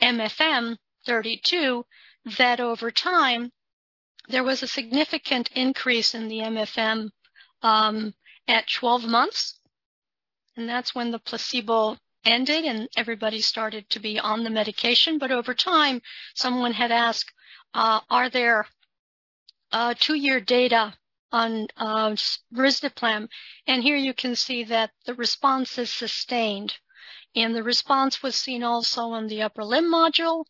MFM 0.00 0.78
32 1.04 1.84
that 2.38 2.58
over 2.58 2.90
time 2.90 3.52
there 4.28 4.44
was 4.44 4.62
a 4.62 4.66
significant 4.66 5.50
increase 5.52 6.14
in 6.14 6.28
the 6.28 6.38
MFM 6.38 7.10
um, 7.62 8.14
at 8.48 8.68
12 8.68 9.04
months 9.04 9.60
and 10.56 10.68
that's 10.68 10.94
when 10.94 11.10
the 11.10 11.18
placebo 11.18 11.98
ended 12.26 12.64
and 12.64 12.88
everybody 12.96 13.40
started 13.40 13.88
to 13.90 14.00
be 14.00 14.18
on 14.18 14.42
the 14.44 14.50
medication. 14.50 15.18
But 15.18 15.30
over 15.30 15.54
time, 15.54 16.02
someone 16.34 16.72
had 16.72 16.90
asked, 16.90 17.32
uh, 17.72 18.00
are 18.10 18.28
there 18.28 18.66
uh, 19.72 19.94
two-year 19.98 20.40
data 20.40 20.94
on 21.32 21.68
uh, 21.76 22.16
risdiplam? 22.52 23.28
And 23.66 23.82
here 23.82 23.96
you 23.96 24.12
can 24.12 24.34
see 24.34 24.64
that 24.64 24.90
the 25.04 25.14
response 25.14 25.78
is 25.78 25.90
sustained. 25.90 26.74
And 27.34 27.54
the 27.54 27.62
response 27.62 28.22
was 28.22 28.34
seen 28.34 28.62
also 28.62 29.10
on 29.10 29.28
the 29.28 29.42
upper 29.42 29.64
limb 29.64 29.84
module. 29.84 30.44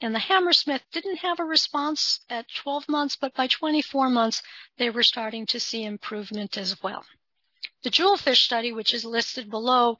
And 0.00 0.14
the 0.14 0.18
Hammersmith 0.18 0.82
didn't 0.90 1.18
have 1.18 1.38
a 1.38 1.44
response 1.44 2.20
at 2.28 2.52
12 2.52 2.88
months, 2.88 3.16
but 3.16 3.34
by 3.34 3.46
24 3.46 4.10
months, 4.10 4.42
they 4.76 4.90
were 4.90 5.04
starting 5.04 5.46
to 5.46 5.60
see 5.60 5.84
improvement 5.84 6.58
as 6.58 6.82
well. 6.82 7.04
The 7.84 7.90
Jewelfish 7.90 8.42
study, 8.42 8.72
which 8.72 8.92
is 8.92 9.04
listed 9.04 9.48
below, 9.48 9.98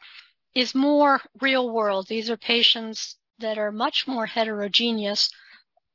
is 0.55 0.75
more 0.75 1.21
real 1.41 1.71
world. 1.71 2.09
These 2.09 2.31
are 2.31 2.37
patients 2.37 3.17
that 3.39 3.59
are 3.59 3.73
much 3.73 4.07
more 4.07 4.27
heterogeneous, 4.27 5.31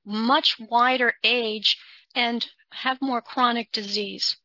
much 0.05 0.57
wider 0.59 1.13
age, 1.23 1.77
and 2.15 2.45
have 2.71 3.01
more 3.01 3.21
chronic 3.21 3.71
disease. 3.71 4.37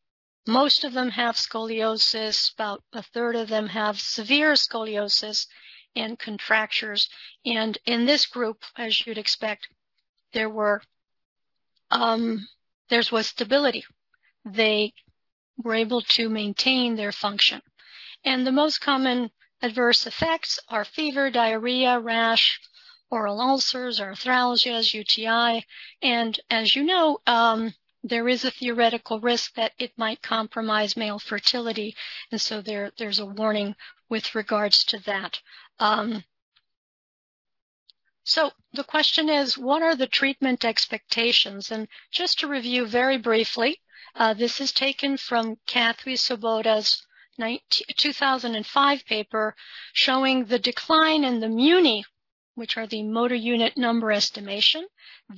Most 0.47 0.85
of 0.85 0.93
them 0.93 1.11
have 1.11 1.37
scoliosis. 1.37 2.53
About 2.55 2.83
a 2.93 3.03
third 3.03 3.37
of 3.37 3.49
them 3.49 3.69
have 3.69 4.01
severe 4.01 4.53
scoliosis 4.53 5.47
and 5.95 6.19
contractures. 6.19 7.09
And 7.45 7.79
in 7.87 8.07
this 8.07 8.27
group, 8.27 8.65
as 8.77 9.07
you'd 9.07 9.19
expect, 9.19 9.69
there 10.33 10.51
were 10.51 10.83
um, 11.91 12.49
there 12.89 13.03
was 13.13 13.29
stability. 13.29 13.85
They 14.45 14.95
were 15.57 15.75
able 15.75 16.01
to 16.03 16.29
maintain 16.29 16.97
their 16.97 17.13
function. 17.13 17.61
And 18.25 18.47
the 18.47 18.53
most 18.53 18.81
common 18.81 19.31
adverse 19.63 20.07
effects 20.07 20.59
are 20.69 20.85
fever, 20.85 21.31
diarrhea, 21.31 21.99
rash, 22.01 22.61
oral 23.11 23.41
ulcers, 23.41 24.01
arthralgias, 24.01 24.93
UTI, 24.93 25.65
and 26.03 26.41
as 26.51 26.75
you 26.75 26.83
know, 26.83 27.21
um, 27.27 27.75
there 28.03 28.29
is 28.29 28.45
a 28.45 28.51
theoretical 28.51 29.21
risk 29.21 29.55
that 29.55 29.73
it 29.79 29.97
might 29.97 30.21
compromise 30.21 30.97
male 30.97 31.21
fertility, 31.21 31.95
and 32.33 32.41
so 32.41 32.61
there, 32.61 32.91
there's 32.99 33.21
a 33.21 33.27
warning 33.27 33.77
with 34.09 34.35
regards 34.35 34.83
to 34.85 34.99
that. 34.99 35.41
Um, 35.79 36.25
so 38.25 38.53
the 38.73 38.85
question 38.85 39.29
is, 39.29 39.59
what 39.59 39.83
are 39.83 39.95
the 39.95 40.07
treatment 40.07 40.65
expectations? 40.65 41.71
And 41.71 41.89
just 42.11 42.41
to 42.41 42.49
review 42.49 42.87
very 42.87 43.19
briefly, 43.19 43.81
uh, 44.15 44.35
this 44.35 44.61
is 44.61 44.73
taken 44.73 45.17
from 45.17 45.59
Kathy 45.67 46.17
Swoboda's 46.17 47.07
2005 47.39 49.05
paper 49.07 49.55
showing 49.93 50.45
the 50.45 50.59
decline 50.59 51.25
in 51.25 51.41
the 51.41 51.49
MUNE, 51.49 52.05
which 52.55 52.77
are 52.77 52.87
the 52.87 53.03
motor 53.03 53.35
unit 53.35 53.77
number 53.77 54.13
estimation, 54.13 54.87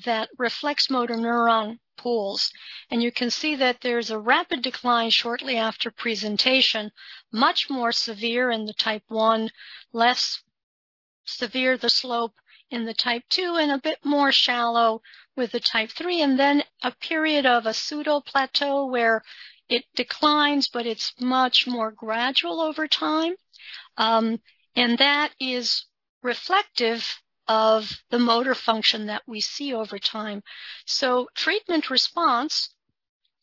that 0.04 0.28
reflects 0.36 0.90
motor 0.90 1.14
neuron 1.14 1.78
pools. 1.96 2.50
And 2.90 3.02
you 3.02 3.12
can 3.12 3.30
see 3.30 3.54
that 3.56 3.80
there's 3.80 4.10
a 4.10 4.18
rapid 4.18 4.62
decline 4.62 5.10
shortly 5.10 5.56
after 5.56 5.90
presentation, 5.90 6.90
much 7.32 7.70
more 7.70 7.92
severe 7.92 8.50
in 8.50 8.64
the 8.64 8.74
type 8.74 9.04
1, 9.08 9.50
less 9.92 10.42
severe 11.24 11.78
the 11.78 11.88
slope 11.88 12.34
in 12.70 12.84
the 12.84 12.94
type 12.94 13.22
2, 13.30 13.56
and 13.56 13.70
a 13.70 13.78
bit 13.78 14.04
more 14.04 14.32
shallow 14.32 15.00
with 15.36 15.52
the 15.52 15.60
type 15.60 15.90
3, 15.90 16.20
and 16.20 16.38
then 16.38 16.64
a 16.82 16.90
period 16.90 17.46
of 17.46 17.66
a 17.66 17.74
pseudo 17.74 18.20
plateau 18.20 18.86
where 18.86 19.22
it 19.68 19.84
declines, 19.94 20.68
but 20.68 20.86
it's 20.86 21.12
much 21.20 21.66
more 21.66 21.90
gradual 21.90 22.60
over 22.60 22.86
time. 22.86 23.34
Um, 23.96 24.40
and 24.76 24.98
that 24.98 25.32
is 25.40 25.86
reflective 26.22 27.20
of 27.46 28.02
the 28.10 28.18
motor 28.18 28.54
function 28.54 29.06
that 29.06 29.22
we 29.26 29.40
see 29.40 29.74
over 29.74 29.98
time. 29.98 30.42
So 30.86 31.28
treatment 31.34 31.90
response 31.90 32.74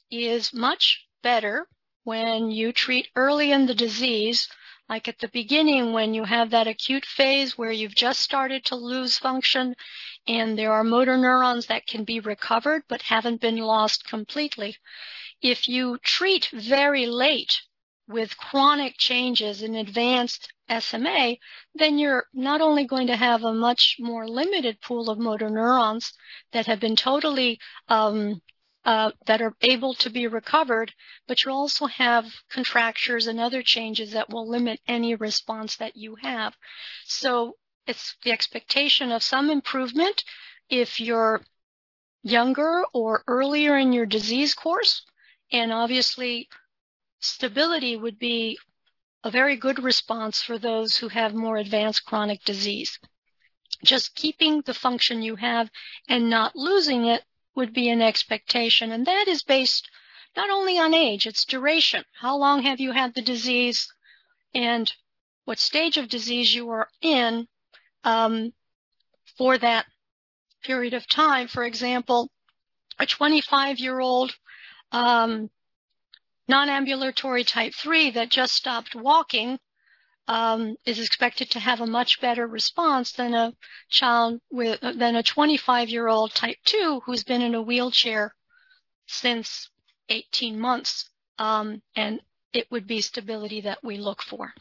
is 0.10 0.54
much 0.54 1.08
better 1.22 1.68
when 2.04 2.50
you 2.50 2.74
treat 2.74 3.08
early 3.16 3.52
in 3.52 3.68
the 3.68 3.76
disease 3.76 4.48
like 4.92 5.08
at 5.08 5.20
the 5.20 5.30
beginning 5.30 5.94
when 5.94 6.14
you 6.14 6.26
have 6.26 6.50
that 6.50 6.68
acute 6.68 7.06
phase 7.06 7.58
where 7.58 7.72
you've 7.72 7.96
just 7.96 8.20
started 8.20 8.66
to 8.66 8.76
lose 8.76 9.18
function 9.18 9.74
and 10.28 10.60
there 10.60 10.74
are 10.74 10.84
motor 10.84 11.18
neurons 11.18 11.68
that 11.68 11.88
can 11.88 12.04
be 12.04 12.20
recovered 12.20 12.84
but 12.90 13.02
haven't 13.04 13.40
been 13.40 13.56
lost 13.56 14.06
completely. 14.06 14.76
If 15.42 15.68
you 15.68 15.98
treat 16.04 16.50
very 16.52 17.08
late 17.08 17.62
with 18.08 18.38
chronic 18.38 18.96
changes 18.98 19.62
in 19.62 19.76
advanced 19.76 20.52
SMA, 20.70 21.38
then 21.74 21.98
you're 21.98 22.28
not 22.34 22.62
only 22.62 22.86
going 22.86 23.08
to 23.08 23.16
have 23.16 23.44
a 23.44 23.54
much 23.54 23.96
more 24.00 24.28
limited 24.28 24.82
pool 24.82 25.10
of 25.10 25.18
motor 25.18 25.50
neurons 25.50 26.14
that 26.52 26.68
have 26.68 26.80
been 26.80 26.96
totally 26.96 27.60
um, 27.88 28.42
uh, 28.86 29.12
that 29.26 29.42
are 29.42 29.56
able 29.62 29.94
to 29.96 30.10
be 30.10 30.28
recovered, 30.28 30.94
but 31.28 31.44
you 31.44 31.52
also 31.52 31.86
have 31.86 32.26
contractures 32.50 33.28
and 33.28 33.40
other 33.40 33.62
changes 33.64 34.12
that 34.12 34.30
will 34.30 34.48
limit 34.48 34.80
any 34.88 35.16
response 35.16 35.76
that 35.78 35.96
you 35.96 36.16
have. 36.16 36.56
So 37.06 37.58
it's 37.88 38.16
the 38.24 38.32
expectation 38.32 39.12
of 39.12 39.24
some 39.24 39.50
improvement 39.50 40.24
if 40.70 41.00
you're 41.00 41.42
younger 42.24 42.84
or 42.94 43.24
earlier 43.28 43.78
in 43.78 43.94
your 43.94 44.06
disease 44.06 44.54
course. 44.54 45.04
And 45.52 45.72
obviously, 45.72 46.50
stability 47.20 47.96
would 47.96 48.18
be 48.18 48.58
a 49.24 49.32
very 49.32 49.56
good 49.56 49.84
response 49.84 50.42
for 50.42 50.58
those 50.58 50.98
who 50.98 51.10
have 51.10 51.34
more 51.34 51.58
advanced 51.58 52.06
chronic 52.06 52.44
disease. 52.44 52.98
Just 53.84 54.16
keeping 54.16 54.62
the 54.62 54.74
function 54.74 55.22
you 55.22 55.36
have 55.36 55.70
and 56.08 56.30
not 56.30 56.56
losing 56.56 57.06
it 57.06 57.24
would 57.56 57.74
be 57.74 57.90
an 57.90 58.02
expectation. 58.02 58.92
And 58.92 59.06
that 59.06 59.28
is 59.28 59.44
based 59.44 59.90
not 60.36 60.50
only 60.50 60.78
on 60.78 60.94
age, 60.94 61.28
it's 61.28 61.46
duration. 61.46 62.04
How 62.20 62.38
long 62.38 62.64
have 62.64 62.80
you 62.80 62.92
had 62.92 63.14
the 63.14 63.22
disease 63.22 63.92
and 64.54 64.92
what 65.46 65.60
stage 65.60 65.98
of 65.98 66.08
disease 66.08 66.54
you 66.54 66.70
are 66.70 66.88
in 67.02 67.48
um, 68.04 68.54
for 69.38 69.58
that 69.58 69.86
period 70.64 70.94
of 70.94 71.08
time. 71.08 71.48
For 71.48 71.64
example, 71.64 72.30
a 73.00 73.06
25 73.06 73.80
year 73.80 74.00
old 74.00 74.34
um, 74.92 75.50
non-ambulatory 76.48 77.44
type 77.44 77.74
3 77.74 78.12
that 78.12 78.30
just 78.30 78.54
stopped 78.54 78.96
walking 78.96 79.60
um, 80.28 80.76
is 80.86 81.00
expected 81.00 81.50
to 81.52 81.60
have 81.60 81.82
a 81.82 81.88
much 81.88 82.22
better 82.22 82.48
response 82.48 83.12
than 83.12 83.34
a 83.34 83.54
child 83.90 84.40
with 84.52 84.80
than 84.82 85.16
a 85.16 85.24
25 85.24 85.90
year 85.90 86.08
old 86.08 86.34
type 86.34 86.58
2 86.66 87.02
who's 87.06 87.24
been 87.24 87.42
in 87.42 87.56
a 87.56 87.62
wheelchair 87.62 88.34
since 89.08 89.70
18 90.10 90.60
months 90.60 91.10
um, 91.38 91.82
and 91.96 92.22
it 92.54 92.70
would 92.70 92.86
be 92.86 93.02
stability 93.02 93.62
that 93.62 93.84
we 93.84 93.98
look 93.98 94.22
for. 94.22 94.54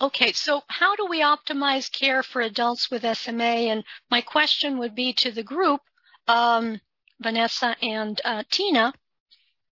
Okay 0.00 0.32
so 0.32 0.62
how 0.68 0.96
do 0.96 1.06
we 1.06 1.20
optimize 1.20 1.90
care 1.90 2.22
for 2.22 2.40
adults 2.40 2.90
with 2.90 3.02
sma 3.16 3.70
and 3.72 3.84
my 4.10 4.20
question 4.20 4.78
would 4.78 4.94
be 4.94 5.12
to 5.14 5.32
the 5.32 5.42
group 5.42 5.80
um, 6.28 6.80
vanessa 7.22 7.76
and 7.82 8.20
uh, 8.24 8.42
tina 8.50 8.92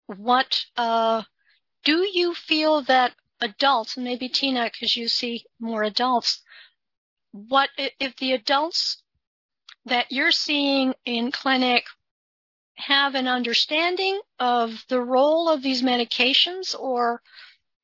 what 0.07 0.64
uh, 0.76 1.22
do 1.84 2.09
you 2.11 2.34
feel 2.34 2.80
that 2.82 3.14
adults, 3.40 3.96
maybe 3.96 4.28
Tina, 4.28 4.70
because 4.72 4.96
you 4.96 5.07
see 5.07 5.44
more 5.61 5.82
adults, 5.82 6.42
what 7.32 7.68
if 7.76 8.16
the 8.16 8.32
adults 8.32 9.03
that 9.84 10.11
you're 10.11 10.32
seeing 10.32 10.94
in 11.05 11.30
clinic 11.30 11.84
have 12.76 13.14
an 13.14 13.28
understanding 13.28 14.20
of 14.38 14.84
the 14.88 15.01
role 15.01 15.49
of 15.49 15.62
these 15.62 15.82
medications, 15.82 16.78
or 16.78 17.22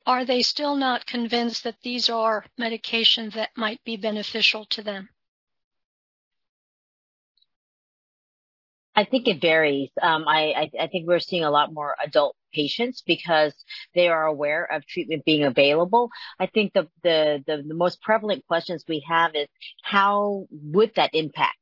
are 0.06 0.24
they 0.24 0.42
still 0.42 0.76
not 0.76 1.06
convinced 1.06 1.64
that 1.64 1.80
these 1.82 2.08
are 2.08 2.46
medications 2.58 3.34
that 3.34 3.50
might 3.56 3.82
be 3.84 3.96
beneficial 3.96 4.64
to 4.66 4.82
them? 4.82 5.10
I 8.96 9.04
think 9.04 9.26
it 9.26 9.40
varies. 9.40 9.90
Um, 10.00 10.24
I, 10.28 10.52
I, 10.52 10.70
I 10.82 10.86
think 10.86 11.08
we're 11.08 11.18
seeing 11.18 11.44
a 11.44 11.50
lot 11.50 11.72
more 11.72 11.96
adult 12.04 12.36
patients 12.52 13.02
because 13.04 13.52
they 13.94 14.08
are 14.08 14.26
aware 14.26 14.64
of 14.64 14.86
treatment 14.86 15.24
being 15.24 15.44
available. 15.44 16.10
I 16.38 16.46
think 16.46 16.72
the, 16.72 16.88
the, 17.02 17.42
the, 17.46 17.64
the 17.66 17.74
most 17.74 18.00
prevalent 18.02 18.46
questions 18.46 18.84
we 18.88 19.04
have 19.08 19.34
is 19.34 19.48
how 19.82 20.46
would 20.50 20.92
that 20.94 21.10
impact 21.14 21.56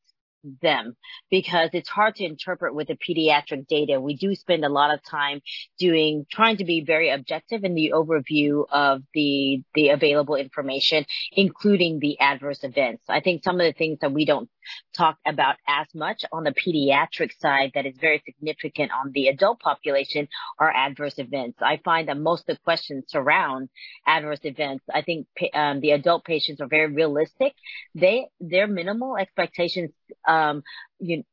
them 0.61 0.97
because 1.31 1.71
it's 1.73 1.89
hard 1.89 2.17
to 2.17 2.25
interpret 2.25 2.75
with 2.75 2.89
the 2.89 2.97
pediatric 2.97 3.67
data. 3.69 4.01
We 4.01 4.17
do 4.17 4.35
spend 4.35 4.65
a 4.65 4.69
lot 4.69 4.93
of 4.93 5.01
time 5.05 5.41
doing, 5.79 6.27
trying 6.31 6.59
to 6.59 6.65
be 6.65 6.83
very 6.85 7.11
objective 7.11 7.65
in 7.65 7.75
the 7.75 7.93
overview 7.95 8.65
of 8.71 9.03
the, 9.15 9.63
the 9.75 9.91
available 9.91 10.37
information, 10.37 11.05
including 11.33 11.99
the 12.01 12.19
adverse 12.21 12.65
events. 12.65 13.03
I 13.09 13.21
think 13.21 13.45
some 13.45 13.61
of 13.61 13.67
the 13.67 13.73
things 13.73 13.99
that 14.01 14.13
we 14.13 14.25
don't 14.25 14.49
talk 14.97 15.19
about 15.27 15.57
as 15.67 15.87
much 15.95 16.25
on 16.33 16.45
the 16.45 16.53
pediatric 16.53 17.31
side 17.41 17.73
that 17.75 17.87
is 17.87 17.97
very 18.01 18.23
significant 18.25 18.93
on 18.93 19.11
the 19.13 19.29
adult 19.29 19.61
population 19.61 20.29
are 20.59 20.71
adverse 20.75 21.19
events. 21.19 21.59
I 21.61 21.81
find 21.85 22.09
that 22.09 22.19
most 22.19 22.49
of 22.49 22.57
the 22.57 22.63
questions 22.63 23.05
surround 23.09 23.69
adverse 24.07 24.41
events. 24.45 24.85
I 24.93 25.03
think 25.03 25.27
um, 25.55 25.81
the 25.81 25.93
adult 25.93 26.25
patients 26.25 26.61
are 26.61 26.69
very 26.69 26.93
realistic. 26.93 27.55
They, 27.95 28.27
their 28.41 28.67
minimal 28.67 29.17
expectations 29.17 29.91
um, 30.27 30.63
you 30.99 31.25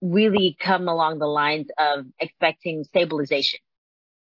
really 0.00 0.56
come 0.60 0.88
along 0.88 1.18
the 1.18 1.26
lines 1.26 1.68
of 1.78 2.06
expecting 2.20 2.84
stabilization. 2.84 3.60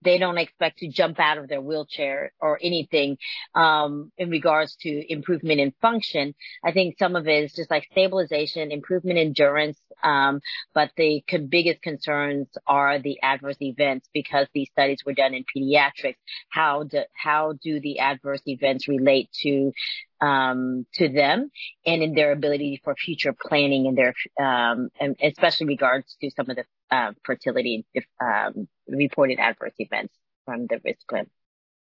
They 0.01 0.17
don't 0.19 0.37
expect 0.37 0.79
to 0.79 0.87
jump 0.87 1.19
out 1.19 1.39
of 1.39 1.47
their 1.47 1.61
wheelchair 1.61 2.31
or 2.39 2.59
anything 2.61 3.17
um, 3.55 4.11
in 4.17 4.29
regards 4.29 4.75
to 4.81 5.11
improvement 5.11 5.59
in 5.59 5.73
function. 5.81 6.35
I 6.63 6.71
think 6.73 6.97
some 6.99 7.15
of 7.15 7.27
it 7.27 7.45
is 7.45 7.53
just 7.53 7.71
like 7.71 7.87
stabilization, 7.91 8.71
improvement 8.71 9.17
in 9.17 9.27
endurance, 9.27 9.79
um, 10.05 10.39
but 10.73 10.91
the 10.95 11.23
biggest 11.49 11.81
concerns 11.81 12.47
are 12.67 12.99
the 12.99 13.19
adverse 13.21 13.57
events 13.59 14.07
because 14.13 14.47
these 14.53 14.69
studies 14.69 14.99
were 15.05 15.13
done 15.13 15.33
in 15.33 15.43
pediatrics. 15.43 16.17
How 16.49 16.83
do 16.83 17.01
how 17.13 17.53
do 17.61 17.79
the 17.79 17.99
adverse 17.99 18.41
events 18.45 18.87
relate 18.87 19.29
to 19.41 19.73
um, 20.21 20.85
to 20.93 21.09
them 21.09 21.51
and 21.85 22.03
in 22.03 22.13
their 22.13 22.31
ability 22.31 22.81
for 22.83 22.95
future 22.95 23.33
planning 23.33 23.87
and 23.87 23.97
their, 23.97 24.13
um, 24.39 24.89
and 24.99 25.15
especially 25.21 25.67
regards 25.67 26.15
to 26.21 26.31
some 26.31 26.49
of 26.49 26.55
the 26.55 26.65
uh, 26.91 27.11
fertility 27.23 27.85
um, 28.21 28.67
reported 28.87 29.39
adverse 29.39 29.73
events 29.79 30.13
from 30.45 30.67
the 30.67 30.77
risperidone 30.77 31.27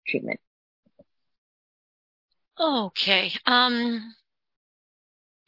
treatment. 0.08 0.40
Okay. 2.60 3.34
Um, 3.46 4.14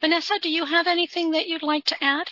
Vanessa, 0.00 0.34
do 0.42 0.50
you 0.50 0.64
have 0.64 0.86
anything 0.86 1.30
that 1.30 1.46
you'd 1.46 1.62
like 1.62 1.84
to 1.86 1.96
add? 2.02 2.28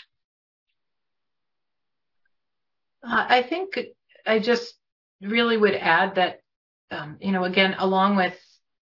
Uh, 3.03 3.26
I 3.28 3.42
think 3.42 3.78
I 4.26 4.38
just 4.38 4.74
really 5.20 5.57
would 5.57 5.74
add 5.74 6.16
that, 6.16 6.40
um, 6.90 7.16
you 7.20 7.32
know, 7.32 7.44
again, 7.44 7.74
along 7.78 8.16
with 8.16 8.38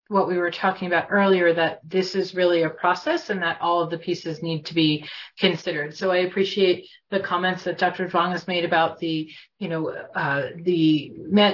what 0.08 0.28
we 0.28 0.36
were 0.36 0.50
talking 0.50 0.86
about 0.86 1.06
earlier 1.10 1.54
that 1.54 1.80
this 1.82 2.14
is 2.14 2.34
really 2.34 2.62
a 2.62 2.68
process 2.68 3.30
and 3.30 3.42
that 3.42 3.60
all 3.62 3.80
of 3.80 3.88
the 3.90 3.98
pieces 3.98 4.42
need 4.42 4.66
to 4.66 4.74
be 4.74 5.08
considered. 5.38 5.96
So 5.96 6.10
I 6.10 6.18
appreciate 6.18 6.88
the 7.10 7.20
comments 7.20 7.64
that 7.64 7.78
Dr. 7.78 8.06
Duong 8.08 8.32
has 8.32 8.46
made 8.46 8.66
about 8.66 8.98
the, 8.98 9.30
you 9.58 9.68
know, 9.68 9.88
uh, 9.88 10.48
the 10.56 11.12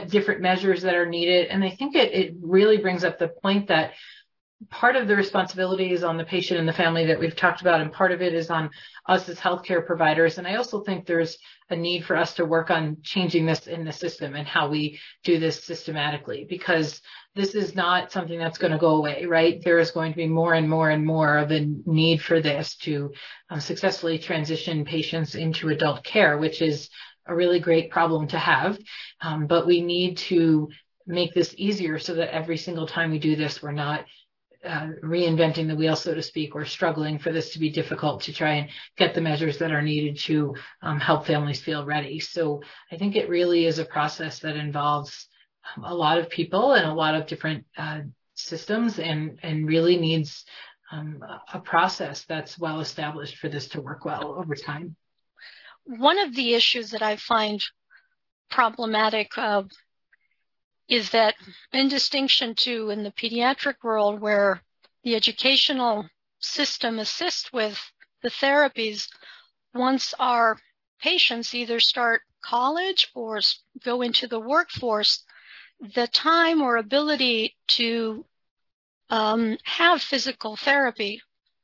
different 0.08 0.40
measures 0.40 0.82
that 0.82 0.96
are 0.96 1.06
needed. 1.06 1.46
And 1.48 1.62
I 1.62 1.70
think 1.70 1.94
it, 1.94 2.12
it 2.12 2.34
really 2.42 2.78
brings 2.78 3.04
up 3.04 3.18
the 3.18 3.28
point 3.28 3.68
that 3.68 3.92
part 4.70 4.96
of 4.96 5.06
the 5.06 5.14
responsibility 5.14 5.92
is 5.92 6.02
on 6.02 6.16
the 6.16 6.24
patient 6.24 6.58
and 6.58 6.68
the 6.68 6.72
family 6.72 7.06
that 7.06 7.18
we've 7.18 7.36
talked 7.36 7.60
about, 7.60 7.80
and 7.80 7.92
part 7.92 8.10
of 8.10 8.20
it 8.20 8.34
is 8.34 8.50
on 8.50 8.70
us 9.06 9.28
as 9.28 9.38
healthcare 9.38 9.86
providers. 9.86 10.36
And 10.36 10.46
I 10.46 10.56
also 10.56 10.82
think 10.82 11.06
there's 11.06 11.38
a 11.70 11.76
need 11.76 12.04
for 12.04 12.16
us 12.16 12.34
to 12.34 12.44
work 12.44 12.70
on 12.70 12.96
changing 13.02 13.46
this 13.46 13.66
in 13.66 13.84
the 13.84 13.92
system 13.92 14.34
and 14.34 14.48
how 14.48 14.68
we 14.68 14.98
do 15.22 15.38
this 15.38 15.64
systematically 15.64 16.46
because 16.48 17.00
this 17.36 17.54
is 17.54 17.74
not 17.74 18.10
something 18.10 18.38
that's 18.38 18.58
going 18.58 18.72
to 18.72 18.78
go 18.78 18.96
away, 18.96 19.26
right? 19.26 19.62
There 19.62 19.78
is 19.78 19.92
going 19.92 20.12
to 20.12 20.16
be 20.16 20.26
more 20.26 20.54
and 20.54 20.68
more 20.68 20.90
and 20.90 21.06
more 21.06 21.38
of 21.38 21.52
a 21.52 21.66
need 21.86 22.20
for 22.20 22.40
this 22.40 22.76
to 22.78 23.12
um, 23.50 23.60
successfully 23.60 24.18
transition 24.18 24.84
patients 24.84 25.36
into 25.36 25.68
adult 25.68 26.02
care, 26.02 26.36
which 26.36 26.62
is 26.62 26.90
a 27.26 27.34
really 27.34 27.60
great 27.60 27.90
problem 27.90 28.26
to 28.28 28.38
have. 28.38 28.78
Um, 29.20 29.46
but 29.46 29.66
we 29.66 29.82
need 29.82 30.16
to 30.18 30.68
make 31.06 31.32
this 31.32 31.54
easier 31.56 31.98
so 31.98 32.14
that 32.14 32.34
every 32.34 32.56
single 32.56 32.86
time 32.86 33.10
we 33.10 33.18
do 33.18 33.36
this, 33.36 33.62
we're 33.62 33.72
not 33.72 34.04
uh, 34.64 34.88
reinventing 35.02 35.68
the 35.68 35.76
wheel, 35.76 35.96
so 35.96 36.14
to 36.14 36.22
speak, 36.22 36.54
or 36.54 36.64
struggling 36.64 37.18
for 37.18 37.32
this 37.32 37.52
to 37.52 37.58
be 37.58 37.70
difficult 37.70 38.22
to 38.22 38.32
try 38.32 38.54
and 38.54 38.70
get 38.96 39.14
the 39.14 39.20
measures 39.20 39.58
that 39.58 39.70
are 39.70 39.82
needed 39.82 40.18
to 40.18 40.54
um, 40.82 40.98
help 40.98 41.26
families 41.26 41.60
feel 41.60 41.84
ready. 41.84 42.18
So 42.18 42.62
I 42.90 42.96
think 42.96 43.14
it 43.14 43.28
really 43.28 43.66
is 43.66 43.78
a 43.78 43.84
process 43.84 44.40
that 44.40 44.56
involves 44.56 45.28
a 45.84 45.94
lot 45.94 46.18
of 46.18 46.30
people 46.30 46.72
and 46.72 46.86
a 46.86 46.94
lot 46.94 47.14
of 47.14 47.26
different 47.26 47.66
uh, 47.76 48.00
systems 48.34 48.98
and, 48.98 49.38
and 49.42 49.66
really 49.66 49.96
needs 49.96 50.44
um, 50.90 51.22
a 51.52 51.60
process 51.60 52.24
that's 52.24 52.58
well 52.58 52.80
established 52.80 53.36
for 53.36 53.48
this 53.48 53.68
to 53.68 53.80
work 53.80 54.04
well 54.04 54.34
over 54.38 54.54
time. 54.54 54.96
One 55.84 56.18
of 56.18 56.34
the 56.34 56.54
issues 56.54 56.90
that 56.90 57.02
I 57.02 57.16
find 57.16 57.62
problematic 58.50 59.36
uh, 59.36 59.62
is 60.88 61.10
that 61.10 61.34
in 61.72 61.88
distinction 61.88 62.54
to 62.54 62.90
in 62.90 63.02
the 63.02 63.12
pediatric 63.12 63.76
world 63.82 64.20
where 64.20 64.62
the 65.04 65.14
educational 65.14 66.08
system 66.40 66.98
assists 66.98 67.52
with 67.52 67.78
the 68.22 68.30
therapies, 68.30 69.08
once 69.74 70.14
our 70.18 70.58
patients 71.00 71.54
either 71.54 71.78
start 71.78 72.22
college 72.42 73.08
or 73.14 73.40
go 73.84 74.02
into 74.02 74.26
the 74.26 74.40
workforce, 74.40 75.24
the 75.94 76.08
time 76.08 76.62
or 76.62 76.76
ability 76.76 77.56
to 77.68 78.24
um, 79.10 79.56
have 79.64 80.02
physical 80.02 80.56
therapy 80.56 81.20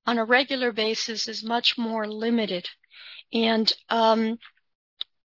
on 0.07 0.18
a 0.18 0.25
regular 0.25 0.70
basis 0.72 1.29
is 1.29 1.43
much 1.43 1.79
more 1.79 2.07
limited. 2.07 2.68
And 3.33 3.72
um, 3.89 4.39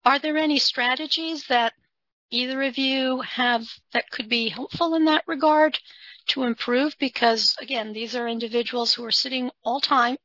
are 0.05 0.19
there 0.19 0.37
any 0.37 0.59
strategies 0.59 1.45
that 1.47 1.73
either 2.31 2.61
of 2.63 2.77
you 2.77 3.21
have 3.21 3.67
that 3.93 4.09
could 4.11 4.29
be 4.29 4.49
helpful 4.49 4.95
in 4.95 5.05
that 5.05 5.23
regard 5.27 5.79
to 6.27 6.43
improve? 6.43 6.95
Because 6.99 7.55
again, 7.59 7.93
these 7.93 8.15
are 8.15 8.27
individuals 8.27 8.93
who 8.93 9.03
are 9.05 9.11
sitting 9.11 9.51
all 9.63 9.79
time, 9.79 10.17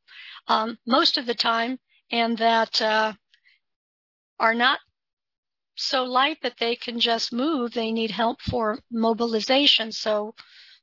um, 0.48 0.78
most 0.86 1.18
of 1.18 1.26
the 1.26 1.34
time, 1.34 1.78
and 2.10 2.38
that 2.38 2.80
uh, 2.82 3.12
are 4.38 4.54
not 4.54 4.80
so 5.76 6.04
light 6.04 6.38
that 6.42 6.58
they 6.58 6.76
can 6.76 7.00
just 7.00 7.32
move. 7.32 7.72
They 7.72 7.90
need 7.92 8.10
help 8.10 8.40
for 8.42 8.78
mobilization. 8.90 9.92
So 9.92 10.34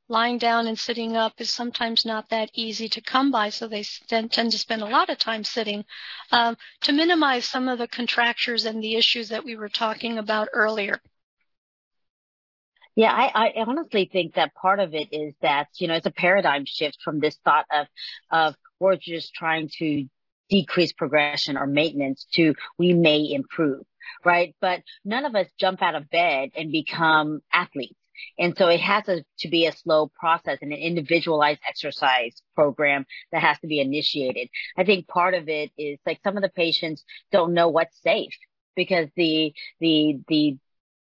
lying 0.10 0.38
down 0.38 0.68
and 0.68 0.78
sitting 0.78 1.16
up 1.16 1.40
is 1.40 1.52
sometimes 1.52 2.06
not 2.06 2.30
that 2.30 2.50
easy 2.54 2.90
to 2.90 3.02
come 3.02 3.32
by. 3.32 3.50
So 3.50 3.68
they 3.68 3.84
tend 4.10 4.32
to 4.32 4.58
spend 4.58 4.82
a 4.82 4.86
lot 4.86 5.10
of 5.10 5.18
time 5.18 5.44
sitting 5.44 5.86
um, 6.32 6.58
to 6.82 6.92
minimize 6.92 7.46
some 7.46 7.70
of 7.70 7.80
the 7.80 7.88
contractures 7.88 8.66
and 8.66 8.84
the 8.84 8.96
issues 8.96 9.30
that 9.30 9.46
we 9.46 9.56
were 9.56 9.70
talking 9.70 10.18
about 10.18 10.50
earlier. 10.54 11.00
Yeah, 12.96 13.12
I, 13.12 13.54
I 13.58 13.64
honestly 13.66 14.10
think 14.12 14.36
that 14.36 14.54
part 14.56 14.80
of 14.80 14.94
it 14.94 15.10
is 15.14 15.34
that, 15.42 15.68
you 15.80 15.88
know, 15.88 15.96
it's 15.96 16.06
a 16.06 16.12
paradigm 16.12 16.66
shift 16.66 16.98
from 17.04 17.20
this 17.20 17.38
thought 17.46 17.66
of, 17.72 17.88
of 18.32 18.56
we're 18.80 18.98
just 18.98 19.34
trying 19.34 19.70
to 19.80 20.06
decrease 20.50 20.92
progression 20.92 21.58
or 21.58 21.68
maintenance 21.68 22.28
to 22.34 22.56
we 22.78 22.94
may 22.94 23.32
improve. 23.32 23.84
right? 24.26 24.56
But 24.62 24.82
none 25.06 25.26
of 25.26 25.36
us 25.36 25.48
jump 25.60 25.82
out 25.82 25.96
of 25.96 26.10
bed 26.10 26.52
and 26.56 26.72
become 26.72 27.42
athletes. 27.54 27.96
And 28.38 28.56
so 28.56 28.68
it 28.68 28.82
has 28.82 29.06
to, 29.06 29.24
to 29.40 29.50
be 29.50 29.66
a 29.66 29.72
slow 29.72 30.12
process 30.20 30.60
and 30.62 30.72
an 30.72 30.80
individualized 30.80 31.62
exercise 31.68 32.42
program 32.56 33.06
that 33.32 33.42
has 33.42 33.60
to 33.62 33.68
be 33.68 33.80
initiated. 33.80 34.50
I 34.78 34.84
think 34.84 35.08
part 35.08 35.34
of 35.34 35.50
it 35.50 35.72
is 35.78 35.98
like 36.06 36.20
some 36.24 36.38
of 36.38 36.44
the 36.44 36.50
patients 36.50 37.04
don't 37.32 37.54
know 37.54 37.70
what's 37.70 38.00
safe 38.04 38.34
because 38.76 39.08
the, 39.16 39.54
the, 39.80 40.20
the 40.28 40.58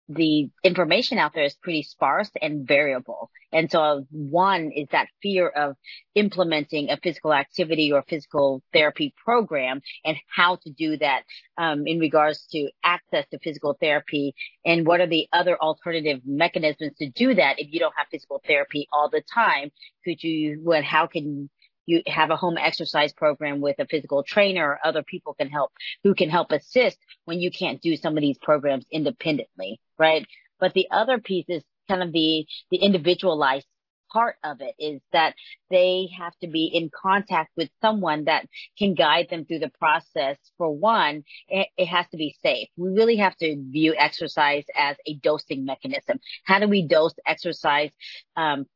the 0.09 0.50
information 0.62 1.18
out 1.18 1.32
there 1.34 1.44
is 1.44 1.55
pretty 1.55 1.82
sparse 1.82 2.30
and 2.42 2.66
variable. 2.66 3.30
And 3.52 3.70
so 3.70 4.07
one 4.11 4.70
is 4.70 4.88
that 4.92 5.09
fear 5.22 5.48
of 5.48 5.76
implementing 6.14 6.90
a 6.90 6.98
physical 6.98 7.32
activity 7.32 7.92
or 7.92 8.05
physical 8.07 8.62
therapy 8.72 9.14
program 9.24 9.80
and 10.05 10.16
how 10.28 10.57
to 10.57 10.70
do 10.70 10.98
that 10.98 11.22
um, 11.57 11.86
in 11.86 11.98
regards 11.98 12.46
to 12.52 12.68
access 12.82 13.26
to 13.30 13.38
physical 13.38 13.76
therapy 13.80 14.34
and 14.64 14.86
what 14.86 15.00
are 15.00 15.07
the 15.07 15.28
other 15.32 15.57
alternative 15.61 16.20
mechanisms 16.26 16.92
to 16.98 17.09
do 17.09 17.34
that 17.34 17.59
if 17.59 17.72
you 17.72 17.80
don't 17.80 17.94
have 17.96 18.09
physical 18.11 18.42
therapy 18.46 18.86
all 18.92 19.09
the 19.09 19.22
time. 19.32 19.70
Could 20.05 20.22
you, 20.22 20.61
what, 20.62 20.84
how 20.84 21.07
can 21.07 21.48
you 21.86 22.02
have 22.07 22.30
a 22.30 22.36
home 22.36 22.57
exercise 22.59 23.12
program 23.12 23.61
with 23.61 23.76
a 23.78 23.86
physical 23.86 24.22
trainer 24.22 24.70
or 24.70 24.78
other 24.84 25.02
people 25.02 25.34
can 25.34 25.48
help 25.48 25.72
who 26.02 26.14
can 26.14 26.30
help 26.30 26.50
assist 26.52 26.98
when 27.24 27.40
you 27.40 27.50
can't 27.50 27.80
do 27.80 27.96
some 27.96 28.16
of 28.16 28.22
these 28.22 28.38
programs 28.38 28.86
independently, 28.90 29.80
right? 29.99 30.26
But 30.61 30.74
the 30.74 30.88
other 30.90 31.18
piece 31.18 31.47
is 31.49 31.62
kind 31.88 32.03
of 32.03 32.12
the, 32.12 32.47
the 32.70 32.78
individualized 32.78 33.66
part 34.12 34.36
of 34.45 34.61
it 34.61 34.74
is 34.78 35.01
that 35.12 35.34
they 35.70 36.09
have 36.16 36.32
to 36.40 36.47
be 36.47 36.66
in 36.72 36.88
contact 36.90 37.51
with 37.57 37.68
someone 37.80 38.24
that 38.24 38.47
can 38.78 38.95
guide 38.95 39.26
them 39.28 39.45
through 39.45 39.59
the 39.59 39.72
process. 39.78 40.38
For 40.57 40.70
one, 40.70 41.24
it, 41.49 41.66
it, 41.76 41.86
has 41.86 42.07
to 42.11 42.16
be 42.16 42.36
safe. 42.42 42.68
We 42.76 42.90
really 42.90 43.16
have 43.16 43.36
to 43.38 43.57
view 43.70 43.95
exercise 43.99 44.64
as 44.76 44.97
a 45.07 45.14
dosing 45.16 45.64
mechanism. 45.64 46.20
How 46.45 46.61
do 46.61 46.68
we 46.68 46.86
dose 46.86 47.14
exercise 47.26 47.90
um, 48.36 48.66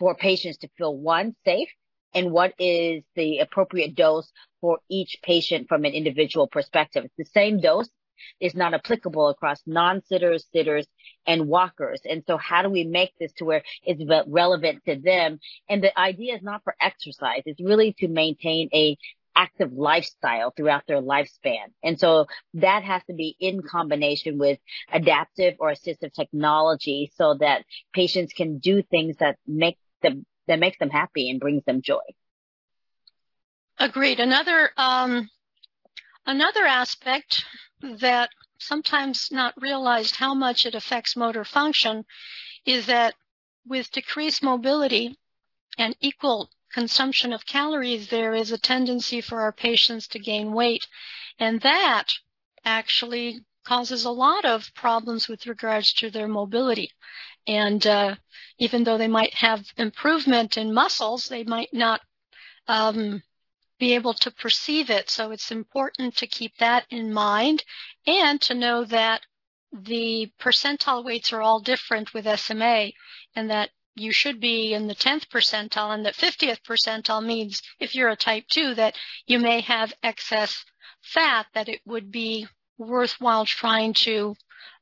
for 0.00 0.16
patients 0.16 0.58
to 0.58 0.68
feel 0.76 0.96
one 0.96 1.36
safe 1.44 1.68
and 2.14 2.30
what 2.30 2.54
is 2.58 3.02
the 3.16 3.38
appropriate 3.38 3.94
dose 3.94 4.30
for 4.60 4.78
each 4.88 5.18
patient 5.22 5.68
from 5.68 5.84
an 5.84 5.92
individual 5.92 6.46
perspective. 6.46 7.04
It's 7.04 7.14
the 7.16 7.24
same 7.38 7.60
dose 7.60 7.88
is 8.40 8.54
not 8.54 8.74
applicable 8.74 9.28
across 9.28 9.60
non-sitters, 9.66 10.46
sitters, 10.52 10.86
and 11.26 11.48
walkers. 11.48 12.00
And 12.08 12.22
so 12.26 12.36
how 12.36 12.62
do 12.62 12.70
we 12.70 12.84
make 12.84 13.12
this 13.18 13.32
to 13.34 13.44
where 13.44 13.62
it's 13.84 14.02
relevant 14.26 14.82
to 14.86 14.96
them? 14.96 15.38
And 15.68 15.82
the 15.82 15.98
idea 15.98 16.34
is 16.34 16.42
not 16.42 16.62
for 16.64 16.74
exercise. 16.80 17.42
It's 17.46 17.60
really 17.60 17.94
to 17.98 18.08
maintain 18.08 18.68
a 18.72 18.96
active 19.36 19.72
lifestyle 19.72 20.52
throughout 20.56 20.84
their 20.86 21.02
lifespan. 21.02 21.66
And 21.82 21.98
so 21.98 22.26
that 22.54 22.84
has 22.84 23.02
to 23.08 23.14
be 23.14 23.36
in 23.40 23.62
combination 23.62 24.38
with 24.38 24.58
adaptive 24.92 25.54
or 25.58 25.72
assistive 25.72 26.12
technology 26.12 27.10
so 27.16 27.34
that 27.40 27.64
patients 27.92 28.32
can 28.32 28.58
do 28.58 28.82
things 28.82 29.16
that 29.18 29.36
make 29.46 29.78
them 30.02 30.24
that 30.46 30.58
makes 30.58 30.78
them 30.78 30.90
happy 30.90 31.30
and 31.30 31.40
brings 31.40 31.64
them 31.64 31.80
joy. 31.82 32.02
Agreed. 33.78 34.20
Another 34.20 34.70
um, 34.76 35.28
another 36.26 36.64
aspect 36.64 37.44
that 37.80 38.30
sometimes 38.58 39.30
not 39.30 39.60
realized 39.60 40.16
how 40.16 40.34
much 40.34 40.64
it 40.64 40.74
affects 40.74 41.16
motor 41.16 41.44
function 41.44 42.04
is 42.64 42.86
that 42.86 43.14
with 43.66 43.90
decreased 43.92 44.42
mobility 44.42 45.16
and 45.78 45.96
equal 46.00 46.50
consumption 46.72 47.32
of 47.32 47.46
calories, 47.46 48.08
there 48.08 48.34
is 48.34 48.52
a 48.52 48.58
tendency 48.58 49.20
for 49.20 49.40
our 49.40 49.52
patients 49.52 50.08
to 50.08 50.18
gain 50.18 50.52
weight. 50.52 50.86
And 51.38 51.60
that 51.60 52.08
actually 52.64 53.40
causes 53.64 54.04
a 54.04 54.10
lot 54.10 54.44
of 54.44 54.74
problems 54.74 55.28
with 55.28 55.46
regards 55.46 55.92
to 55.94 56.10
their 56.10 56.28
mobility. 56.28 56.90
And 57.46 57.86
uh, 57.86 58.16
even 58.58 58.84
though 58.84 58.98
they 58.98 59.08
might 59.08 59.34
have 59.34 59.66
improvement 59.76 60.56
in 60.56 60.74
muscles, 60.74 61.26
they 61.28 61.44
might 61.44 61.72
not 61.72 62.00
um, 62.66 63.22
be 63.78 63.94
able 63.94 64.14
to 64.14 64.30
perceive 64.30 64.90
it. 64.90 65.10
So 65.10 65.30
it's 65.30 65.50
important 65.50 66.16
to 66.16 66.26
keep 66.26 66.56
that 66.58 66.86
in 66.90 67.12
mind 67.12 67.64
and 68.06 68.40
to 68.42 68.54
know 68.54 68.84
that 68.84 69.22
the 69.72 70.30
percentile 70.40 71.04
weights 71.04 71.32
are 71.32 71.42
all 71.42 71.60
different 71.60 72.14
with 72.14 72.38
SMA 72.38 72.92
and 73.34 73.50
that 73.50 73.70
you 73.96 74.12
should 74.12 74.40
be 74.40 74.72
in 74.72 74.86
the 74.86 74.94
10th 74.94 75.28
percentile 75.28 75.94
and 75.94 76.04
that 76.06 76.14
50th 76.14 76.62
percentile 76.62 77.24
means 77.24 77.62
if 77.80 77.94
you're 77.94 78.08
a 78.08 78.16
type 78.16 78.44
2 78.48 78.74
that 78.74 78.96
you 79.26 79.38
may 79.38 79.60
have 79.60 79.92
excess 80.02 80.64
fat 81.00 81.46
that 81.54 81.68
it 81.68 81.80
would 81.84 82.10
be 82.10 82.46
worthwhile 82.78 83.46
trying 83.46 83.92
to 83.92 84.34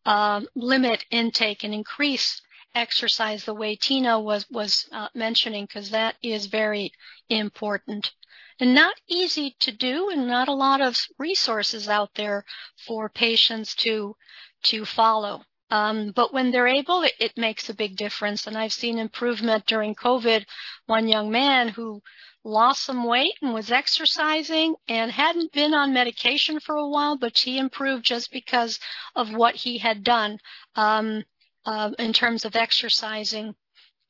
uh, 0.07 0.41
limit 0.55 1.05
intake 1.11 1.65
and 1.65 1.75
increase 1.75 2.41
exercise 2.75 3.45
the 3.45 3.55
way 3.55 3.77
Tina 3.77 4.19
was 4.19 4.47
was 4.51 4.89
uh, 4.93 5.09
mentioning 5.15 5.67
because 5.67 5.91
that 5.91 6.17
is 6.23 6.47
very 6.47 6.93
important 7.29 8.13
and 8.61 8.75
not 8.75 8.95
easy 9.09 9.57
to 9.61 9.73
do 9.73 10.11
and 10.11 10.27
not 10.27 10.49
a 10.49 10.55
lot 10.55 10.81
of 10.81 10.99
resources 11.19 11.89
out 11.89 12.11
there 12.15 12.45
for 12.87 13.09
patients 13.09 13.75
to 13.77 14.17
to 14.65 14.85
follow. 14.85 15.43
Um, 15.71 16.13
but 16.15 16.33
when 16.35 16.51
they're 16.51 16.67
able, 16.67 17.03
it, 17.03 17.15
it 17.19 17.33
makes 17.37 17.69
a 17.69 17.75
big 17.75 17.97
difference. 17.97 18.47
And 18.47 18.57
I've 18.57 18.73
seen 18.73 18.99
improvement 18.99 19.67
during 19.67 19.95
COVID. 19.95 20.45
One 20.87 21.09
young 21.09 21.31
man 21.31 21.69
who 21.69 22.03
lost 22.45 22.83
some 22.85 23.05
weight 23.05 23.35
and 23.41 23.55
was 23.55 23.73
exercising 23.73 24.75
and 24.89 25.11
hadn't 25.11 25.53
been 25.53 25.73
on 25.73 25.95
medication 25.95 26.61
for 26.61 26.77
a 26.77 26.89
while, 26.89 27.17
but 27.17 27.39
he 27.39 27.59
improved 27.59 28.05
just 28.05 28.31
because 28.31 28.79
of 29.17 29.33
what 29.33 29.55
he 29.55 29.79
had 29.79 30.05
done. 30.05 30.39
Um, 30.77 31.25
uh, 31.65 31.91
in 31.99 32.13
terms 32.13 32.45
of 32.45 32.57
exercising. 32.57 33.55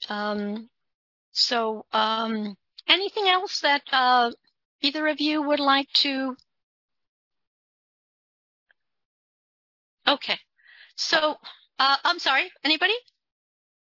Um, 0.09 0.69
so, 1.33 1.87
um, 1.93 2.57
anything 2.89 3.29
else 3.29 3.61
that 3.61 3.83
uh, 3.93 4.31
either 4.81 5.07
of 5.09 5.21
you 5.21 5.43
would 5.43 5.61
like 5.61 5.91
to? 5.95 6.37
Okay. 10.07 10.39
So, 10.97 11.37
uh, 11.79 11.97
I'm 12.05 12.19
sorry. 12.19 12.51
Anybody? 12.65 12.95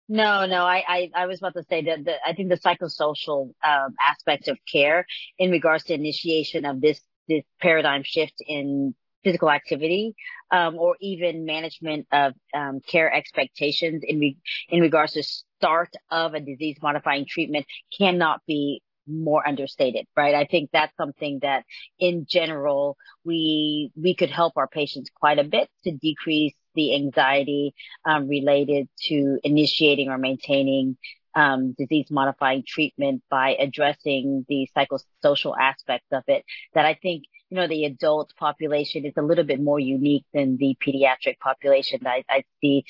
No, 0.09 0.47
no, 0.47 0.64
I, 0.64 0.84
I, 0.86 1.11
I 1.14 1.26
was 1.26 1.38
about 1.38 1.55
to 1.55 1.64
say 1.64 1.82
that 1.84 2.05
the, 2.05 2.14
I 2.26 2.34
think 2.34 2.51
the 2.51 2.59
psychosocial 2.59 3.55
um, 3.64 3.95
aspect 4.07 4.49
of 4.49 4.59
care 4.70 5.07
in 5.38 5.51
regards 5.51 5.84
to 5.84 5.95
initiation 5.95 6.64
of 6.64 6.80
this 6.80 7.01
this 7.28 7.45
paradigm 7.61 8.03
shift 8.05 8.34
in 8.47 8.95
physical 9.22 9.49
activity, 9.49 10.14
um, 10.51 10.76
or 10.76 10.97
even 11.01 11.47
management 11.47 12.07
of 12.12 12.34
um, 12.53 12.80
care 12.86 13.12
expectations 13.12 14.03
in 14.07 14.18
re- 14.18 14.38
in 14.68 14.80
regards 14.80 15.12
to 15.12 15.22
start 15.63 15.91
of 16.11 16.35
a 16.35 16.41
disease 16.41 16.77
modifying 16.83 17.25
treatment 17.29 17.67
cannot 17.97 18.41
be 18.47 18.83
more 19.07 19.47
understated, 19.47 20.07
right? 20.17 20.35
I 20.35 20.45
think 20.45 20.71
that's 20.73 20.97
something 20.97 21.41
that 21.43 21.65
in 21.99 22.27
general 22.29 22.97
we 23.25 23.91
we 23.97 24.15
could 24.15 24.31
help 24.31 24.55
our 24.57 24.69
patients 24.69 25.11
quite 25.15 25.39
a 25.39 25.45
bit 25.45 25.69
to 25.85 25.93
decrease 25.93 26.55
the 26.75 26.95
anxiety 26.95 27.75
um, 28.05 28.29
related 28.29 28.89
to 29.09 29.39
initiating 29.45 30.09
or 30.09 30.19
maintaining 30.19 30.97
um, 31.35 31.75
disease 31.79 32.07
modifying 32.11 32.63
treatment 32.67 33.23
by 33.31 33.57
addressing 33.59 34.45
the 34.49 34.69
psychosocial 34.77 35.55
aspects 35.59 36.09
of 36.13 36.23
it 36.29 36.45
that 36.75 36.85
I 36.85 36.95
think 36.95 37.25
you 37.53 37.57
know, 37.57 37.69
the 37.69 37.85
adult 37.85 38.33
population 38.39 39.05
is 39.05 39.13
a 39.19 39.23
little 39.23 39.45
bit 39.45 39.61
more 39.61 39.79
unique 39.79 40.25
than 40.33 40.57
the 40.57 40.75
pediatric 40.83 41.39
population. 41.39 42.01
I, 42.07 42.25
I 42.27 42.45
see, 42.63 42.87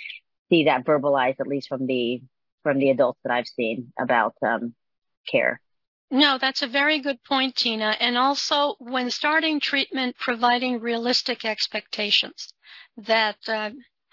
see 0.51 0.67
that 0.67 0.85
verbalized 0.85 1.41
at 1.41 1.49
least 1.49 1.69
from 1.69 1.89
the, 1.89 2.23
from 2.63 2.79
the 2.79 2.91
adults 2.91 3.21
that 3.25 3.33
I've 3.33 3.49
seen 3.49 3.93
about, 3.99 4.35
um, 4.43 4.75
care. 5.27 5.61
No, 6.11 6.37
that's 6.37 6.63
a 6.63 6.67
very 6.67 6.99
good 7.01 7.25
point, 7.25 7.57
Tina. 7.57 7.97
And 7.99 8.19
also, 8.19 8.77
when 8.79 9.11
starting 9.11 9.61
treatment, 9.61 10.17
providing 10.19 10.81
realistic 10.81 11.45
expectations 11.45 12.53
that 12.99 13.39
uh, 13.49 13.71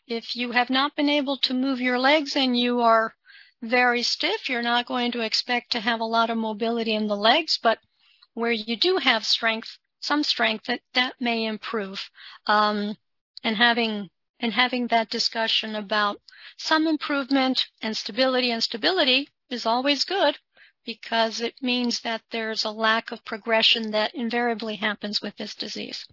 if 0.07 0.35
you 0.35 0.51
have 0.51 0.69
not 0.69 0.95
been 0.95 1.09
able 1.09 1.37
to 1.39 1.53
move 1.53 1.81
your 1.81 1.99
legs 1.99 2.35
and 2.37 2.57
you 2.57 2.79
are 2.79 3.13
very 3.61 4.01
stiff, 4.01 4.49
you're 4.49 4.61
not 4.61 4.85
going 4.85 5.11
to 5.11 5.19
expect 5.19 5.73
to 5.73 5.81
have 5.81 5.99
a 5.99 6.05
lot 6.05 6.29
of 6.29 6.37
mobility 6.37 6.95
in 6.95 7.07
the 7.07 7.17
legs. 7.17 7.59
But 7.61 7.79
where 8.33 8.51
you 8.51 8.77
do 8.77 8.95
have 8.97 9.25
strength, 9.25 9.77
some 9.99 10.23
strength 10.23 10.67
that 10.67 10.79
that 10.93 11.15
may 11.19 11.45
improve. 11.45 12.09
Um, 12.47 12.95
and 13.43 13.55
having 13.55 14.09
and 14.39 14.53
having 14.53 14.87
that 14.87 15.09
discussion 15.09 15.75
about 15.75 16.21
some 16.57 16.87
improvement 16.87 17.67
and 17.81 17.95
stability 17.95 18.51
and 18.51 18.63
stability 18.63 19.29
is 19.49 19.65
always 19.65 20.05
good 20.05 20.37
because 20.85 21.41
it 21.41 21.55
means 21.61 22.01
that 22.01 22.21
there's 22.31 22.63
a 22.63 22.71
lack 22.71 23.11
of 23.11 23.25
progression 23.25 23.91
that 23.91 24.15
invariably 24.15 24.77
happens 24.77 25.21
with 25.21 25.35
this 25.37 25.53
disease. 25.55 26.05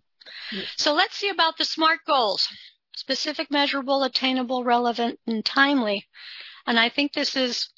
Yes. 0.52 0.66
So 0.76 0.92
let's 0.92 1.16
see 1.16 1.28
about 1.28 1.56
the 1.56 1.64
SMART 1.64 2.00
goals. 2.06 2.48
Specific, 2.94 3.50
measurable, 3.50 4.02
attainable, 4.02 4.64
relevant, 4.64 5.20
and 5.26 5.44
timely. 5.44 6.06
And 6.66 6.80
I 6.80 6.88
think 6.88 7.12
this 7.12 7.36
is 7.36 7.68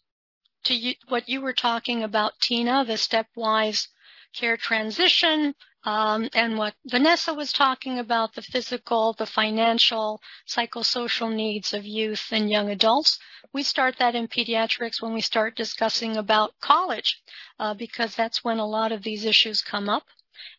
to 0.64 0.74
you, 0.74 0.94
what 1.08 1.28
you 1.28 1.40
were 1.40 1.52
talking 1.52 2.02
about, 2.02 2.40
Tina, 2.40 2.84
the 2.84 2.94
stepwise 2.94 3.88
care 4.34 4.56
transition, 4.56 5.54
um, 5.88 6.28
and 6.34 6.58
what 6.58 6.74
Vanessa 6.84 7.32
was 7.32 7.50
talking 7.50 7.98
about 7.98 8.34
the 8.34 8.42
physical, 8.42 9.14
the 9.14 9.24
financial, 9.24 10.20
psychosocial 10.46 11.34
needs 11.34 11.72
of 11.72 11.86
youth 11.86 12.26
and 12.30 12.50
young 12.50 12.68
adults. 12.68 13.18
We 13.54 13.62
start 13.62 13.96
that 13.98 14.14
in 14.14 14.28
pediatrics 14.28 15.00
when 15.00 15.14
we 15.14 15.22
start 15.22 15.56
discussing 15.56 16.18
about 16.18 16.52
college, 16.60 17.22
uh, 17.58 17.72
because 17.72 18.14
that's 18.14 18.44
when 18.44 18.58
a 18.58 18.66
lot 18.66 18.92
of 18.92 19.02
these 19.02 19.24
issues 19.24 19.62
come 19.62 19.88
up. 19.88 20.02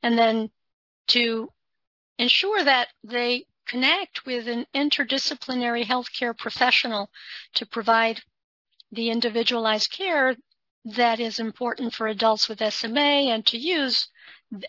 And 0.01 0.17
then 0.17 0.49
to 1.09 1.51
ensure 2.17 2.63
that 2.63 2.87
they 3.03 3.45
connect 3.67 4.25
with 4.25 4.47
an 4.47 4.65
interdisciplinary 4.73 5.85
healthcare 5.85 6.35
professional 6.35 7.11
to 7.53 7.67
provide 7.67 8.19
the 8.91 9.11
individualized 9.11 9.91
care 9.91 10.35
that 10.85 11.19
is 11.19 11.39
important 11.39 11.93
for 11.93 12.07
adults 12.07 12.49
with 12.49 12.73
SMA 12.73 13.29
and 13.29 13.45
to 13.45 13.59
use 13.59 14.07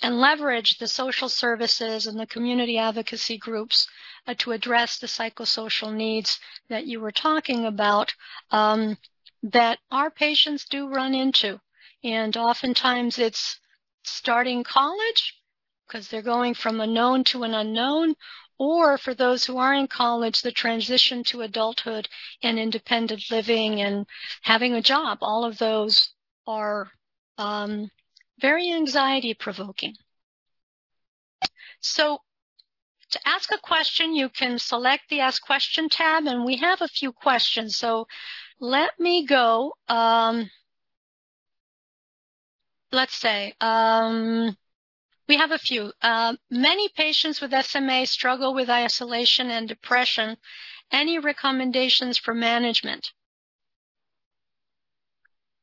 and 0.03 0.20
leverage 0.20 0.78
the 0.78 0.89
social 0.89 1.28
services 1.28 2.07
and 2.07 2.18
the 2.18 2.26
community 2.26 2.76
advocacy 2.78 3.39
groups 3.39 3.89
uh, 4.26 4.35
to 4.39 4.53
address 4.53 4.99
the 4.99 5.07
psychosocial 5.07 5.93
needs 5.93 6.39
that 6.68 6.87
you 6.87 7.01
were 7.01 7.12
talking 7.12 7.64
about 7.64 8.14
um, 8.51 8.99
that 9.43 9.78
our 9.91 10.11
patients 10.11 10.66
do 10.66 10.89
run 10.89 11.14
into. 11.14 11.61
And 12.05 12.37
oftentimes 12.37 13.18
it's 13.18 13.59
starting 14.05 14.64
college 14.64 15.35
because 15.87 16.09
they're 16.09 16.22
going 16.22 16.55
from 16.55 16.81
a 16.81 16.87
known 16.87 17.24
to 17.24 17.43
an 17.43 17.55
unknown, 17.55 18.14
or 18.59 18.99
for 18.99 19.14
those 19.14 19.45
who 19.45 19.57
are 19.57 19.74
in 19.74 19.89
college, 19.89 20.43
the 20.43 20.53
transition 20.53 21.24
to 21.24 21.41
adulthood 21.41 22.09
and 22.43 22.59
independent 22.59 23.22
living 23.31 23.81
and 23.81 24.07
having 24.43 24.74
a 24.74 24.83
job. 24.83 25.18
All 25.22 25.45
of 25.45 25.59
those 25.59 26.11
are 26.47 26.91
um, 27.39 27.91
very 28.41 28.72
anxiety 28.72 29.34
provoking. 29.34 29.95
So 31.80 32.20
to 33.11 33.28
ask 33.28 33.53
a 33.53 33.59
question, 33.59 34.14
you 34.14 34.28
can 34.28 34.59
select 34.59 35.09
the 35.09 35.20
Ask 35.20 35.43
Question 35.43 35.88
tab, 35.88 36.26
and 36.26 36.45
we 36.45 36.57
have 36.57 36.80
a 36.80 36.88
few 36.88 37.12
questions. 37.12 37.76
So 37.76 38.07
let 38.61 38.99
me 39.01 39.26
go. 39.26 39.74
Um, 39.88 40.51
let's 42.93 43.14
say 43.14 43.55
um, 43.61 44.57
we 45.28 45.36
have 45.36 45.51
a 45.51 45.59
few. 45.59 45.93
Uh, 46.03 46.36
many 46.51 46.88
patients 46.88 47.41
with 47.41 47.53
SMA 47.64 48.07
struggle 48.07 48.55
with 48.55 48.70
isolation 48.70 49.51
and 49.51 49.68
depression. 49.68 50.36
Any 50.93 51.18
recommendations 51.18 52.18
for 52.18 52.34
management? 52.34 53.12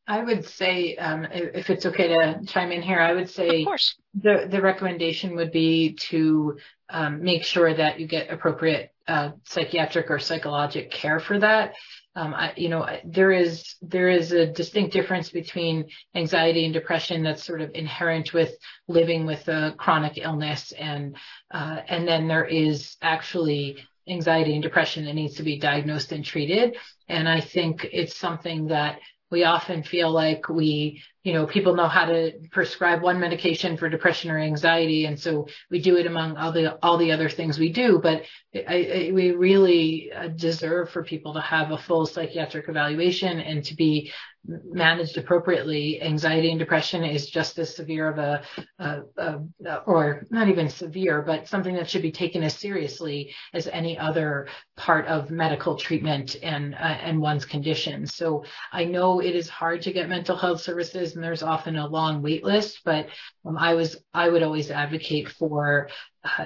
I 0.07 0.23
would 0.23 0.45
say, 0.45 0.95
um, 0.95 1.27
if 1.31 1.69
it's 1.69 1.85
okay 1.85 2.07
to 2.07 2.39
chime 2.45 2.71
in 2.71 2.81
here, 2.81 2.99
I 2.99 3.13
would 3.13 3.29
say 3.29 3.65
the, 4.13 4.47
the 4.49 4.61
recommendation 4.61 5.35
would 5.35 5.51
be 5.51 5.93
to 6.09 6.57
um, 6.89 7.21
make 7.21 7.43
sure 7.43 7.73
that 7.73 7.99
you 7.99 8.07
get 8.07 8.31
appropriate 8.31 8.91
uh, 9.07 9.31
psychiatric 9.43 10.09
or 10.09 10.19
psychologic 10.19 10.91
care 10.91 11.19
for 11.19 11.39
that. 11.39 11.73
Um, 12.15 12.33
I, 12.33 12.53
you 12.55 12.69
know, 12.69 12.87
there 13.05 13.31
is 13.31 13.75
there 13.81 14.09
is 14.09 14.31
a 14.31 14.47
distinct 14.47 14.93
difference 14.93 15.29
between 15.29 15.89
anxiety 16.15 16.65
and 16.65 16.73
depression 16.73 17.21
that's 17.21 17.43
sort 17.43 17.61
of 17.61 17.71
inherent 17.75 18.33
with 18.33 18.55
living 18.87 19.25
with 19.25 19.47
a 19.49 19.75
chronic 19.77 20.17
illness, 20.17 20.71
and 20.71 21.15
uh, 21.51 21.81
and 21.87 22.07
then 22.07 22.27
there 22.27 22.45
is 22.45 22.95
actually 23.01 23.77
anxiety 24.09 24.53
and 24.53 24.63
depression 24.63 25.05
that 25.05 25.15
needs 25.15 25.35
to 25.35 25.43
be 25.43 25.59
diagnosed 25.59 26.11
and 26.11 26.23
treated. 26.23 26.77
And 27.09 27.27
I 27.27 27.41
think 27.41 27.85
it's 27.91 28.15
something 28.15 28.67
that 28.67 28.99
we 29.29 29.43
often 29.43 29.83
feel 29.83 30.11
like 30.11 30.49
we, 30.49 31.03
you 31.23 31.33
know, 31.33 31.45
people 31.45 31.75
know 31.75 31.87
how 31.87 32.05
to 32.05 32.31
prescribe 32.51 33.01
one 33.01 33.19
medication 33.19 33.75
for 33.77 33.89
depression 33.89 34.31
or 34.31 34.39
anxiety. 34.39 35.05
And 35.05 35.19
so 35.19 35.47
we 35.69 35.81
do 35.81 35.97
it 35.97 36.07
among 36.07 36.37
all 36.37 36.51
the, 36.51 36.77
all 36.83 36.97
the 36.97 37.11
other 37.11 37.29
things 37.29 37.59
we 37.59 37.71
do. 37.71 37.99
But 38.01 38.23
I, 38.55 39.09
I, 39.09 39.11
we 39.13 39.31
really 39.31 40.11
uh, 40.11 40.29
deserve 40.29 40.89
for 40.89 41.03
people 41.03 41.33
to 41.33 41.41
have 41.41 41.71
a 41.71 41.77
full 41.77 42.05
psychiatric 42.05 42.69
evaluation 42.69 43.39
and 43.39 43.63
to 43.65 43.75
be 43.75 44.11
managed 44.47 45.17
appropriately, 45.17 46.01
anxiety 46.01 46.49
and 46.49 46.59
depression 46.59 47.03
is 47.03 47.29
just 47.29 47.59
as 47.59 47.75
severe 47.75 48.09
of 48.09 48.17
a, 48.17 48.41
a, 48.79 49.01
a, 49.17 49.75
or 49.85 50.25
not 50.29 50.47
even 50.47 50.69
severe, 50.69 51.21
but 51.21 51.47
something 51.47 51.75
that 51.75 51.89
should 51.89 52.01
be 52.01 52.11
taken 52.11 52.43
as 52.43 52.55
seriously 52.55 53.33
as 53.53 53.67
any 53.67 53.97
other 53.97 54.47
part 54.75 55.05
of 55.07 55.31
medical 55.31 55.75
treatment 55.75 56.37
and 56.41 56.75
uh, 56.75 56.77
and 56.77 57.19
one's 57.19 57.45
condition. 57.45 58.05
So 58.05 58.43
I 58.71 58.85
know 58.85 59.19
it 59.19 59.35
is 59.35 59.49
hard 59.49 59.81
to 59.81 59.93
get 59.93 60.09
mental 60.09 60.37
health 60.37 60.61
services, 60.61 61.15
and 61.17 61.23
there's 61.23 61.43
often 61.43 61.75
a 61.75 61.87
long 61.87 62.21
wait 62.21 62.43
list. 62.43 62.81
But 62.85 63.07
um, 63.43 63.57
I 63.57 63.73
was 63.73 63.97
I 64.13 64.29
would 64.29 64.43
always 64.43 64.71
advocate 64.71 65.29
for. 65.29 65.89
Uh, 66.23 66.45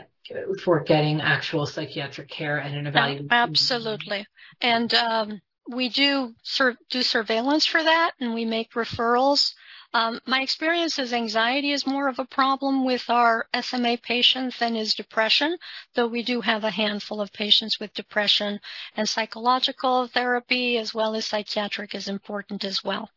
for 0.64 0.80
getting 0.80 1.20
actual 1.20 1.66
psychiatric 1.66 2.30
care 2.30 2.58
and 2.58 2.74
an 2.74 2.88
evaluation. 2.88 3.28
Absolutely. 3.32 4.26
And 4.62 4.94
um, 4.94 5.42
we 5.68 5.90
do 5.90 6.34
sur- 6.44 6.78
do 6.90 7.02
surveillance 7.04 7.66
for 7.66 7.84
that 7.84 8.12
and 8.20 8.34
we 8.34 8.46
make 8.46 8.72
referrals. 8.72 9.54
Um, 9.94 10.22
my 10.26 10.42
experience 10.42 11.00
is 11.00 11.12
anxiety 11.12 11.72
is 11.72 11.86
more 11.86 12.08
of 12.08 12.18
a 12.18 12.26
problem 12.26 12.86
with 12.86 13.10
our 13.10 13.48
SMA 13.62 13.98
patients 13.98 14.58
than 14.58 14.78
is 14.78 14.96
depression, 14.96 15.58
though 15.96 16.08
we 16.08 16.24
do 16.24 16.40
have 16.40 16.64
a 16.64 16.72
handful 16.72 17.20
of 17.20 17.34
patients 17.34 17.78
with 17.78 17.94
depression 17.94 18.62
and 18.96 19.08
psychological 19.08 20.08
therapy 20.08 20.78
as 20.78 20.94
well 20.94 21.14
as 21.14 21.26
psychiatric 21.26 21.94
is 21.94 22.08
important 22.08 22.64
as 22.64 22.82
well. 22.86 23.10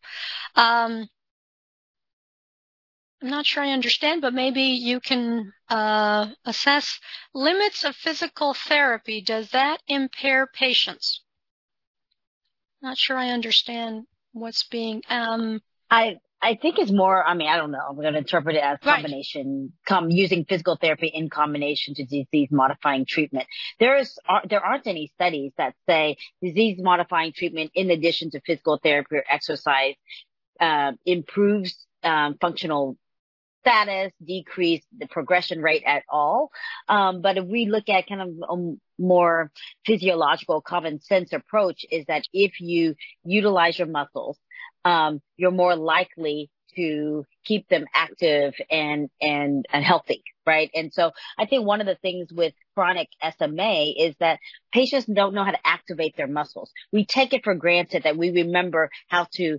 Um, 0.57 1.09
I'm 3.23 3.31
not 3.31 3.47
sure 3.47 3.63
I 3.63 3.71
understand, 3.71 4.21
but 4.21 4.35
maybe 4.35 4.63
you 4.63 5.01
can 5.01 5.53
uh, 5.69 6.27
assess 6.45 6.99
limits 7.33 7.85
of 7.85 7.97
physical 7.97 8.55
therapy. 8.55 9.23
Does 9.23 9.51
that 9.51 9.81
impair 9.89 10.47
patients? 10.47 11.23
Not 12.83 12.99
sure 12.99 13.17
I 13.17 13.31
understand 13.31 14.05
what's 14.33 14.65
being. 14.65 15.03
Um, 15.09 15.63
I 15.91 16.19
I 16.43 16.57
think 16.61 16.79
it's 16.79 16.93
more. 16.93 17.25
I 17.27 17.33
mean, 17.33 17.49
I 17.49 17.57
don't 17.57 17.71
know. 17.71 17.81
I'm 17.89 17.97
going 17.97 18.13
to 18.13 18.19
interpret 18.19 18.57
it 18.57 18.63
as 18.63 18.79
combination, 18.83 19.73
right. 19.73 19.87
come 19.87 20.11
using 20.11 20.45
physical 20.45 20.77
therapy 20.77 21.07
in 21.07 21.31
combination 21.31 21.95
to 21.95 22.05
disease 22.05 22.49
modifying 22.51 23.07
treatment. 23.07 23.47
There 23.81 23.97
is 23.97 24.19
there 24.51 24.63
aren't 24.63 24.87
any 24.87 25.11
studies 25.15 25.53
that 25.57 25.75
say 25.89 26.19
disease 26.43 26.79
modifying 26.79 27.33
treatment 27.33 27.71
in 27.75 27.91
addition 27.91 28.31
to 28.33 28.41
physical 28.41 28.79
therapy 28.83 29.17
or 29.17 29.25
exercise 29.27 29.95
uh, 30.61 30.93
improves 31.07 31.87
um, 32.03 32.37
functional 32.39 32.99
status, 33.65 34.13
decrease 34.23 34.85
the 34.97 35.07
progression 35.07 35.63
rate 35.63 35.83
at 35.87 36.03
all. 36.11 36.51
Um, 36.89 37.23
but 37.23 37.39
if 37.39 37.47
we 37.47 37.67
look 37.67 37.89
at 37.89 38.07
kind 38.07 38.21
of 38.21 38.29
a 38.49 39.03
more 39.03 39.51
physiological 39.87 40.61
common 40.61 41.01
sense 41.01 41.33
approach 41.33 41.87
is 41.91 42.05
that 42.07 42.25
if 42.33 42.61
you 42.61 42.95
utilize 43.25 43.79
your 43.79 43.89
muscles, 43.89 44.39
um, 44.85 45.23
you're 45.39 45.51
more 45.51 45.77
likely 45.77 46.51
to 46.77 47.25
keep 47.45 47.69
them 47.69 47.87
active 47.95 48.53
and, 48.71 49.09
and, 49.23 49.65
and 49.73 49.85
healthy, 49.85 50.23
right? 50.45 50.71
And 50.75 50.93
so 50.93 51.13
I 51.39 51.47
think 51.47 51.65
one 51.65 51.81
of 51.81 51.87
the 51.87 51.95
things 51.95 52.33
with 52.33 52.53
chronic 52.75 53.09
SMA 53.39 53.95
is 53.97 54.15
that 54.21 54.41
patients 54.73 55.07
don't 55.07 55.35
know 55.35 55.45
how 55.45 55.53
to 55.53 55.67
activate 55.67 56.17
their 56.17 56.27
muscles. 56.27 56.71
We 56.93 57.07
take 57.07 57.33
it 57.33 57.45
for 57.45 57.55
granted 57.55 58.03
that 58.03 58.17
we 58.17 58.31
remember 58.31 58.91
how 59.09 59.27
to 59.35 59.59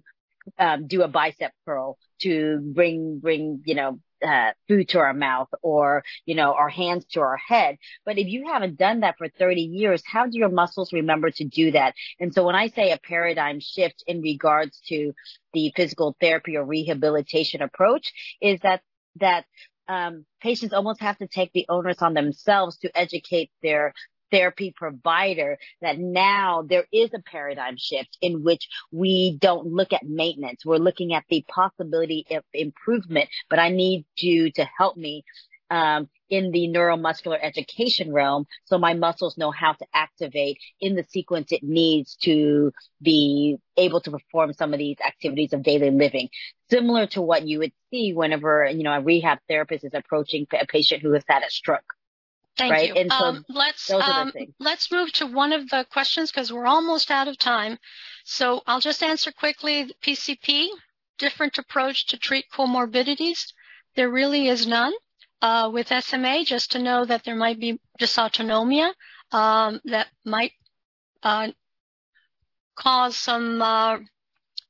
um, 0.59 0.87
do 0.87 1.01
a 1.01 1.07
bicep 1.07 1.51
curl 1.65 1.97
to 2.21 2.59
bring, 2.73 3.19
bring, 3.19 3.61
you 3.65 3.75
know, 3.75 3.99
uh, 4.25 4.51
food 4.67 4.89
to 4.89 4.99
our 4.99 5.13
mouth 5.13 5.49
or, 5.61 6.03
you 6.25 6.35
know, 6.35 6.53
our 6.53 6.69
hands 6.69 7.05
to 7.05 7.21
our 7.21 7.37
head. 7.37 7.77
But 8.05 8.17
if 8.17 8.27
you 8.27 8.47
haven't 8.47 8.77
done 8.77 9.01
that 9.01 9.17
for 9.17 9.27
30 9.29 9.61
years, 9.61 10.01
how 10.05 10.25
do 10.25 10.37
your 10.37 10.49
muscles 10.49 10.93
remember 10.93 11.29
to 11.31 11.43
do 11.43 11.71
that? 11.71 11.93
And 12.19 12.33
so 12.33 12.45
when 12.45 12.55
I 12.55 12.67
say 12.67 12.91
a 12.91 12.97
paradigm 12.97 13.59
shift 13.59 14.03
in 14.07 14.21
regards 14.21 14.79
to 14.87 15.13
the 15.53 15.71
physical 15.75 16.15
therapy 16.19 16.57
or 16.57 16.65
rehabilitation 16.65 17.61
approach 17.61 18.13
is 18.41 18.59
that, 18.61 18.81
that 19.17 19.45
um, 19.87 20.25
patients 20.41 20.73
almost 20.73 21.01
have 21.01 21.17
to 21.19 21.27
take 21.27 21.51
the 21.53 21.65
onus 21.69 22.01
on 22.01 22.13
themselves 22.13 22.77
to 22.77 22.97
educate 22.97 23.51
their 23.61 23.93
therapy 24.35 24.73
provider 24.75 25.57
that 25.81 25.97
now 25.97 26.65
there 26.67 26.85
is 26.91 27.09
a 27.13 27.21
paradigm 27.21 27.77
shift 27.77 28.17
in 28.21 28.43
which 28.43 28.67
we 28.91 29.37
don't 29.39 29.67
look 29.67 29.93
at 29.93 30.03
maintenance. 30.03 30.65
We're 30.65 30.77
looking 30.77 31.13
at 31.13 31.23
the 31.29 31.45
possibility 31.47 32.25
of 32.31 32.43
improvement, 32.53 33.29
but 33.49 33.59
I 33.59 33.69
need 33.69 34.05
you 34.17 34.51
to 34.51 34.67
help 34.77 34.97
me 34.97 35.23
um, 35.71 36.09
in 36.29 36.51
the 36.51 36.67
neuromuscular 36.67 37.39
education 37.41 38.11
realm 38.11 38.45
so 38.65 38.77
my 38.77 38.93
muscles 38.93 39.37
know 39.37 39.51
how 39.51 39.73
to 39.73 39.85
activate 39.93 40.59
in 40.79 40.95
the 40.95 41.03
sequence 41.09 41.51
it 41.51 41.63
needs 41.63 42.15
to 42.17 42.71
be 43.01 43.57
able 43.77 44.01
to 44.01 44.11
perform 44.11 44.53
some 44.53 44.73
of 44.73 44.79
these 44.79 44.97
activities 45.05 45.53
of 45.53 45.63
daily 45.63 45.89
living 45.89 46.29
similar 46.69 47.07
to 47.07 47.21
what 47.21 47.47
you 47.47 47.59
would 47.59 47.71
see 47.91 48.13
whenever 48.13 48.67
you 48.71 48.83
know 48.83 48.93
a 48.93 49.01
rehab 49.01 49.39
therapist 49.47 49.83
is 49.83 49.93
approaching 49.93 50.45
a 50.59 50.67
patient 50.67 51.01
who 51.01 51.13
has 51.13 51.23
had 51.27 51.41
a 51.43 51.49
stroke 51.49 51.93
Thank 52.57 52.71
right? 52.71 52.89
you. 52.89 52.95
And 52.95 53.11
so 53.11 53.17
um, 53.17 53.45
let's 53.49 53.91
um, 53.91 54.31
let's 54.59 54.91
move 54.91 55.11
to 55.13 55.25
one 55.25 55.51
of 55.53 55.69
the 55.69 55.85
questions 55.91 56.31
because 56.31 56.53
we're 56.53 56.65
almost 56.65 57.11
out 57.11 57.27
of 57.27 57.37
time. 57.37 57.77
So 58.23 58.61
I'll 58.65 58.79
just 58.79 59.03
answer 59.03 59.31
quickly. 59.31 59.93
PCP, 60.01 60.67
different 61.17 61.57
approach 61.57 62.07
to 62.07 62.17
treat 62.17 62.45
comorbidities. 62.53 63.53
There 63.95 64.09
really 64.09 64.47
is 64.47 64.65
none. 64.67 64.93
uh, 65.41 65.69
with 65.71 65.91
SMA, 66.03 66.43
just 66.43 66.71
to 66.71 66.79
know 66.79 67.05
that 67.05 67.23
there 67.23 67.35
might 67.35 67.59
be 67.59 67.79
dysautonomia 67.99 68.91
um, 69.31 69.79
that 69.85 70.07
might 70.23 70.53
uh, 71.23 71.49
cause 72.75 73.17
some 73.17 73.61
uh, 73.61 73.97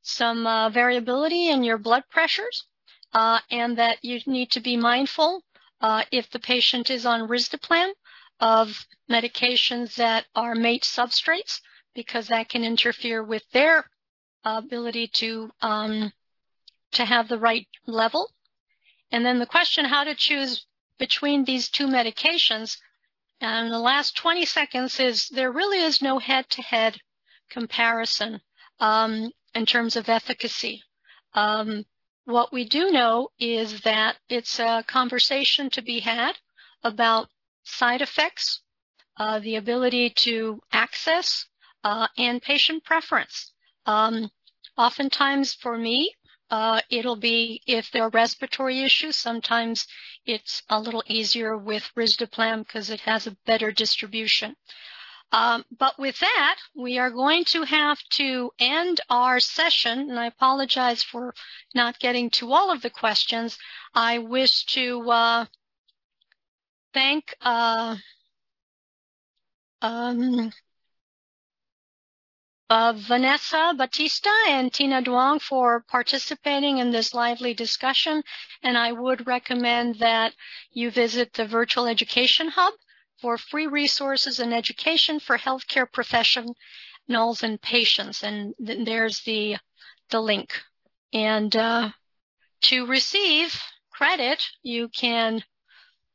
some 0.02 0.46
uh, 0.46 0.70
variability 0.70 1.50
in 1.50 1.64
your 1.64 1.78
blood 1.78 2.04
pressures, 2.12 2.66
uh, 3.14 3.40
and 3.50 3.78
that 3.78 4.04
you 4.04 4.20
need 4.26 4.52
to 4.52 4.60
be 4.60 4.78
mindful 4.78 5.44
if 5.82 6.30
the 6.30 6.40
patient 6.40 6.90
is 6.90 7.06
on 7.06 7.28
risdiplam 7.28 7.92
of 8.40 8.86
medications 9.10 9.96
that 9.96 10.26
are 10.36 10.56
MATE 10.56 10.84
substrates, 10.84 11.62
because 11.94 12.28
that 12.28 12.50
can 12.50 12.64
interfere 12.64 13.24
with 13.24 13.50
their 13.52 13.90
ability 14.44 15.08
to 15.08 15.52
um, 15.62 16.12
to 16.92 17.06
have 17.06 17.28
the 17.28 17.40
right 17.40 17.68
level. 17.86 18.32
And 19.12 19.26
then 19.26 19.40
the 19.40 19.46
question 19.46 19.86
how 19.86 20.04
to 20.04 20.16
choose 20.16 20.66
between 20.98 21.44
these 21.44 21.70
two 21.70 21.88
medications. 21.88 22.78
And 23.42 23.72
the 23.72 23.80
last 23.80 24.16
20 24.16 24.46
seconds 24.46 25.00
is 25.00 25.28
there 25.30 25.52
really 25.52 25.80
is 25.80 26.02
no 26.02 26.20
head 26.20 26.50
to 26.52 26.62
head 26.62 27.00
comparison 27.50 28.42
um, 28.80 29.32
in 29.54 29.66
terms 29.66 29.96
of 29.96 30.10
efficacy. 30.10 30.84
Um, 31.34 31.86
what 32.26 32.52
we 32.52 32.66
do 32.66 32.92
know 32.92 33.30
is 33.40 33.82
that 33.82 34.18
it's 34.30 34.60
a 34.60 34.84
conversation 34.88 35.70
to 35.72 35.82
be 35.82 36.00
had 36.00 36.34
about 36.84 37.30
side 37.64 38.02
effects, 38.02 38.62
uh, 39.18 39.40
the 39.40 39.56
ability 39.56 40.10
to 40.10 40.60
access, 40.72 41.46
uh, 41.84 42.08
and 42.18 42.42
patient 42.42 42.84
preference. 42.84 43.54
Um, 43.86 44.32
oftentimes 44.78 45.54
for 45.54 45.78
me, 45.78 46.16
uh, 46.50 46.82
it'll 46.90 47.16
be 47.16 47.62
if 47.66 47.92
there 47.92 48.04
are 48.04 48.10
respiratory 48.10 48.82
issues. 48.82 49.16
Sometimes 49.16 49.88
it's 50.26 50.62
a 50.70 50.80
little 50.80 51.04
easier 51.08 51.58
with 51.58 51.92
risdiplam 51.96 52.60
because 52.60 52.90
it 52.90 53.02
has 53.02 53.26
a 53.26 53.38
better 53.46 53.72
distribution. 53.72 54.56
Um, 55.32 55.66
but 55.78 56.00
with 56.00 56.20
that, 56.20 56.58
we 56.76 56.98
are 56.98 57.10
going 57.10 57.44
to 57.46 57.64
have 57.64 58.00
to 58.12 58.52
end 58.60 59.02
our 59.10 59.40
session, 59.40 60.10
and 60.10 60.20
I 60.20 60.28
apologize 60.28 61.04
for 61.04 61.34
not 61.74 62.00
getting 62.00 62.30
to 62.32 62.54
all 62.54 62.72
of 62.72 62.82
the 62.82 62.90
questions. 62.90 63.58
I 63.94 64.20
wish 64.20 64.66
to 64.68 65.12
uh, 65.12 65.46
thank 66.94 67.36
uh, 67.42 67.98
um, 69.82 70.52
uh, 72.70 72.94
Vanessa 72.96 73.74
Batista 73.78 74.30
and 74.48 74.74
Tina 74.74 75.02
Duong 75.02 75.42
for 75.42 75.82
participating 75.82 76.78
in 76.78 76.92
this 76.92 77.14
lively 77.14 77.54
discussion. 77.54 78.24
And 78.64 78.78
I 78.78 78.92
would 78.92 79.28
recommend 79.28 79.96
that 80.00 80.34
you 80.72 80.92
visit 80.92 81.34
the 81.34 81.46
Virtual 81.46 81.88
Education 81.88 82.48
Hub 82.50 82.74
for 83.26 83.40
free 83.40 83.66
resources 83.66 84.40
and 84.40 84.54
education 84.54 85.20
for 85.20 85.36
healthcare 85.36 85.92
professionals 85.92 87.42
and 87.42 87.60
patients. 87.60 88.22
And 88.22 88.54
th- 88.64 88.86
there's 88.86 89.22
the, 89.22 89.58
the 90.12 90.22
link. 90.22 90.52
And 91.12 91.56
uh, 91.56 91.90
to 92.66 92.86
receive 92.86 93.60
credit, 93.90 94.44
you 94.62 94.90
can 94.90 95.44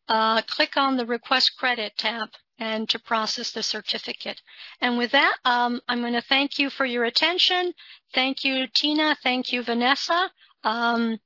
uh, 0.09 0.43
click 0.43 0.77
on 0.77 0.97
the 0.97 1.05
Request 1.05 1.57
Credit 1.59 1.93
tab 1.99 2.29
and 2.61 2.89
to 2.91 3.01
process 3.01 3.51
the 3.51 3.65
certificate. 3.65 4.41
And 4.81 4.97
with 4.97 5.11
that, 5.11 5.35
um, 5.45 5.81
I'm 5.89 6.03
going 6.03 6.13
to 6.13 6.23
thank 6.23 6.61
you 6.61 6.71
for 6.71 6.85
your 6.85 7.03
attention. 7.03 7.73
Thank 8.15 8.45
you, 8.45 8.69
Tina. 8.73 9.17
Thank 9.21 9.53
you, 9.53 9.65
Vanessa. 9.65 10.31
Um, 10.63 11.19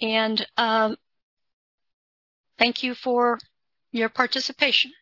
and 0.00 0.46
um, 0.56 0.96
thank 2.60 2.84
you 2.84 2.94
for 2.94 3.40
your 3.90 4.08
participation. 4.08 4.92